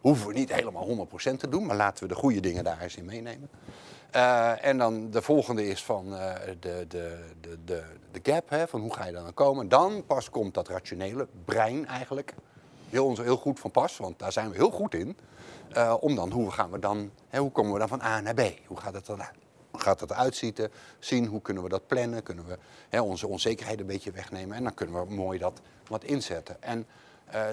Hoeven 0.00 0.26
we 0.26 0.32
niet 0.32 0.52
helemaal 0.52 0.86
100% 0.86 1.38
te 1.38 1.48
doen, 1.48 1.66
maar 1.66 1.76
laten 1.76 2.02
we 2.02 2.14
de 2.14 2.20
goede 2.20 2.40
dingen 2.40 2.64
daar 2.64 2.80
eens 2.80 2.96
in 2.96 3.04
meenemen. 3.04 3.50
Eh, 4.10 4.64
en 4.64 4.78
dan 4.78 5.10
de 5.10 5.22
volgende 5.22 5.66
is 5.66 5.84
van 5.84 6.16
eh, 6.16 6.34
de, 6.60 6.84
de, 6.88 7.18
de, 7.40 7.58
de, 7.64 7.82
de 8.12 8.32
gap, 8.32 8.50
hè, 8.50 8.68
van 8.68 8.80
hoe 8.80 8.94
ga 8.94 9.06
je 9.06 9.12
dan 9.12 9.34
komen. 9.34 9.68
Dan 9.68 10.04
pas 10.06 10.30
komt 10.30 10.54
dat 10.54 10.68
rationele 10.68 11.26
brein 11.44 11.86
eigenlijk 11.86 12.34
heel, 12.88 13.16
heel 13.16 13.36
goed 13.36 13.60
van 13.60 13.70
pas, 13.70 13.96
want 13.96 14.18
daar 14.18 14.32
zijn 14.32 14.50
we 14.50 14.56
heel 14.56 14.70
goed 14.70 14.94
in. 14.94 15.16
Eh, 15.72 15.94
om 16.00 16.14
dan, 16.14 16.30
hoe 16.30 16.50
gaan 16.50 16.70
we 16.70 16.78
dan, 16.78 17.10
hè, 17.28 17.38
hoe 17.38 17.50
komen 17.50 17.72
we 17.72 17.78
dan 17.78 17.88
van 17.88 18.02
A 18.02 18.20
naar 18.20 18.34
B? 18.34 18.40
Hoe 18.66 18.80
gaat 18.80 18.94
het 18.94 19.06
dan 19.06 19.20
gaat 19.72 20.00
het 20.00 20.10
eruit 20.10 20.36
zieten, 20.36 20.70
zien? 20.98 21.26
Hoe 21.26 21.40
kunnen 21.40 21.62
we 21.62 21.68
dat 21.68 21.86
plannen? 21.86 22.22
Kunnen 22.22 22.46
we 22.46 22.58
hè, 22.88 23.00
onze 23.00 23.28
onzekerheid 23.28 23.80
een 23.80 23.86
beetje 23.86 24.10
wegnemen? 24.10 24.56
En 24.56 24.62
dan 24.62 24.74
kunnen 24.74 25.06
we 25.06 25.14
mooi 25.14 25.38
dat 25.38 25.60
wat 25.88 26.04
inzetten. 26.04 26.62
En 26.62 26.86
eh, 27.24 27.46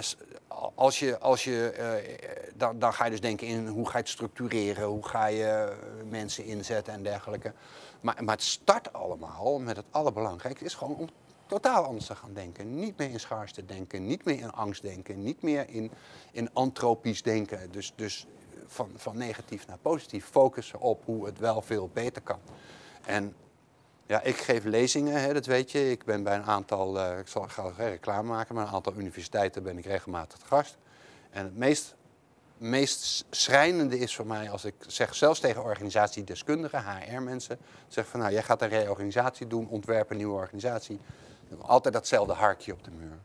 als 0.76 1.00
je, 1.00 1.20
als 1.20 1.44
je, 1.44 1.70
eh, 1.70 2.50
dan, 2.56 2.80
dan 2.80 2.94
ga 2.94 3.04
je 3.04 3.12
dus 3.12 3.22
denken 3.22 3.48
in 3.48 3.68
hoe 3.68 3.86
ga 3.86 3.92
je 3.92 3.98
het 3.98 4.10
structureren, 4.10 4.86
hoe 4.86 5.08
ga 5.08 5.26
je 5.26 5.76
mensen 6.10 6.46
inzetten 6.46 6.94
en 6.94 7.04
dergelijke. 7.04 7.54
Maar, 8.02 8.24
maar 8.24 8.36
het 8.36 8.44
start 8.44 8.94
allemaal 8.94 9.60
met 9.60 9.76
het 9.76 9.86
allerbelangrijkste, 9.90 10.66
is 10.66 10.74
gewoon 10.74 11.10
totaal 11.48 11.84
anders 11.84 12.06
te 12.06 12.16
gaan 12.16 12.34
denken. 12.34 12.76
Niet 12.76 12.98
meer 12.98 13.10
in 13.10 13.20
schaarste 13.20 13.66
denken, 13.66 14.06
niet 14.06 14.26
meer 14.26 14.40
in 14.40 14.52
angst 14.52 14.82
denken, 14.82 15.24
niet 15.24 15.42
meer 15.42 15.70
in, 15.70 15.92
in 16.32 16.50
antropisch 16.54 17.22
denken. 17.22 17.72
Dus, 17.72 17.94
dus 17.96 18.28
van, 18.68 18.90
van 18.96 19.18
negatief 19.18 19.68
naar 19.68 19.78
positief 19.78 20.26
focussen 20.26 20.80
op 20.80 21.06
hoe 21.06 21.26
het 21.26 21.40
wel 21.40 21.62
veel 21.62 21.90
beter 21.94 22.22
kan. 22.22 22.40
En 23.06 23.36
ja, 24.06 24.22
ik 24.22 24.36
geef 24.36 24.64
lezingen, 24.64 25.22
hè, 25.22 25.34
dat 25.34 25.46
weet 25.46 25.72
je. 25.72 25.92
Ik 25.92 26.04
ben 26.04 26.24
bij 26.24 26.36
een 26.36 26.46
aantal, 26.46 27.00
eh, 27.00 27.20
ik 27.20 27.28
zal 27.28 27.48
geen 27.48 27.90
reclame 27.90 28.28
maken, 28.28 28.56
maar 28.56 28.68
een 28.68 28.74
aantal 28.74 28.94
universiteiten 28.94 29.64
ben 29.64 29.78
ik 29.78 29.86
regelmatig 29.86 30.40
gast. 30.48 30.78
En 31.30 31.44
het 31.44 31.58
meest, 31.58 31.96
meest 32.58 33.26
schrijnende 33.30 34.00
is 34.00 34.16
voor 34.16 34.28
mij 34.28 34.50
als 34.50 34.66
ik 34.66 34.74
zeg, 34.88 35.16
zelfs 35.16 35.40
tegen 35.40 35.64
organisatiedeskundigen, 35.64 36.84
HR-mensen, 36.86 37.58
zeg 37.88 38.08
van 38.08 38.20
nou, 38.20 38.32
jij 38.32 38.44
gaat 38.44 38.62
een 38.62 38.70
reorganisatie 38.70 39.48
doen, 39.48 39.68
ontwerp 39.68 40.10
een 40.10 40.18
nieuwe 40.18 40.36
organisatie. 40.36 41.00
Altijd 41.62 41.94
datzelfde 41.94 42.34
harkje 42.34 42.74
op 42.74 42.84
de 42.84 42.92
muur. 42.92 43.20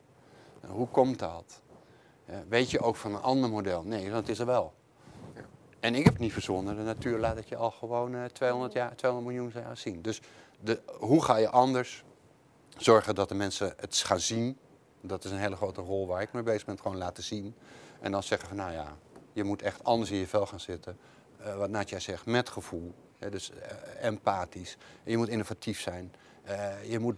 Hoe 0.66 0.88
komt 0.88 1.18
dat? 1.18 1.62
Eh, 2.24 2.36
weet 2.48 2.70
je 2.70 2.80
ook 2.80 2.96
van 2.96 3.14
een 3.14 3.22
ander 3.22 3.50
model? 3.50 3.82
Nee, 3.82 4.10
dat 4.10 4.28
is 4.28 4.38
er 4.38 4.46
wel. 4.46 4.72
En 5.80 5.94
ik 5.94 6.04
heb 6.04 6.12
het 6.12 6.22
niet 6.22 6.32
verzonnen. 6.32 6.76
De 6.76 6.82
natuur 6.82 7.18
laat 7.18 7.36
het 7.36 7.48
je 7.48 7.56
al 7.56 7.70
gewoon 7.70 8.14
eh, 8.14 8.24
200, 8.24 8.72
jaar, 8.72 8.96
200 8.96 9.34
miljoen 9.34 9.62
jaar 9.64 9.76
zien. 9.76 10.02
Dus 10.02 10.20
de, 10.60 10.80
hoe 10.98 11.24
ga 11.24 11.36
je 11.36 11.48
anders 11.48 12.04
zorgen 12.76 13.14
dat 13.14 13.28
de 13.28 13.34
mensen 13.34 13.74
het 13.76 13.96
gaan 13.96 14.20
zien? 14.20 14.58
Dat 15.00 15.24
is 15.24 15.30
een 15.30 15.38
hele 15.38 15.56
grote 15.56 15.80
rol 15.80 16.06
waar 16.06 16.22
ik 16.22 16.32
mee 16.32 16.42
bezig 16.42 16.64
ben. 16.64 16.78
Gewoon 16.78 16.96
laten 16.96 17.22
zien. 17.22 17.54
En 18.00 18.12
dan 18.12 18.22
zeggen 18.22 18.48
van 18.48 18.56
nou 18.56 18.72
ja, 18.72 18.96
je 19.32 19.44
moet 19.44 19.62
echt 19.62 19.84
anders 19.84 20.10
in 20.10 20.16
je 20.16 20.26
vel 20.26 20.46
gaan 20.46 20.60
zitten. 20.60 20.98
Eh, 21.38 21.56
wat 21.56 21.70
Natja 21.70 21.98
zegt, 21.98 22.26
met 22.26 22.48
gevoel. 22.48 22.94
Dus 23.30 23.50
eh, 23.50 24.04
empathisch. 24.04 24.76
Je 25.02 25.16
moet 25.16 25.28
innovatief 25.28 25.80
zijn. 25.80 26.14
Eh, 26.42 26.90
je 26.90 26.98
moet 26.98 27.16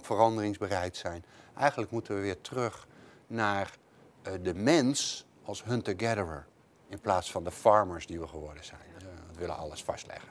veranderingsbereid 0.00 0.96
zijn. 0.96 1.24
Eigenlijk 1.56 1.90
moeten 1.90 2.14
we 2.14 2.20
weer 2.20 2.40
terug 2.40 2.86
naar 3.26 3.76
eh, 4.22 4.32
de 4.42 4.54
mens 4.54 5.26
als 5.44 5.64
hunter-gatherer. 5.64 6.46
In 6.88 7.00
plaats 7.00 7.30
van 7.30 7.44
de 7.44 7.50
farmers 7.50 8.06
die 8.06 8.20
we 8.20 8.28
geworden 8.28 8.64
zijn. 8.64 8.80
Eh, 8.98 9.04
we 9.32 9.38
willen 9.38 9.56
alles 9.56 9.82
vastleggen. 9.82 10.28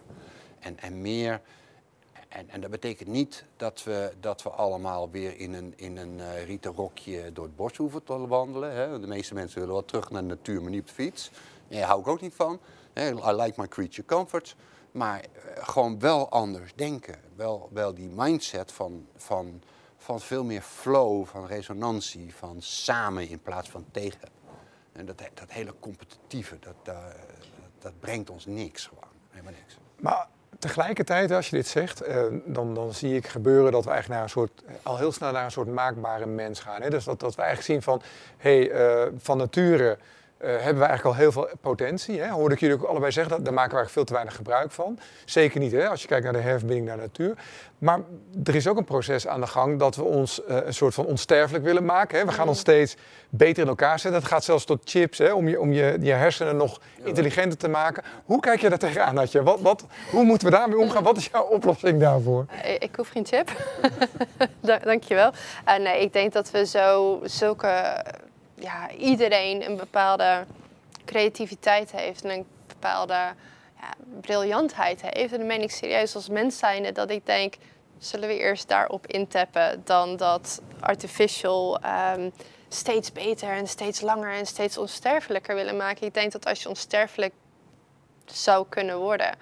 En, 0.59 0.79
en 0.79 1.01
meer. 1.01 1.41
En, 2.27 2.49
en 2.49 2.61
dat 2.61 2.69
betekent 2.69 3.09
niet 3.09 3.45
dat 3.57 3.83
we, 3.83 4.13
dat 4.19 4.43
we 4.43 4.49
allemaal 4.49 5.09
weer 5.09 5.37
in 5.37 5.53
een, 5.53 5.73
in 5.75 5.97
een 5.97 6.19
eh, 6.19 6.45
rieten 6.45 6.71
rokje 6.71 7.31
door 7.31 7.45
het 7.45 7.55
bos 7.55 7.77
hoeven 7.77 8.03
te 8.03 8.27
wandelen. 8.27 8.73
Hè. 8.73 8.99
De 8.99 9.07
meeste 9.07 9.33
mensen 9.33 9.59
willen 9.59 9.73
wel 9.73 9.85
terug 9.85 10.09
naar 10.09 10.21
de 10.21 10.27
natuur, 10.27 10.61
maar 10.61 10.71
niet 10.71 10.81
op 10.81 10.87
de 10.87 10.93
fiets. 10.93 11.31
Daar 11.67 11.81
hou 11.83 11.99
ik 11.99 12.07
ook 12.07 12.21
niet 12.21 12.33
van. 12.33 12.59
Hè. 12.93 13.09
I 13.09 13.31
like 13.31 13.61
my 13.61 13.67
creature 13.67 14.05
comforts. 14.05 14.55
Maar 14.91 15.19
eh, 15.19 15.67
gewoon 15.67 15.99
wel 15.99 16.29
anders 16.29 16.73
denken. 16.75 17.15
Wel, 17.35 17.69
wel 17.73 17.93
die 17.93 18.09
mindset 18.09 18.71
van, 18.71 19.07
van, 19.15 19.61
van 19.97 20.19
veel 20.19 20.43
meer 20.43 20.61
flow, 20.61 21.25
van 21.25 21.45
resonantie, 21.45 22.35
van 22.35 22.61
samen 22.61 23.29
in 23.29 23.41
plaats 23.41 23.69
van 23.69 23.85
tegen. 23.91 24.29
En 24.91 25.05
dat, 25.05 25.17
dat 25.33 25.51
hele 25.51 25.73
competitieve, 25.79 26.59
dat, 26.59 26.95
eh, 26.95 27.05
dat 27.79 27.99
brengt 27.99 28.29
ons 28.29 28.45
niks 28.45 28.85
gewoon. 28.85 29.09
Helemaal 29.29 29.53
niks. 29.53 29.77
Maar 29.95 30.27
tegelijkertijd, 30.61 31.31
als 31.31 31.49
je 31.49 31.55
dit 31.55 31.67
zegt, 31.67 32.01
eh, 32.01 32.23
dan, 32.45 32.73
dan 32.73 32.93
zie 32.93 33.15
ik 33.15 33.27
gebeuren 33.27 33.71
dat 33.71 33.83
we 33.83 33.89
eigenlijk 33.89 34.19
naar 34.19 34.29
een 34.29 34.33
soort, 34.33 34.63
al 34.83 34.97
heel 34.97 35.11
snel 35.11 35.31
naar 35.31 35.45
een 35.45 35.51
soort 35.51 35.67
maakbare 35.67 36.25
mens 36.25 36.59
gaan. 36.59 36.89
Dus 36.89 37.03
dat, 37.03 37.19
dat 37.19 37.35
we 37.35 37.41
eigenlijk 37.41 37.71
zien 37.71 37.81
van, 37.81 38.01
hé, 38.37 38.65
hey, 38.65 38.71
eh, 38.71 39.11
van 39.17 39.37
nature 39.37 39.91
eh, 39.91 39.97
hebben 40.41 40.81
we 40.81 40.85
eigenlijk 40.89 41.03
al 41.05 41.15
heel 41.15 41.31
veel 41.31 41.49
potentie. 41.61 42.21
Hè? 42.21 42.29
Hoorde 42.29 42.53
ik 42.55 42.59
jullie 42.61 42.75
ook 42.75 42.83
allebei 42.83 43.11
zeggen, 43.11 43.35
dat, 43.35 43.45
daar 43.45 43.53
maken 43.53 43.71
we 43.71 43.77
eigenlijk 43.77 43.91
veel 43.91 44.03
te 44.03 44.13
weinig 44.13 44.35
gebruik 44.35 44.71
van. 44.71 44.99
Zeker 45.25 45.59
niet 45.59 45.71
hè? 45.71 45.89
als 45.89 46.01
je 46.01 46.07
kijkt 46.07 46.23
naar 46.23 46.33
de 46.33 46.39
herverbinding 46.39 46.87
naar 46.87 46.95
de 46.95 47.01
natuur. 47.01 47.35
Maar 47.77 47.99
er 48.43 48.55
is 48.55 48.67
ook 48.67 48.77
een 48.77 48.83
proces 48.83 49.27
aan 49.27 49.41
de 49.41 49.47
gang 49.47 49.79
dat 49.79 49.95
we 49.95 50.03
ons 50.03 50.43
eh, 50.45 50.57
een 50.65 50.73
soort 50.73 50.93
van 50.93 51.05
onsterfelijk 51.05 51.63
willen 51.63 51.85
maken. 51.85 52.19
Hè? 52.19 52.25
We 52.25 52.31
gaan 52.31 52.47
ons 52.47 52.59
steeds 52.59 52.95
beter 53.29 53.63
in 53.63 53.69
elkaar 53.69 53.99
zetten. 53.99 54.21
Dat 54.21 54.29
gaat 54.29 54.43
zelfs 54.43 54.65
tot 54.65 54.81
chips, 54.83 55.17
hè? 55.17 55.31
om, 55.33 55.47
je, 55.47 55.59
om 55.59 55.71
je, 55.73 55.97
je 56.01 56.11
hersenen 56.11 56.55
nog 56.57 56.79
intelligenter 57.03 57.57
te 57.57 57.67
maken. 57.69 58.03
Hoe 58.25 58.39
kijk 58.39 58.61
je 58.61 58.69
daar 58.69 58.77
tegenaan, 58.77 59.15
Natje? 59.15 59.43
Wat, 59.43 59.61
wat, 59.61 59.85
hoe 60.11 60.23
moeten 60.23 60.47
we 60.49 60.53
daarmee 60.55 60.79
omgaan? 60.79 61.03
Wat 61.03 61.17
is 61.17 61.29
jouw 61.31 61.43
oplossing 61.43 61.99
daarvoor? 61.99 62.45
Eh, 62.63 62.73
Ik 62.73 62.95
hoef 62.95 63.09
geen 63.09 63.25
chip. 63.25 63.49
Da- 64.59 64.79
Dankjewel. 64.79 65.31
Uh, 65.67 65.77
nee, 65.77 66.01
ik 66.01 66.13
denk 66.13 66.33
dat 66.33 66.51
we 66.51 66.65
zo 66.65 67.19
zulke... 67.23 68.03
Ja, 68.61 68.91
iedereen 68.91 69.65
een 69.65 69.77
bepaalde 69.77 70.45
creativiteit 71.05 71.91
heeft 71.91 72.23
en 72.23 72.29
een 72.29 72.45
bepaalde 72.67 73.13
ja, 73.79 73.93
briljantheid 74.21 75.01
heeft. 75.01 75.31
En 75.31 75.37
dan 75.37 75.47
meen 75.47 75.61
ik 75.61 75.71
serieus 75.71 76.15
als 76.15 76.29
mens 76.29 76.57
zijnde 76.57 76.91
dat 76.91 77.09
ik 77.09 77.25
denk... 77.25 77.55
Zullen 77.97 78.27
we 78.27 78.37
eerst 78.37 78.67
daarop 78.67 79.07
intappen 79.07 79.81
dan 79.83 80.17
dat 80.17 80.61
artificial 80.79 81.79
ehm, 81.79 82.29
steeds 82.69 83.11
beter 83.11 83.49
en 83.49 83.67
steeds 83.67 84.01
langer 84.01 84.33
en 84.33 84.45
steeds 84.45 84.77
onsterfelijker 84.77 85.55
willen 85.55 85.77
maken? 85.77 86.07
Ik 86.07 86.13
denk 86.13 86.31
dat 86.31 86.45
als 86.45 86.61
je 86.61 86.69
onsterfelijk 86.69 87.33
zou 88.25 88.65
kunnen 88.69 88.97
worden, 88.97 89.35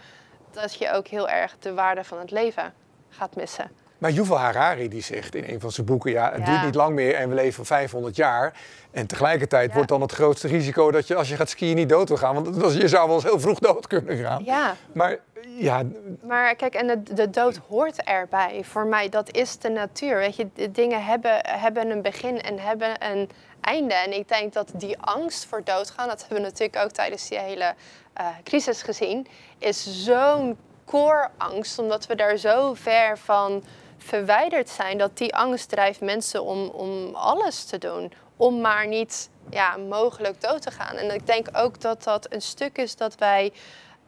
dat 0.52 0.76
je 0.76 0.92
ook 0.92 1.08
heel 1.08 1.30
erg 1.30 1.56
de 1.60 1.74
waarde 1.74 2.04
van 2.04 2.20
het 2.20 2.32
leven 2.32 2.74
gaat 3.10 3.36
missen. 3.36 3.72
Maar 4.00 4.12
Yuval 4.12 4.38
Harari 4.38 4.88
die 4.88 5.02
zegt 5.02 5.36
in 5.36 5.44
een 5.54 5.60
van 5.60 5.72
zijn 5.72 5.86
boeken, 5.86 6.12
ja, 6.12 6.32
het 6.32 6.40
Ja. 6.40 6.46
duurt 6.46 6.64
niet 6.64 6.76
lang 6.76 6.96
meer 6.96 7.16
en 7.16 7.30
we 7.30 7.36
leven 7.36 7.66
500 7.66 8.16
jaar. 8.16 8.54
En 8.92 9.08
tegelijkertijd 9.08 9.68
Ja. 9.70 9.74
wordt 9.74 9.90
dan 9.90 10.02
het 10.02 10.12
grootste 10.12 10.48
risico 10.48 10.92
dat 10.92 11.08
je 11.08 11.16
als 11.16 11.30
je 11.30 11.36
gaat 11.36 11.50
skiën 11.50 11.76
niet 11.76 11.90
dood 11.90 12.08
wil 12.08 12.18
gaan. 12.18 12.44
Want 12.60 12.74
je 12.74 12.88
zou 12.88 13.06
wel 13.08 13.16
eens 13.16 13.24
heel 13.26 13.40
vroeg 13.40 13.60
dood 13.60 13.88
kunnen 13.88 14.18
gaan. 14.18 14.44
Ja, 14.44 14.76
Maar 14.92 15.18
ja, 15.48 15.82
maar 16.24 16.56
kijk, 16.56 16.74
en 16.74 16.88
de, 16.88 17.14
de 17.14 17.30
dood 17.30 17.60
hoort 17.68 18.04
erbij. 18.04 18.62
Voor 18.64 18.86
mij, 18.86 19.10
dat 19.10 19.36
is 19.36 19.58
de 19.58 19.70
natuur. 19.70 20.16
Weet 20.18 20.36
je, 20.36 20.48
de 20.54 20.72
dingen 20.72 21.06
hebben, 21.06 21.40
hebben 21.48 21.90
een 21.90 22.02
begin 22.02 22.42
en 22.42 22.60
hebben 22.60 23.06
een 23.12 23.30
einde. 23.62 23.94
En 23.94 24.14
ik 24.14 24.28
denk 24.28 24.54
dat 24.54 24.72
die 24.74 24.98
angst 25.00 25.46
voor 25.46 25.62
doodgaan, 25.64 26.08
dat 26.08 26.20
hebben 26.20 26.38
we 26.38 26.44
natuurlijk 26.44 26.84
ook 26.84 26.92
tijdens 26.92 27.28
die 27.30 27.40
hele 27.40 27.74
eh, 28.14 28.26
crisis 28.44 28.82
gezien, 28.82 29.28
is 29.58 30.04
zo'n 30.06 30.58
core 30.86 31.28
angst, 31.38 31.80
omdat 31.80 32.06
we 32.08 32.16
daar 32.16 32.38
zo 32.38 32.74
ver 32.74 33.18
van 33.18 33.64
verwijderd 34.04 34.70
zijn, 34.70 34.98
dat 34.98 35.18
die 35.18 35.36
angst 35.36 35.70
drijft 35.70 36.02
mensen 36.02 36.44
om, 36.44 36.68
om 36.68 37.16
alles 37.16 37.64
te 37.64 37.78
doen. 37.78 38.12
Om 38.38 38.62
maar 38.62 38.88
niet 38.88 39.30
ja, 39.50 39.78
mogelijk 39.78 40.42
dood 40.42 40.62
te 40.62 40.72
gaan. 40.72 40.96
En 40.96 41.14
ik 41.14 41.26
denk 41.26 41.48
ook 41.54 41.82
dat 41.82 42.04
dat 42.04 42.34
een 42.34 42.42
stuk 42.42 42.78
is 42.78 42.96
dat 42.96 43.16
wij 43.16 43.54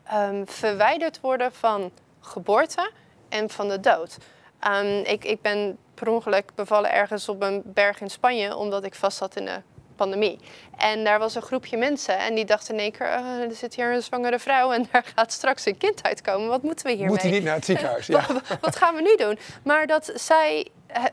ehm, 0.04 0.46
verwijderd 0.46 1.20
worden 1.20 1.54
van 1.54 1.92
geboorte 2.20 2.92
en 3.30 3.50
van 3.50 3.68
de 3.68 3.80
dood. 3.80 4.18
Ehm, 4.60 5.02
ik, 5.04 5.24
ik 5.24 5.42
ben 5.42 5.78
per 5.94 6.10
ongeluk 6.10 6.56
bevallen 6.56 6.92
ergens 6.92 7.30
op 7.30 7.42
een 7.42 7.62
berg 7.66 8.02
in 8.02 8.10
Spanje, 8.10 8.56
omdat 8.56 8.84
ik 8.84 8.96
vast 8.96 9.18
zat 9.18 9.36
in 9.36 9.46
de 9.46 9.62
pandemie. 10.02 10.40
En 10.78 11.04
daar 11.04 11.20
was 11.20 11.36
een 11.36 11.42
groepje 11.42 11.78
mensen 11.78 12.18
en 12.18 12.36
die 12.36 12.46
dachten 12.46 12.74
in 12.74 12.80
één 12.80 12.92
keer, 12.92 13.08
"Eh, 13.08 13.42
er 13.42 13.56
zit 13.56 13.76
hier 13.76 13.94
een 13.94 14.04
zwangere 14.04 14.40
vrouw 14.40 14.72
en 14.72 14.88
daar 14.92 15.06
gaat 15.16 15.32
straks 15.32 15.66
een 15.66 15.78
kind 15.78 16.04
uitkomen. 16.04 16.48
Wat 16.48 16.64
moeten 16.64 16.86
we 16.86 16.92
hiermee? 16.92 17.10
moet 17.10 17.22
hij 17.22 17.32
niet 17.32 17.44
naar 17.44 17.56
het 17.56 17.66
ziekenhuis? 17.66 18.08
Ja. 18.18 18.26
Wat, 18.62 18.76
gaan 18.76 18.96
we 18.96 19.02
nu 19.02 19.16
doen? 19.16 19.40
Maar 19.64 19.88
dat 19.88 20.12
zij 20.16 20.68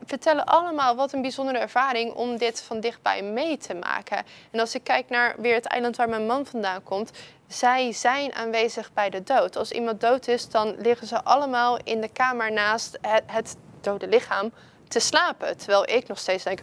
vertellen 0.07 0.45
allemaal 0.45 0.97
wat 0.97 1.13
een 1.13 1.23
bijzondere 1.23 1.59
ervaring 1.59 2.13
om 2.13 2.39
dit 2.39 2.63
van 2.63 2.81
dichtbij 2.81 3.23
mee 3.23 3.57
te 3.57 3.75
maken. 3.75 4.19
En 4.51 4.61
als 4.61 4.75
ik 4.75 4.85
kijk 4.85 5.09
naar 5.09 5.35
weer 5.39 5.55
het 5.55 5.67
eiland 5.67 5.97
waar 5.97 6.09
mijn 6.09 6.27
man 6.27 6.47
vandaan 6.47 6.83
komt, 6.83 7.11
zij 7.49 7.93
zijn 7.93 8.35
aanwezig 8.35 8.93
bij 8.93 9.11
de 9.11 9.23
dood. 9.23 9.57
Als 9.57 9.71
iemand 9.71 10.01
dood 10.01 10.29
is, 10.29 10.49
dan 10.49 10.75
liggen 10.79 11.07
ze 11.07 11.25
allemaal 11.25 11.79
in 11.85 12.01
de 12.01 12.09
kamer 12.09 12.53
naast 12.53 12.99
het, 13.01 13.23
het 13.27 13.57
dode 13.81 14.09
lichaam 14.09 14.53
te 14.89 15.01
slapen. 15.01 15.57
Terwijl 15.57 15.89
ik 15.89 16.09
nog 16.09 16.19
steeds 16.19 16.45
denk, 16.45 16.61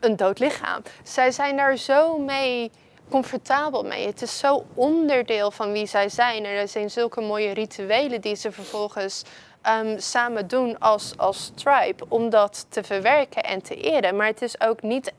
een 0.00 0.16
dood 0.16 0.38
lichaam. 0.38 0.82
Zij 1.02 1.30
zijn 1.30 1.56
daar 1.56 1.76
zo 1.76 2.18
mee 2.18 2.70
comfortabel 3.08 3.82
mee. 3.82 4.06
Het 4.06 4.22
is 4.22 4.38
zo 4.38 4.64
onderdeel 4.74 5.50
van 5.50 5.72
wie 5.72 5.86
zij 5.86 6.08
zijn. 6.08 6.44
En 6.44 6.50
er 6.50 6.68
zijn 6.68 6.90
zulke 6.90 7.20
mooie 7.20 7.52
rituelen 7.52 8.20
die 8.20 8.34
ze 8.34 8.52
vervolgens 8.52 9.22
ehm, 9.62 9.98
samen 9.98 10.48
doen 10.48 10.78
als, 10.78 11.12
als 11.16 11.52
tribe. 11.54 12.04
Om 12.08 12.30
dat 12.30 12.66
te 12.68 12.82
verwerken 12.82 13.42
en 13.42 13.62
te 13.62 13.74
eren. 13.74 14.16
Maar 14.16 14.26
het 14.26 14.42
is 14.42 14.60
ook 14.60 14.82
niet 14.82 15.12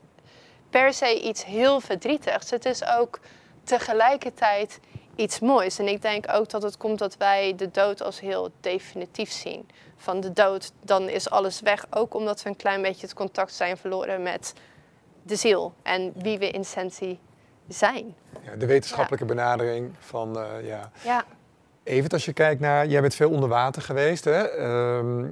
per 0.70 0.94
se 0.94 1.22
iets 1.22 1.46
heel 1.46 1.80
verdrietigs. 1.80 2.50
Het 2.50 2.66
is 2.66 2.86
ook 2.86 3.20
tegelijkertijd 3.64 4.80
iets 5.16 5.40
moois. 5.40 5.80
En 5.80 5.88
ik 5.88 6.02
denk 6.02 6.26
ook 6.32 6.50
dat 6.50 6.64
het 6.64 6.78
komt 6.78 7.00
dat 7.00 7.18
wij 7.18 7.54
de 7.56 7.72
dood 7.72 8.02
als 8.02 8.20
heel 8.20 8.50
definitief 8.62 9.32
zien. 9.32 9.70
Van 9.98 10.20
de 10.20 10.34
dood, 10.34 10.72
dan 10.82 11.10
is 11.10 11.30
alles 11.30 11.60
weg. 11.60 11.86
Ook 11.90 12.14
omdat 12.14 12.44
we 12.44 12.50
een 12.50 12.56
klein 12.56 12.82
beetje 12.82 13.06
het 13.06 13.16
contact 13.16 13.54
zijn 13.54 13.78
verloren 13.78 14.24
met 14.24 14.54
de 15.30 15.36
ziel 15.36 15.74
en 15.84 16.12
wie 16.16 16.38
we 16.38 16.50
in 16.50 16.60
essentie 16.60 17.20
zijn. 17.68 18.16
Ja, 18.42 18.56
de 18.56 18.66
wetenschappelijke 18.66 19.26
benadering 19.26 19.92
van, 20.00 20.40
eh, 20.40 20.68
ja. 20.68 20.92
Ja, 21.02 21.26
Even 21.84 22.10
als 22.10 22.26
je 22.26 22.34
kijkt 22.34 22.62
naar, 22.62 22.88
jij 22.88 23.02
bent 23.02 23.16
veel 23.16 23.30
onder 23.30 23.50
water 23.50 23.82
geweest 23.82 24.26
hè? 24.26 24.48
Ehm, 24.48 25.26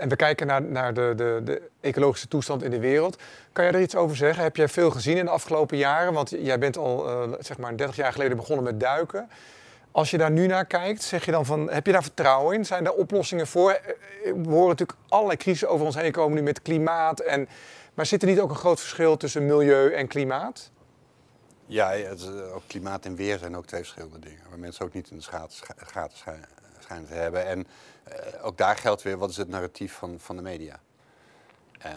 en 0.00 0.08
we 0.08 0.16
kijken 0.16 0.46
naar, 0.46 0.62
naar 0.62 0.94
de, 0.94 1.12
de, 1.16 1.40
de, 1.44 1.62
ecologische 1.80 2.28
toestand 2.28 2.62
in 2.62 2.70
de 2.70 2.78
wereld. 2.78 3.22
Kan 3.52 3.64
jij 3.64 3.72
er 3.72 3.80
iets 3.80 3.96
over 3.96 4.16
zeggen? 4.16 4.42
Heb 4.42 4.56
jij 4.56 4.68
veel 4.68 4.90
gezien 4.90 5.16
in 5.16 5.24
de 5.24 5.30
afgelopen 5.30 5.76
jaren? 5.76 6.12
Want 6.12 6.30
jij 6.30 6.58
bent 6.58 6.76
al 6.76 7.08
uh, 7.08 7.34
zeg 7.38 7.58
maar 7.58 7.76
30 7.76 7.96
jaar 7.96 8.12
geleden 8.12 8.36
begonnen 8.36 8.64
met 8.64 8.80
duiken. 8.80 9.28
Als 9.90 10.10
je 10.10 10.18
daar 10.18 10.30
nu 10.30 10.46
naar 10.46 10.64
kijkt, 10.64 11.02
zeg 11.02 11.24
je 11.24 11.30
dan 11.30 11.46
van, 11.46 11.70
heb 11.70 11.86
je 11.86 11.92
daar 11.92 12.02
vertrouwen 12.02 12.56
in? 12.56 12.64
Zijn 12.64 12.84
daar 12.84 12.92
oplossingen 12.92 13.46
voor? 13.46 13.70
Eh, 13.70 13.92
we 14.22 14.48
horen 14.48 14.68
natuurlijk 14.68 14.98
allerlei 15.08 15.38
crises 15.38 15.68
over 15.68 15.86
ons 15.86 15.94
heen 15.94 16.12
komen 16.12 16.34
nu 16.34 16.42
met 16.42 16.62
klimaat. 16.62 17.20
En, 17.20 17.48
maar 17.98 18.06
zit 18.06 18.22
er 18.22 18.28
niet 18.28 18.40
ook 18.40 18.50
een 18.50 18.56
groot 18.56 18.80
verschil 18.80 19.16
tussen 19.16 19.46
milieu 19.46 19.92
en 19.92 20.06
klimaat? 20.06 20.70
Ja, 21.66 21.90
het, 21.90 22.28
ook 22.52 22.62
klimaat 22.66 23.04
en 23.04 23.14
weer 23.16 23.38
zijn 23.38 23.56
ook 23.56 23.66
twee 23.66 23.80
verschillende 23.80 24.18
dingen. 24.18 24.42
Waar 24.48 24.58
mensen 24.58 24.84
ook 24.84 24.92
niet 24.92 25.10
in 25.10 25.16
de 25.18 25.22
gaten 25.22 25.56
schijnen 26.80 27.08
te 27.08 27.14
hebben. 27.14 27.46
En 27.46 27.66
uh, 28.08 28.44
ook 28.44 28.56
daar 28.56 28.76
geldt 28.76 29.02
weer, 29.02 29.18
wat 29.18 29.30
is 29.30 29.36
het 29.36 29.48
narratief 29.48 29.92
van, 29.92 30.20
van 30.20 30.36
de 30.36 30.42
media? 30.42 30.80
Uh, 31.86 31.92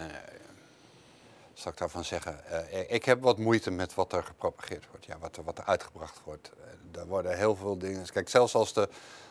zal 1.53 1.71
ik 1.71 1.77
daarvan 1.77 2.03
zeggen? 2.03 2.39
Ik 2.87 3.05
heb 3.05 3.21
wat 3.21 3.37
moeite 3.37 3.71
met 3.71 3.93
wat 3.93 4.13
er 4.13 4.23
gepropageerd 4.23 4.85
wordt, 4.89 5.05
ja, 5.05 5.17
wat, 5.19 5.37
er, 5.37 5.43
wat 5.43 5.57
er 5.57 5.65
uitgebracht 5.65 6.21
wordt. 6.23 6.51
er 6.91 7.07
worden 7.07 7.37
heel 7.37 7.55
veel 7.55 7.77
dingen. 7.77 8.09
Kijk, 8.09 8.29
zelfs 8.29 8.55
als 8.55 8.73
de, 8.73 8.89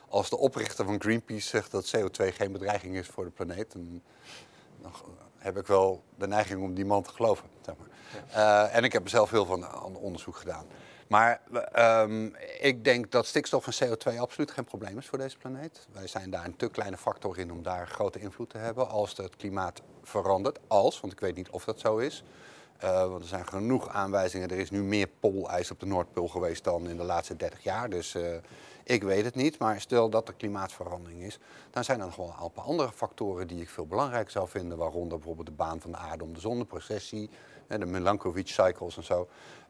als 0.09 0.31
de 0.31 0.37
oprichter 0.37 0.85
van 0.85 1.01
Greenpeace 1.01 1.49
zegt 1.49 1.71
dat 1.71 1.93
CO2 1.97 2.35
geen 2.35 2.53
bedreiging 2.53 2.97
is 2.97 3.07
voor 3.07 3.25
de 3.25 3.31
planeet, 3.31 3.73
dan 3.73 4.03
heb 5.41 5.59
ik 5.59 5.67
wel 5.67 6.03
de 6.19 6.27
neiging 6.27 6.63
om 6.63 6.75
die 6.75 6.85
man 6.85 7.03
te 7.03 7.11
geloven. 7.11 7.49
Zeg 7.61 7.75
maar. 7.79 7.89
Uh, 8.29 8.77
en 8.77 8.85
ik 8.85 8.93
heb 8.93 9.09
zelf 9.09 9.31
heel 9.31 9.47
veel 9.47 9.65
onderzoek 9.95 10.37
gedaan. 10.37 10.67
Maar 11.09 11.41
um, 12.03 12.37
ik 12.61 12.85
denk 12.85 13.11
dat 13.11 13.27
stikstof 13.27 13.67
en 13.67 13.89
CO2 13.89 14.19
absoluut 14.19 14.51
geen 14.51 14.65
probleem 14.65 14.99
is 14.99 15.07
voor 15.07 15.19
deze 15.19 15.37
planeet. 15.37 15.87
Wij 15.93 16.07
zijn 16.07 16.31
daar 16.31 16.45
een 16.45 16.57
te 16.57 16.69
kleine 16.69 16.97
factor 16.97 17.39
in 17.39 17.53
om 17.53 17.63
daar 17.63 17.89
grote 17.89 18.21
invloed 18.21 18.51
te 18.51 18.59
hebben 18.59 18.89
als 18.89 19.17
het 19.17 19.37
klimaat 19.37 19.83
verandert. 20.03 20.59
Als, 20.67 21.01
want 21.01 21.13
ik 21.13 21.21
weet 21.21 21.37
niet 21.37 21.51
of 21.51 21.65
dat 21.65 21.81
zo 21.81 21.97
is. 21.97 22.25
Uh, 22.85 23.09
want 23.09 23.23
er 23.23 23.29
zijn 23.29 23.47
genoeg 23.47 23.89
aanwijzingen. 23.89 24.49
Er 24.49 24.59
is 24.59 24.71
nu 24.71 24.83
meer 24.83 25.09
poolijs 25.21 25.71
op 25.71 25.81
de 25.81 25.87
Noordpool 25.87 26.29
geweest 26.29 26.65
dan 26.65 26.89
in 26.89 26.97
de 26.97 27.05
laatste 27.05 27.37
30 27.37 27.63
jaar. 27.63 27.91
Dus 27.91 28.15
uh, 28.15 28.23
ik 28.85 29.03
weet 29.03 29.25
het 29.25 29.35
niet. 29.35 29.59
Maar 29.59 29.81
stel 29.81 30.11
dat 30.11 30.29
er 30.29 30.35
klimaatverandering 30.35 31.23
is, 31.23 31.39
dan 31.71 31.85
zijn 31.85 32.01
er 32.01 32.15
wel 32.17 32.35
een 32.43 32.53
paar 32.53 32.65
andere 32.65 32.93
factoren 32.93 33.47
die 33.47 33.61
ik 33.61 33.69
veel 33.69 33.87
belangrijker 33.87 34.31
zou 34.31 34.49
vinden. 34.49 34.79
Waaronder 34.79 35.19
bijvoorbeeld 35.19 35.47
de 35.47 35.53
baan 35.53 35.81
van 35.81 35.91
de 35.91 35.97
aarde 35.97 36.25
om 36.25 36.35
de 36.35 36.41
zon, 36.41 36.59
de 36.59 36.65
processie, 36.65 37.31
de 37.67 37.87
Milankovitch 37.87 38.53
cycles 38.53 38.97
en 38.97 39.05
zo. 39.05 39.29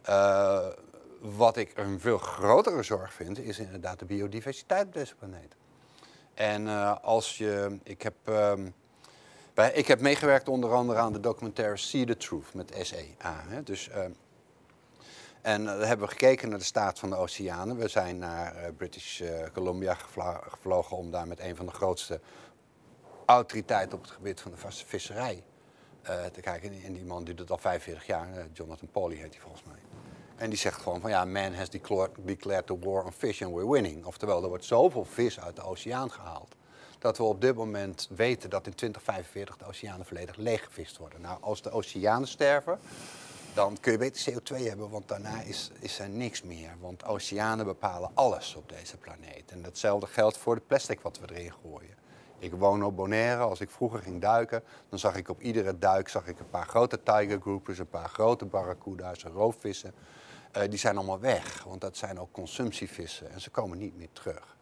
Uh, 0.09 0.67
wat 1.21 1.57
ik 1.57 1.79
een 1.79 2.01
veel 2.01 2.19
grotere 2.19 2.83
zorg 2.83 3.13
vind, 3.13 3.39
is 3.39 3.59
inderdaad 3.59 3.99
de 3.99 4.05
biodiversiteit 4.05 4.87
op 4.87 4.93
deze 4.93 5.15
planeet. 5.15 5.55
En 6.35 6.63
uh, 6.63 6.97
als 7.03 7.39
je. 7.39 7.79
Ik 7.83 8.03
heb, 8.03 8.15
um, 8.29 8.75
bij, 9.55 9.73
ik 9.73 9.87
heb 9.87 10.01
meegewerkt 10.01 10.49
onder 10.49 10.73
andere 10.73 10.99
aan 10.99 11.13
de 11.13 11.21
documentaire 11.21 11.77
See 11.77 12.05
the 12.05 12.17
Truth 12.17 12.55
met 12.55 12.73
SEA. 12.81 13.45
Dus, 13.65 13.89
uh, 13.89 14.05
en 15.43 15.62
uh, 15.62 15.68
hebben 15.70 16.07
we 16.07 16.12
gekeken 16.12 16.49
naar 16.49 16.59
de 16.59 16.64
staat 16.64 16.99
van 16.99 17.11
de 17.11 17.16
oceanen. 17.16 17.76
We 17.76 17.88
zijn 17.88 18.18
naar 18.18 18.72
British 18.76 19.22
Columbia 19.53 19.95
gevlogen 20.49 20.97
om 20.97 21.11
daar 21.11 21.26
met 21.26 21.41
een 21.41 21.57
van 21.57 21.66
de 21.66 21.72
grootste 21.72 22.20
autoriteiten 23.26 23.99
op 23.99 24.05
het 24.05 24.12
gebied 24.12 24.41
van 24.41 24.51
de 24.51 24.57
visserij 24.86 25.45
te 26.32 26.41
kijken. 26.41 26.72
En 26.84 26.93
die 26.93 27.05
man 27.05 27.24
doet 27.24 27.38
het 27.38 27.51
al 27.51 27.59
45 27.59 28.07
jaar, 28.07 28.28
Jonathan 28.53 28.88
Pauly 28.93 29.16
heet 29.16 29.32
hij 29.32 29.41
volgens 29.41 29.64
mij. 29.64 29.80
En 30.41 30.51
die 30.51 30.59
zegt 30.59 30.82
gewoon 30.82 31.01
van 31.01 31.11
ja, 31.11 31.24
man 31.24 31.55
has 31.55 31.70
declared 31.70 32.66
the 32.66 32.78
war 32.78 33.05
on 33.05 33.12
fish 33.12 33.43
and 33.43 33.55
we're 33.55 33.70
winning. 33.70 34.05
Oftewel, 34.05 34.43
er 34.43 34.49
wordt 34.49 34.64
zoveel 34.64 35.05
vis 35.05 35.41
uit 35.41 35.57
de 35.57 35.62
oceaan 35.62 36.11
gehaald. 36.11 36.55
Dat 36.99 37.16
we 37.16 37.22
op 37.22 37.41
dit 37.41 37.55
moment 37.55 38.09
weten 38.16 38.51
dat 38.51 38.66
in 38.66 38.74
2045 38.74 39.57
de 39.57 39.64
oceanen 39.64 40.07
volledig 40.07 40.36
leeggevist 40.36 40.97
worden. 40.97 41.20
Nou, 41.20 41.38
als 41.41 41.62
de 41.62 41.70
oceanen 41.70 42.28
sterven, 42.28 42.78
dan 43.55 43.76
kun 43.80 43.92
je 43.92 43.98
beter 43.98 44.32
CO2 44.32 44.57
hebben, 44.57 44.90
want 44.90 45.09
daarna 45.09 45.40
is, 45.40 45.70
is 45.80 45.98
er 45.98 46.09
niks 46.09 46.42
meer. 46.42 46.70
Want 46.80 47.05
oceanen 47.05 47.64
bepalen 47.64 48.11
alles 48.14 48.55
op 48.55 48.68
deze 48.68 48.96
planeet. 48.96 49.51
En 49.51 49.62
datzelfde 49.62 50.07
geldt 50.07 50.38
voor 50.38 50.55
de 50.55 50.62
plastic 50.66 51.01
wat 51.01 51.18
we 51.18 51.34
erin 51.34 51.53
gooien. 51.62 51.98
Ik 52.38 52.53
woon 52.53 52.84
op 52.84 52.96
Bonaire. 52.96 53.42
Als 53.42 53.61
ik 53.61 53.70
vroeger 53.70 54.03
ging 54.03 54.20
duiken, 54.20 54.62
dan 54.88 54.98
zag 54.98 55.16
ik 55.16 55.28
op 55.28 55.40
iedere 55.40 55.78
duik 55.78 56.09
zag 56.09 56.26
ik 56.26 56.38
een 56.38 56.51
paar 56.51 56.66
grote 56.66 57.03
tiger 57.03 57.40
groupers, 57.40 57.78
een 57.78 57.88
paar 57.88 58.09
grote 58.09 58.44
barracuda's, 58.44 59.22
roofvissen. 59.22 59.94
Uh, 60.57 60.62
die 60.68 60.78
zijn 60.78 60.96
allemaal 60.96 61.20
weg, 61.20 61.64
want 61.64 61.80
dat 61.80 61.96
zijn 61.96 62.20
ook 62.20 62.32
consumptievissen 62.32 63.30
en 63.30 63.40
ze 63.40 63.51
komen 63.51 63.78
niet 63.78 63.96
meer 63.96 64.09
terug. 64.12 64.57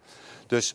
Dus, 0.47 0.75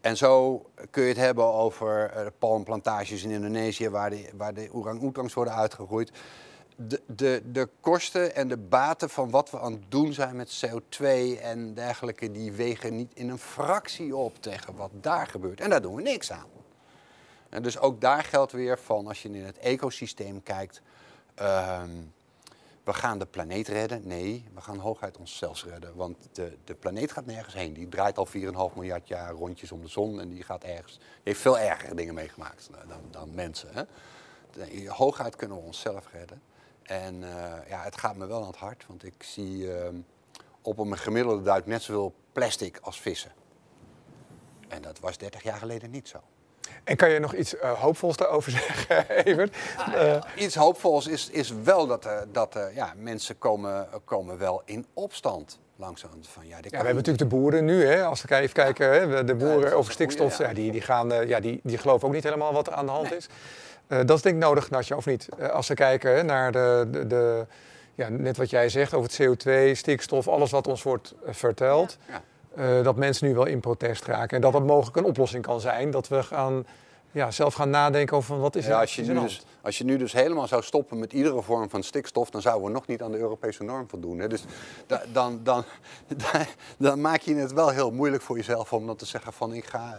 en 0.00 0.16
zo 0.16 0.64
kun 0.90 1.02
je 1.02 1.08
het 1.08 1.16
hebben 1.16 1.44
over 1.44 2.12
uh, 2.16 2.26
palmplantages 2.38 3.22
in 3.22 3.30
Indonesië 3.30 3.88
waar 3.88 4.10
de, 4.10 4.30
waar 4.36 4.54
de 4.54 4.68
orang-oetangs 4.72 5.34
worden 5.34 5.54
uitgegroeid. 5.54 6.10
De, 6.76 7.02
de, 7.06 7.42
de 7.52 7.68
kosten 7.80 8.34
en 8.34 8.48
de 8.48 8.56
baten 8.56 9.10
van 9.10 9.30
wat 9.30 9.50
we 9.50 9.60
aan 9.60 9.72
het 9.72 9.90
doen 9.90 10.12
zijn 10.12 10.36
met 10.36 10.66
CO2 10.66 11.06
en 11.40 11.74
dergelijke, 11.74 12.30
die 12.30 12.52
wegen 12.52 12.96
niet 12.96 13.12
in 13.14 13.28
een 13.28 13.38
fractie 13.38 14.16
op 14.16 14.42
tegen 14.42 14.74
wat 14.74 14.90
daar 15.00 15.26
gebeurt. 15.26 15.60
En 15.60 15.70
daar 15.70 15.82
doen 15.82 15.94
we 15.94 16.02
niks 16.02 16.32
aan. 16.32 16.48
En 17.48 17.62
dus 17.62 17.78
ook 17.78 18.00
daar 18.00 18.22
geldt 18.22 18.52
weer 18.52 18.78
van, 18.78 19.06
als 19.06 19.22
je 19.22 19.28
in 19.28 19.44
het 19.44 19.58
ecosysteem 19.58 20.42
kijkt, 20.42 20.82
uh, 21.40 21.82
we 22.84 22.92
gaan 22.94 23.18
de 23.18 23.26
planeet 23.26 23.68
redden. 23.68 24.06
Nee, 24.06 24.44
we 24.54 24.60
gaan 24.60 24.78
hooguit 24.78 25.16
onszelf 25.16 25.64
redden. 25.64 25.94
Want 25.94 26.16
de, 26.32 26.56
de 26.64 26.74
planeet 26.74 27.12
gaat 27.12 27.26
nergens 27.26 27.54
heen. 27.54 27.72
Die 27.72 27.88
draait 27.88 28.18
al 28.18 28.26
4,5 28.26 28.32
miljard 28.74 29.08
jaar 29.08 29.32
rondjes 29.32 29.72
om 29.72 29.80
de 29.80 29.88
zon. 29.88 30.20
En 30.20 30.28
die 30.28 30.42
gaat 30.42 30.64
ergens. 30.64 30.98
Die 30.98 31.06
heeft 31.22 31.40
veel 31.40 31.58
ergere 31.58 31.94
dingen 31.94 32.14
meegemaakt 32.14 32.68
dan, 32.88 33.00
dan 33.10 33.34
mensen. 33.34 33.68
Hè? 33.72 33.82
Hooguit 34.88 35.36
kunnen 35.36 35.56
we 35.56 35.62
onszelf 35.62 36.08
redden. 36.12 36.42
En 36.86 37.14
uh, 37.22 37.28
ja, 37.68 37.82
het 37.82 37.96
gaat 37.96 38.16
me 38.16 38.26
wel 38.26 38.40
aan 38.40 38.46
het 38.46 38.56
hart. 38.56 38.84
Want 38.88 39.04
ik 39.04 39.22
zie 39.22 39.56
uh, 39.56 39.74
op 40.62 40.78
een 40.78 40.98
gemiddelde 40.98 41.42
duik 41.42 41.66
net 41.66 41.82
zoveel 41.82 42.14
plastic 42.32 42.78
als 42.82 43.00
vissen. 43.00 43.32
En 44.68 44.82
dat 44.82 44.98
was 45.00 45.18
30 45.18 45.42
jaar 45.42 45.58
geleden 45.58 45.90
niet 45.90 46.08
zo. 46.08 46.18
En 46.84 46.96
kan 46.96 47.10
je 47.10 47.18
nog 47.18 47.34
iets 47.34 47.54
uh, 47.54 47.72
hoopvols 47.72 48.16
daarover 48.16 48.52
zeggen, 48.60 49.08
Evert? 49.24 49.56
Ah, 49.76 49.92
ja. 49.92 50.24
Iets 50.36 50.54
hoopvols 50.54 51.06
is, 51.06 51.30
is 51.30 51.52
wel 51.62 51.86
dat, 51.86 52.06
uh, 52.06 52.18
dat 52.32 52.58
ja, 52.74 52.92
mensen 52.96 53.38
komen, 53.38 53.88
komen 54.04 54.38
wel 54.38 54.62
in 54.64 54.86
opstand 54.94 55.58
langzaam. 55.76 56.10
Van, 56.22 56.46
ja, 56.46 56.56
ja, 56.56 56.62
we 56.62 56.76
hebben 56.76 56.94
natuurlijk 56.94 57.30
de 57.30 57.36
boeren 57.36 57.64
nu, 57.64 57.84
hè, 57.84 58.04
als 58.04 58.22
we 58.22 58.34
even 58.34 58.54
kijken, 58.54 58.92
hè, 58.92 59.24
de 59.24 59.34
boeren 59.34 59.76
over 59.76 59.92
stikstof, 59.92 60.38
ja, 60.38 60.52
die, 60.52 60.72
die, 60.72 60.80
gaan, 60.80 61.26
ja, 61.26 61.40
die, 61.40 61.60
die 61.62 61.78
geloven 61.78 62.08
ook 62.08 62.14
niet 62.14 62.22
helemaal 62.22 62.52
wat 62.52 62.66
er 62.66 62.72
aan 62.72 62.86
de 62.86 62.92
hand 62.92 63.08
nee. 63.08 63.18
is. 63.18 63.28
Dat 63.86 64.10
is 64.10 64.22
denk 64.22 64.34
ik 64.34 64.42
nodig, 64.42 64.70
Natje, 64.70 64.96
of 64.96 65.06
niet? 65.06 65.28
als 65.52 65.68
we 65.68 65.74
kijken 65.74 66.14
hè, 66.16 66.22
naar 66.22 66.52
de, 66.52 66.88
de, 66.90 67.06
de, 67.06 67.46
ja, 67.94 68.08
net 68.08 68.36
wat 68.36 68.50
jij 68.50 68.68
zegt 68.68 68.94
over 68.94 69.10
het 69.10 69.46
CO2, 69.46 69.76
stikstof, 69.76 70.28
alles 70.28 70.50
wat 70.50 70.66
ons 70.66 70.82
wordt 70.82 71.14
verteld. 71.24 71.96
Ja. 72.08 72.82
Dat 72.82 72.96
mensen 72.96 73.26
nu 73.26 73.34
wel 73.34 73.46
in 73.46 73.60
protest 73.60 74.04
raken. 74.04 74.36
En 74.36 74.42
dat 74.42 74.52
dat 74.52 74.66
mogelijk 74.66 74.96
een 74.96 75.04
oplossing 75.04 75.42
kan 75.42 75.60
zijn. 75.60 75.90
Dat 75.90 76.08
we 76.08 76.22
gaan, 76.22 76.66
ja, 77.10 77.30
zelf 77.30 77.54
gaan 77.54 77.70
nadenken 77.70 78.16
over 78.16 78.40
wat 78.40 78.56
is 78.56 78.66
ja, 78.66 78.80
als 78.80 78.94
je, 78.94 79.02
nu 79.02 79.20
dus, 79.20 79.46
als 79.60 79.78
je 79.78 79.84
nu 79.84 79.96
dus 79.96 80.12
helemaal 80.12 80.46
zou 80.46 80.62
stoppen 80.62 80.98
met 80.98 81.12
iedere 81.12 81.42
vorm 81.42 81.70
van 81.70 81.82
stikstof... 81.82 82.30
dan 82.30 82.42
zouden 82.42 82.66
we 82.66 82.72
nog 82.72 82.86
niet 82.86 83.02
aan 83.02 83.12
de 83.12 83.18
Europese 83.18 83.62
norm 83.62 83.88
voldoen. 83.88 84.18
Hè? 84.18 84.28
Dus 84.28 84.44
da, 84.86 85.02
dan, 85.12 85.40
dan, 85.42 85.64
dan, 86.32 86.44
dan, 86.78 87.00
maak 87.00 87.20
je 87.20 87.34
het 87.34 87.52
wel 87.52 87.68
heel 87.68 87.90
moeilijk 87.90 88.22
voor 88.22 88.36
jezelf... 88.36 88.72
om 88.72 88.86
dan 88.86 88.96
te 88.96 89.06
zeggen 89.06 89.32
van 89.32 89.52
ik 89.52 89.64
ga, 89.64 89.98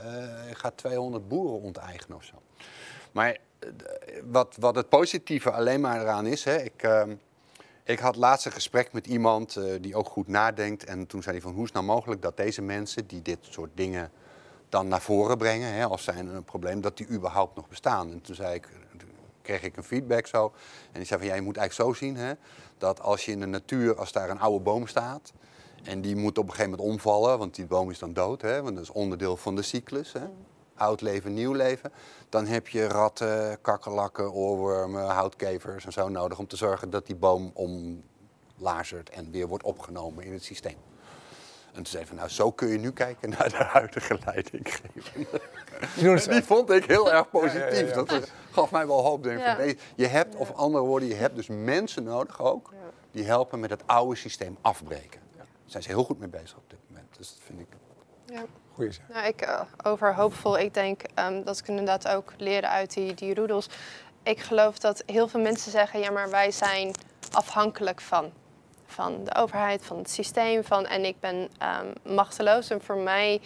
ik 0.49 0.57
ga 0.57 0.71
200 0.75 1.27
boeren 1.27 1.61
onteigenen 1.61 2.17
of 2.17 2.23
zo. 2.23 2.35
Maar 3.11 3.38
wat, 4.32 4.55
wat 4.60 4.76
het 4.76 4.89
positieve 4.89 5.51
alleen 5.51 5.82
maar 5.82 6.01
eraan 6.01 6.26
is... 6.26 6.43
Hè, 6.43 6.55
ik, 6.55 6.84
ehm, 6.84 7.16
ik 7.84 7.99
had 7.99 8.16
laatst 8.16 8.45
een 8.45 8.51
gesprek 8.51 8.93
met 8.93 9.08
iemand 9.08 9.55
uh, 9.55 9.74
die 9.82 9.95
ook 9.95 10.08
goed 10.08 10.28
nadenkt. 10.28 10.86
En 10.86 11.08
toen 11.08 11.22
zei 11.22 11.36
hij 11.36 11.43
van 11.43 11.53
hoe 11.53 11.64
is 11.64 11.72
nou 11.72 11.86
mogelijk 11.86 12.22
dat 12.22 12.38
deze 12.38 12.62
mensen 12.62 13.08
die 13.08 13.22
dit 13.22 13.38
soort 13.41 13.70
dingen 13.74 14.12
dan 14.70 14.88
naar 14.88 15.01
voren 15.01 15.38
brengen, 15.38 15.74
hè, 15.74 15.86
als 15.86 16.03
zijn 16.03 16.28
een 16.28 16.43
probleem, 16.43 16.82
dat 16.82 16.97
die 16.97 17.08
überhaupt 17.08 17.55
nog 17.55 17.68
bestaan. 17.68 18.12
En 18.12 18.22
toen 18.22 18.36
zei 18.36 18.55
ik, 18.55 18.70
kreeg 19.41 19.64
ik 19.64 19.78
een 19.78 19.84
feedback 19.84 20.28
zo. 20.28 20.53
En 20.86 20.93
die 20.93 21.05
zei 21.05 21.20
van 21.20 21.30
ja, 21.30 21.36
je 21.36 21.41
moet 21.41 21.58
eigenlijk 21.58 21.89
zo 21.89 22.05
zien 22.05 22.16
hè, 22.16 22.34
dat 22.78 23.01
als 23.01 23.26
je 23.26 23.32
in 23.32 23.39
de 23.39 23.45
natuur, 23.45 23.95
als 23.95 24.12
daar 24.12 24.30
een 24.30 24.39
oude 24.39 24.64
boom 24.64 24.88
staat. 24.88 25.34
En 25.84 26.01
die 26.01 26.16
moet 26.16 26.38
op 26.38 26.43
een 26.43 26.51
gegeven 26.51 26.72
moment 26.72 26.89
omvallen, 26.89 27.38
want 27.38 27.55
die 27.55 27.66
boom 27.66 27.89
is 27.89 27.99
dan 27.99 28.14
dood. 28.14 28.41
Hè, 28.41 28.62
want 28.62 28.76
dat 28.76 28.84
is 28.84 28.91
onderdeel 28.91 29.38
van 29.38 29.55
de 29.55 29.62
cyclus. 29.62 30.14
Hè 30.14 30.28
oud 30.78 31.01
leven, 31.01 31.34
nieuw 31.34 31.53
leven. 31.53 31.91
Dan 32.30 32.45
heb 32.45 32.67
je 32.67 32.88
ratten, 32.88 33.61
kakkerlakken, 33.61 34.32
oorwormen, 34.32 35.05
houtkevers 35.05 35.86
en 35.86 35.91
zo 35.91 36.09
nodig 36.09 36.39
om 36.39 36.47
te 36.47 36.55
zorgen 36.55 36.89
dat 36.89 37.05
die 37.05 37.15
boom 37.15 37.51
omlazert 37.53 39.09
en 39.09 39.32
weer 39.32 39.47
wordt 39.47 39.63
opgenomen 39.63 40.23
in 40.23 40.34
het 40.34 40.43
systeem. 40.43 40.78
En 41.67 41.84
toen 41.84 41.86
zei 41.86 42.05
van, 42.05 42.15
nou 42.15 42.30
zo 42.30 42.51
kun 42.51 42.67
je 42.67 42.78
nu 42.78 42.91
kijken 42.91 43.30
naar 43.30 43.49
de 43.49 43.63
huidige 43.63 44.19
leidinggevende. 44.25 45.41
Die 46.34 46.43
vond 46.43 46.69
ik 46.69 46.86
heel 46.86 47.11
erg 47.11 47.30
positief. 47.30 47.91
Dat 47.91 48.32
gaf 48.51 48.71
mij 48.71 48.88
wel 48.88 49.03
hoop. 49.03 49.23
Denk 49.23 49.41
van, 49.41 49.57
nee, 49.57 49.78
je 49.95 50.07
hebt, 50.07 50.36
of 50.36 50.51
andere 50.53 50.84
woorden, 50.84 51.09
je 51.09 51.15
hebt 51.15 51.36
dus 51.36 51.47
mensen 51.47 52.03
nodig 52.03 52.41
ook, 52.41 52.73
die 53.11 53.25
helpen 53.25 53.59
met 53.59 53.69
het 53.69 53.82
oude 53.86 54.15
systeem 54.15 54.57
afbreken. 54.61 55.21
Daar 55.38 55.45
zijn 55.65 55.84
ze 55.84 55.89
heel 55.89 56.03
goed 56.03 56.19
mee 56.19 56.30
bezig 56.30 56.57
op 56.57 56.69
dit 56.69 56.80
moment. 56.88 57.07
Dus 57.17 57.30
dat 57.30 57.39
vind 57.45 57.59
ik 57.59 57.67
Ja. 58.32 58.45
Goeie 58.73 58.91
zaak. 58.91 59.07
Nou, 59.09 59.28
ik 59.28 59.47
uh, 59.47 59.61
over 59.84 60.15
hoopvol, 60.15 60.59
ik 60.59 60.73
denk 60.73 61.01
um, 61.19 61.43
dat 61.43 61.57
ik 61.59 61.67
inderdaad 61.67 62.07
ook 62.07 62.34
leren 62.38 62.69
uit 62.69 62.93
die, 62.93 63.13
die 63.13 63.36
roedels. 63.36 63.69
Ik 64.23 64.39
geloof 64.39 64.80
dat 64.80 65.03
heel 65.05 65.28
veel 65.28 65.39
mensen 65.39 65.71
zeggen, 65.71 65.99
ja, 65.99 66.11
maar 66.11 66.30
wij 66.30 66.51
zijn 66.51 66.91
afhankelijk 67.32 68.01
van. 68.01 68.32
Van 68.86 69.23
de 69.23 69.36
overheid, 69.36 69.86
van 69.86 69.97
het 69.97 70.09
systeem, 70.09 70.63
van 70.63 70.86
en 70.86 71.05
ik 71.05 71.19
ben 71.19 71.36
um, 71.36 72.13
machteloos. 72.15 72.69
En 72.69 72.82
voor 72.82 72.97
mij 72.97 73.41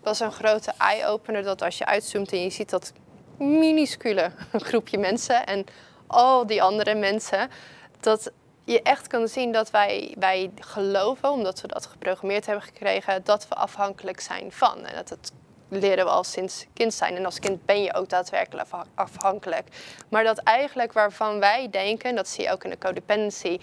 was 0.00 0.20
een 0.20 0.32
grote 0.32 0.72
eye-opener 0.78 1.42
dat 1.42 1.62
als 1.62 1.78
je 1.78 1.86
uitzoomt 1.86 2.32
en 2.32 2.42
je 2.42 2.50
ziet 2.50 2.70
dat 2.70 2.92
minuscule 3.38 4.30
groepje 4.68 4.98
mensen 4.98 5.46
en 5.46 5.64
al 6.06 6.46
die 6.46 6.62
andere 6.62 6.94
mensen, 6.94 7.50
dat 8.00 8.30
je 8.66 8.82
echt 8.82 9.06
kan 9.06 9.28
zien 9.28 9.52
dat 9.52 9.70
wij, 9.70 10.14
wij 10.18 10.50
geloven, 10.60 11.30
omdat 11.30 11.60
we 11.60 11.68
dat 11.68 11.86
geprogrammeerd 11.86 12.46
hebben 12.46 12.64
gekregen, 12.64 13.24
dat 13.24 13.48
we 13.48 13.54
afhankelijk 13.54 14.20
zijn 14.20 14.52
van. 14.52 14.84
En 14.84 14.94
dat 14.94 15.08
het 15.08 15.32
leren 15.68 16.04
we 16.04 16.10
al 16.10 16.24
sinds 16.24 16.66
kind 16.72 16.94
zijn. 16.94 17.16
En 17.16 17.24
als 17.24 17.38
kind 17.38 17.64
ben 17.64 17.82
je 17.82 17.94
ook 17.94 18.08
daadwerkelijk 18.08 18.68
afhankelijk. 18.94 19.68
Maar 20.08 20.24
dat 20.24 20.38
eigenlijk 20.38 20.92
waarvan 20.92 21.38
wij 21.38 21.70
denken, 21.70 22.14
dat 22.14 22.28
zie 22.28 22.44
je 22.44 22.52
ook 22.52 22.64
in 22.64 22.70
de 22.70 22.78
codependency, 22.78 23.58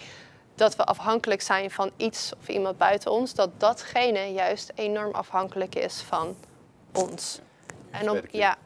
dat 0.55 0.75
we 0.75 0.83
afhankelijk 0.83 1.41
zijn 1.41 1.71
van 1.71 1.91
iets 1.97 2.31
of 2.39 2.47
iemand 2.47 2.77
buiten 2.77 3.11
ons, 3.11 3.33
dat 3.33 3.49
datgene 3.57 4.33
juist 4.33 4.71
enorm 4.75 5.13
afhankelijk 5.13 5.75
is 5.75 6.01
van 6.01 6.35
ons. 6.93 7.39
En, 7.91 8.09
op, 8.09 8.25
ja, 8.31 8.57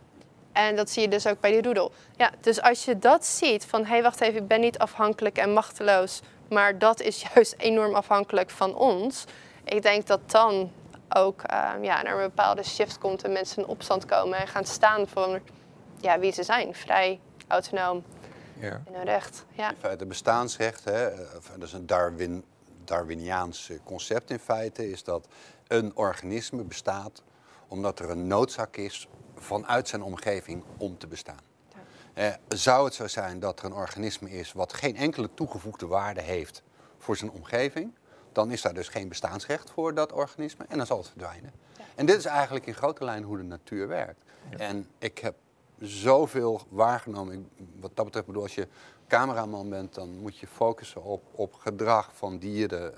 en 0.57 0.75
dat 0.75 0.89
zie 0.89 1.01
je 1.01 1.07
dus 1.07 1.27
ook 1.27 1.39
bij 1.39 1.51
die 1.51 1.61
roedel. 1.61 1.91
Ja, 2.15 2.31
dus 2.41 2.61
als 2.61 2.85
je 2.85 2.99
dat 2.99 3.25
ziet, 3.25 3.65
van 3.65 3.81
hé, 3.81 3.89
hey, 3.89 4.01
wacht 4.01 4.21
even, 4.21 4.41
ik 4.41 4.47
ben 4.47 4.59
niet 4.59 4.77
afhankelijk 4.77 5.37
en 5.37 5.53
machteloos, 5.53 6.21
maar 6.49 6.77
dat 6.77 7.01
is 7.01 7.25
juist 7.33 7.55
enorm 7.57 7.95
afhankelijk 7.95 8.49
van 8.49 8.75
ons. 8.75 9.25
Ik 9.63 9.81
denk 9.81 10.07
dat 10.07 10.31
dan 10.31 10.71
ook 11.09 11.41
uh, 11.51 11.71
ja, 11.81 12.01
naar 12.01 12.13
een 12.13 12.27
bepaalde 12.27 12.63
shift 12.63 12.97
komt 12.97 13.23
en 13.23 13.31
mensen 13.31 13.61
in 13.61 13.67
opstand 13.67 14.05
komen 14.05 14.39
en 14.39 14.47
gaan 14.47 14.65
staan 14.65 15.07
voor 15.07 15.41
ja, 15.99 16.19
wie 16.19 16.31
ze 16.31 16.43
zijn. 16.43 16.75
Vrij, 16.75 17.19
autonoom, 17.47 18.03
ja. 18.59 18.81
in 18.85 18.93
hun 18.93 19.05
recht. 19.05 19.45
Ja. 19.51 19.69
In 19.69 19.75
feite 19.79 20.05
bestaansrecht, 20.05 20.83
hè, 20.83 21.09
dat 21.57 21.67
is 21.67 21.73
een 21.73 21.85
Darwin, 21.85 22.43
Darwiniaans 22.83 23.71
concept 23.83 24.29
in 24.29 24.39
feite, 24.39 24.89
is 24.89 25.03
dat 25.03 25.27
een 25.67 25.95
organisme 25.95 26.63
bestaat 26.63 27.21
omdat 27.67 27.99
er 27.99 28.09
een 28.09 28.27
noodzaak 28.27 28.77
is 28.77 29.07
vanuit 29.35 29.87
zijn 29.87 30.01
omgeving 30.01 30.63
om 30.77 30.97
te 30.97 31.07
bestaan. 31.07 31.39
Eh, 32.13 32.33
zou 32.47 32.85
het 32.85 32.93
zo 32.93 33.07
zijn 33.07 33.39
dat 33.39 33.59
er 33.59 33.65
een 33.65 33.73
organisme 33.73 34.29
is 34.29 34.53
wat 34.53 34.73
geen 34.73 34.95
enkele 34.95 35.29
toegevoegde 35.33 35.87
waarde 35.87 36.21
heeft 36.21 36.63
voor 36.97 37.17
zijn 37.17 37.31
omgeving, 37.31 37.91
dan 38.31 38.51
is 38.51 38.61
daar 38.61 38.73
dus 38.73 38.87
geen 38.87 39.07
bestaansrecht 39.07 39.69
voor 39.69 39.93
dat 39.93 40.11
organisme 40.11 40.65
en 40.67 40.77
dan 40.77 40.85
zal 40.85 40.97
het 40.97 41.07
verdwijnen. 41.07 41.51
Ja. 41.77 41.83
En 41.95 42.05
dit 42.05 42.17
is 42.17 42.25
eigenlijk 42.25 42.65
in 42.65 42.73
grote 42.73 43.03
lijn 43.03 43.23
hoe 43.23 43.37
de 43.37 43.43
natuur 43.43 43.87
werkt. 43.87 44.21
En 44.57 44.87
ik 44.97 45.17
heb 45.17 45.35
zoveel 45.79 46.61
waargenomen. 46.69 47.49
wat 47.79 47.91
dat 47.93 48.05
betreft 48.05 48.25
bedoel, 48.25 48.41
als 48.41 48.55
je 48.55 48.67
cameraman 49.07 49.69
bent, 49.69 49.93
dan 49.93 50.17
moet 50.17 50.37
je 50.37 50.47
focussen 50.47 51.03
op, 51.03 51.23
op 51.31 51.53
gedrag 51.53 52.11
van 52.13 52.37
dieren. 52.37 52.93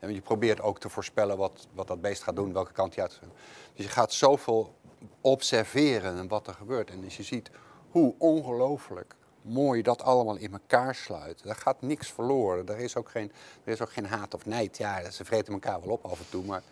En 0.00 0.14
je 0.14 0.20
probeert 0.20 0.60
ook 0.60 0.80
te 0.80 0.88
voorspellen 0.88 1.36
wat, 1.36 1.66
wat 1.72 1.86
dat 1.86 2.00
beest 2.00 2.22
gaat 2.22 2.36
doen, 2.36 2.52
welke 2.52 2.72
kant 2.72 2.94
hij 2.94 3.04
uit 3.04 3.12
gaat. 3.12 3.28
Dus 3.74 3.84
je 3.84 3.90
gaat 3.90 4.12
zoveel 4.12 4.74
observeren 5.20 6.18
en 6.18 6.28
wat 6.28 6.46
er 6.46 6.54
gebeurt. 6.54 6.90
En 6.90 7.04
als 7.04 7.16
je 7.16 7.22
ziet 7.22 7.50
hoe 7.90 8.14
ongelooflijk 8.18 9.14
mooi 9.42 9.82
dat 9.82 10.02
allemaal 10.02 10.36
in 10.36 10.52
elkaar 10.52 10.94
sluit. 10.94 11.42
Daar 11.42 11.56
gaat 11.56 11.82
niks 11.82 12.08
verloren. 12.08 12.68
Er 12.68 12.78
is 12.78 12.96
ook 12.96 13.10
geen, 13.10 13.32
er 13.64 13.72
is 13.72 13.80
ook 13.80 13.92
geen 13.92 14.06
haat 14.06 14.34
of 14.34 14.46
nijd. 14.46 14.76
Ja, 14.76 15.10
ze 15.10 15.24
vreten 15.24 15.52
elkaar 15.52 15.80
wel 15.80 15.90
op 15.90 16.04
af 16.04 16.18
en 16.18 16.28
toe, 16.28 16.44
maar 16.44 16.62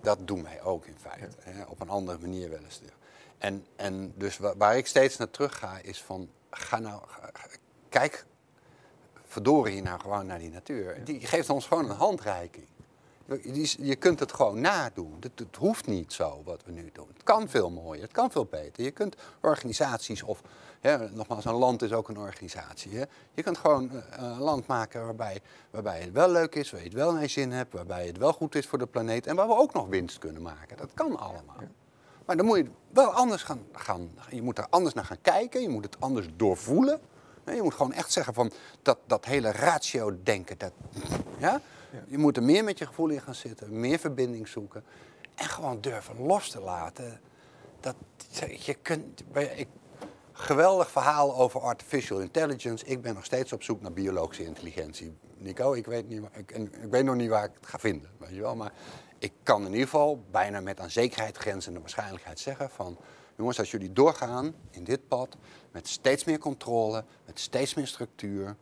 dat 0.00 0.18
doen 0.26 0.42
wij 0.42 0.62
ook 0.62 0.86
in 0.86 0.96
feite. 0.98 1.28
Hè? 1.40 1.64
Op 1.64 1.80
een 1.80 1.88
andere 1.88 2.18
manier 2.18 2.50
wel 2.50 2.62
eens. 2.64 2.80
En, 3.38 3.66
en 3.76 4.12
dus 4.16 4.38
waar, 4.38 4.76
ik 4.76 4.86
steeds 4.86 5.16
naar 5.16 5.30
terug 5.30 5.58
ga, 5.58 5.78
is 5.82 6.02
van, 6.02 6.30
ga 6.50 6.78
nou, 6.78 7.02
kijk 7.88 8.26
verdorie 9.34 9.82
nou 9.82 10.00
gewoon 10.00 10.26
naar 10.26 10.38
die 10.38 10.50
natuur. 10.50 11.04
Die 11.04 11.20
geeft 11.20 11.50
ons 11.50 11.66
gewoon 11.66 11.90
een 11.90 11.96
handreiking. 11.96 12.66
Je 13.78 13.96
kunt 13.96 14.20
het 14.20 14.32
gewoon 14.32 14.60
nadoen. 14.60 15.16
Het, 15.20 15.56
hoeft 15.58 15.86
niet 15.86 16.12
zo 16.12 16.42
wat 16.44 16.64
we 16.64 16.72
nu 16.72 16.90
doen. 16.92 17.08
Het 17.12 17.22
kan 17.22 17.48
veel 17.48 17.70
mooier, 17.70 18.02
het 18.02 18.12
kan 18.12 18.30
veel 18.30 18.44
beter. 18.44 18.84
Je 18.84 18.90
kunt 18.90 19.16
organisaties 19.40 20.22
of, 20.22 20.42
nogmaals, 21.12 21.44
een 21.44 21.54
land 21.54 21.82
is 21.82 21.92
ook 21.92 22.08
een 22.08 22.18
organisatie. 22.18 22.96
Hè? 22.96 23.04
Je 23.34 23.42
kunt 23.42 23.58
gewoon 23.58 23.90
eh, 23.90 24.00
een 24.10 24.38
land 24.38 24.66
maken 24.66 25.04
waarbij, 25.04 25.40
waarbij 25.70 26.00
het 26.00 26.12
wel 26.12 26.30
leuk 26.30 26.54
is, 26.54 26.70
waar 26.70 26.80
je 26.80 26.86
het 26.86 26.96
wel 26.96 27.12
naar 27.12 27.28
zin 27.28 27.52
hebt, 27.52 27.72
waarbij 27.72 28.06
het 28.06 28.18
wel 28.18 28.32
goed 28.32 28.54
is 28.54 28.66
voor 28.66 28.78
de 28.78 28.86
planeet 28.86 29.26
en 29.26 29.36
waar 29.36 29.48
we 29.48 29.56
ook 29.56 29.72
nog 29.72 29.88
winst 29.88 30.18
kunnen 30.18 30.42
maken. 30.42 30.76
Dat 30.76 30.90
kan 30.94 31.18
allemaal. 31.18 31.62
Maar 32.24 32.36
dan 32.36 32.46
moet 32.46 32.56
je 32.56 32.66
wel 32.90 33.10
anders 33.10 33.42
gaan, 33.42 33.66
gaan, 33.72 34.10
je 34.30 34.42
moet 34.42 34.58
er 34.58 34.66
anders 34.70 34.94
naar 34.94 35.04
gaan 35.04 35.20
kijken, 35.22 35.62
je 35.62 35.68
moet 35.68 35.84
het 35.84 36.00
anders 36.00 36.28
doorvoelen. 36.36 37.00
Je 37.44 37.62
moet 37.62 37.74
gewoon 37.74 37.92
echt 37.92 38.12
zeggen 38.12 38.34
van 38.34 38.52
dat, 38.82 38.98
dat 39.06 39.24
hele 39.24 39.52
ratio-denken, 39.52 40.58
dat, 40.58 40.72
ja? 41.38 41.60
Je 42.06 42.18
moet 42.18 42.36
er 42.36 42.42
meer 42.42 42.64
met 42.64 42.78
je 42.78 42.86
gevoel 42.86 43.08
in 43.08 43.20
gaan 43.20 43.34
zitten, 43.34 43.80
meer 43.80 43.98
verbinding 43.98 44.48
zoeken. 44.48 44.84
En 45.34 45.48
gewoon 45.48 45.80
durven 45.80 46.20
los 46.20 46.50
te 46.50 46.60
laten. 46.60 47.20
Dat, 47.80 47.94
je 48.58 48.74
kunt, 48.74 49.22
ik, 49.56 49.68
geweldig 50.32 50.90
verhaal 50.90 51.36
over 51.36 51.60
artificial 51.60 52.20
intelligence. 52.20 52.84
Ik 52.84 53.02
ben 53.02 53.14
nog 53.14 53.24
steeds 53.24 53.52
op 53.52 53.62
zoek 53.62 53.80
naar 53.80 53.92
biologische 53.92 54.44
intelligentie. 54.44 55.16
Nico, 55.36 55.72
ik 55.72 55.86
weet, 55.86 56.08
niet, 56.08 56.22
ik, 56.32 56.50
ik 56.50 56.90
weet 56.90 57.04
nog 57.04 57.14
niet 57.14 57.28
waar 57.28 57.44
ik 57.44 57.50
het 57.60 57.66
ga 57.66 57.78
vinden. 57.78 58.10
Weet 58.18 58.34
je 58.34 58.40
wel? 58.40 58.56
Maar 58.56 58.72
ik 59.18 59.32
kan 59.42 59.60
in 59.60 59.72
ieder 59.72 59.88
geval 59.88 60.24
bijna 60.30 60.60
met 60.60 60.80
aan 60.80 60.90
zekerheid 60.90 61.36
grenzende 61.36 61.80
waarschijnlijkheid 61.80 62.38
zeggen 62.38 62.70
van... 62.70 62.98
Jongens, 63.36 63.58
als 63.58 63.70
jullie 63.70 63.92
doorgaan 63.92 64.54
in 64.70 64.84
dit 64.84 65.08
pad 65.08 65.36
met 65.72 65.88
steeds 65.88 66.24
meer 66.24 66.38
controle, 66.38 67.04
met 67.26 67.40
steeds 67.40 67.74
meer 67.74 67.86
structuur, 67.86 68.56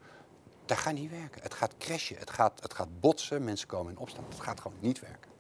dat 0.65 0.79
gaat 0.79 0.95
niet 0.95 1.11
werken. 1.11 1.43
Het 1.43 1.55
gaat 1.55 1.75
crashen, 1.79 2.17
het 2.19 2.31
gaat, 2.31 2.63
het 2.63 2.75
gaat 2.75 3.01
botsen, 3.01 3.45
mensen 3.45 3.69
komen 3.69 3.93
in 3.93 3.99
opstand. 3.99 4.33
Het 4.33 4.43
gaat 4.43 4.61
gewoon 4.61 4.79
niet 4.81 5.01
werken. 5.01 5.31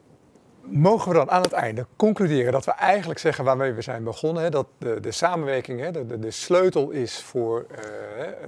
Mogen 0.64 1.09
we 1.09 1.14
dan 1.14 1.30
aan 1.30 1.43
het 1.43 1.53
einde 1.53 1.87
concluderen 1.97 2.53
dat 2.53 2.64
we 2.64 2.70
eigenlijk 2.70 3.20
zeggen 3.20 3.45
waarmee 3.45 3.72
we 3.72 3.83
zijn 3.83 4.05
begonnen, 4.05 4.43
hè, 4.43 4.51
dat 4.51 4.66
de, 4.78 5.01
de 5.01 5.11
samenwerking 5.11 5.80
hè, 5.80 5.91
de, 5.91 6.18
de, 6.18 6.30
sleutel 6.30 6.91
is 6.91 7.20
voor 7.22 7.66
uh, 7.70 7.78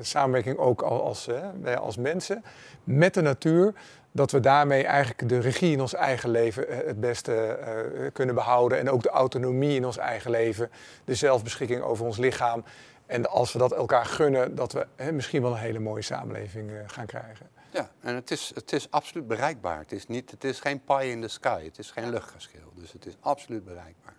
samenwerking 0.01 0.59
ook 0.59 0.82
als, 0.82 1.26
hè, 1.62 1.78
als 1.78 1.97
mensen 1.97 2.45
met 2.85 3.14
de 3.14 3.22
natuur, 3.22 3.74
dat 4.15 4.31
we 4.31 4.41
daarmee 4.41 4.85
eigenlijk 4.85 5.29
de 5.29 5.39
regie 5.39 5.73
in 5.73 5.81
ons 5.81 5.95
eigen 5.95 6.31
leven 6.31 6.69
eh, 6.69 6.87
het 6.87 7.01
beste 7.01 7.59
uh, 7.61 8.07
kunnen 8.12 8.35
behouden 8.35 8.79
en 8.79 8.91
ook 8.91 9.03
de 9.03 9.09
autonomie 9.09 9.77
in 9.77 9.87
ons 9.87 9.97
eigen 9.97 10.31
leven, 10.31 10.71
de 11.05 11.15
zelfbeschikking 11.15 11.83
over 11.83 12.05
ons 12.05 12.17
lichaam 12.17 12.65
en 13.07 13.31
als 13.31 13.53
we 13.53 13.59
dat 13.59 13.73
elkaar 13.73 14.07
gunnen, 14.07 14.55
dat 14.55 14.73
we 14.73 14.87
hè, 14.97 15.12
misschien 15.12 15.43
wel 15.43 15.51
een 15.51 15.59
hele 15.59 15.79
mooie 15.79 16.03
samenleving 16.03 16.71
uh, 16.71 16.79
gaan 16.87 17.07
krijgen. 17.07 17.49
Ja, 17.71 17.91
en 18.01 18.15
het 18.15 18.31
is, 18.31 18.53
het 18.55 18.73
is 18.73 18.91
absoluut 18.91 19.27
bereikbaar. 19.27 19.79
Het 19.79 19.93
is, 19.93 20.07
niet, 20.07 20.31
het 20.31 20.45
is 20.45 20.61
geen 20.61 20.85
pie 20.85 21.11
in 21.11 21.21
the 21.21 21.29
sky, 21.29 21.65
het 21.65 21.79
is 21.79 21.91
geen 21.91 22.11
luchtgeschil. 22.11 22.73
Dus 22.75 22.93
het 22.93 23.07
is 23.07 23.17
absoluut 23.21 23.65
bereikbaar. 23.65 24.14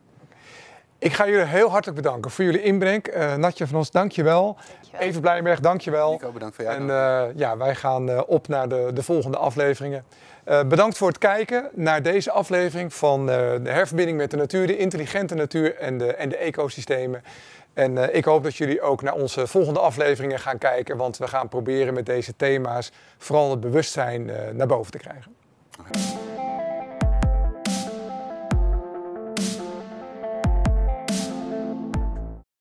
Ik 0.99 1.13
ga 1.13 1.27
jullie 1.27 1.45
heel 1.45 1.69
hartelijk 1.69 2.01
bedanken 2.01 2.31
voor 2.31 2.45
jullie 2.45 2.61
inbreng. 2.61 3.15
Uh, 3.15 3.35
Natje 3.35 3.67
van 3.67 3.77
ons, 3.77 3.91
dank 3.91 4.11
je 4.11 4.23
wel. 4.23 4.57
Even 4.99 5.21
Blijenberg, 5.21 5.59
dank 5.59 5.81
je 5.81 5.91
wel. 5.91 6.11
Nico, 6.11 6.31
bedankt 6.31 6.55
voor 6.55 6.65
jou. 6.65 6.77
En 6.77 6.87
uh, 6.87 7.23
ja, 7.35 7.57
wij 7.57 7.75
gaan 7.75 8.09
uh, 8.09 8.21
op 8.27 8.47
naar 8.47 8.69
de, 8.69 8.91
de 8.93 9.03
volgende 9.03 9.37
afleveringen. 9.37 10.05
bedankt 10.43 10.97
voor 10.97 11.07
het 11.07 11.17
kijken 11.17 11.69
naar 11.73 12.01
deze 12.01 12.31
aflevering 12.31 12.93
van 12.93 13.25
de 13.25 13.61
herverbinding 13.63 14.17
met 14.17 14.31
de 14.31 14.37
natuur, 14.37 14.67
de 14.67 14.77
intelligente 14.77 15.35
natuur 15.35 15.75
en 15.75 15.97
de, 15.97 16.13
en 16.13 16.29
de 16.29 16.37
ecosystemen. 16.37 17.23
En 17.75 17.95
uh, 17.95 18.15
ik 18.15 18.25
hoop 18.25 18.43
dat 18.43 18.55
jullie 18.55 18.81
ook 18.81 19.01
naar 19.01 19.13
onze 19.13 19.47
volgende 19.47 19.79
afleveringen 19.79 20.39
gaan 20.39 20.57
kijken, 20.57 20.97
want 20.97 21.17
we 21.17 21.27
gaan 21.27 21.49
proberen 21.49 21.93
met 21.93 22.05
deze 22.05 22.35
thema's 22.35 22.91
vooral 23.17 23.51
het 23.51 23.59
bewustzijn 23.59 24.27
uh, 24.27 24.35
naar 24.53 24.67
boven 24.67 24.91
te 24.91 24.97
krijgen. 24.97 25.35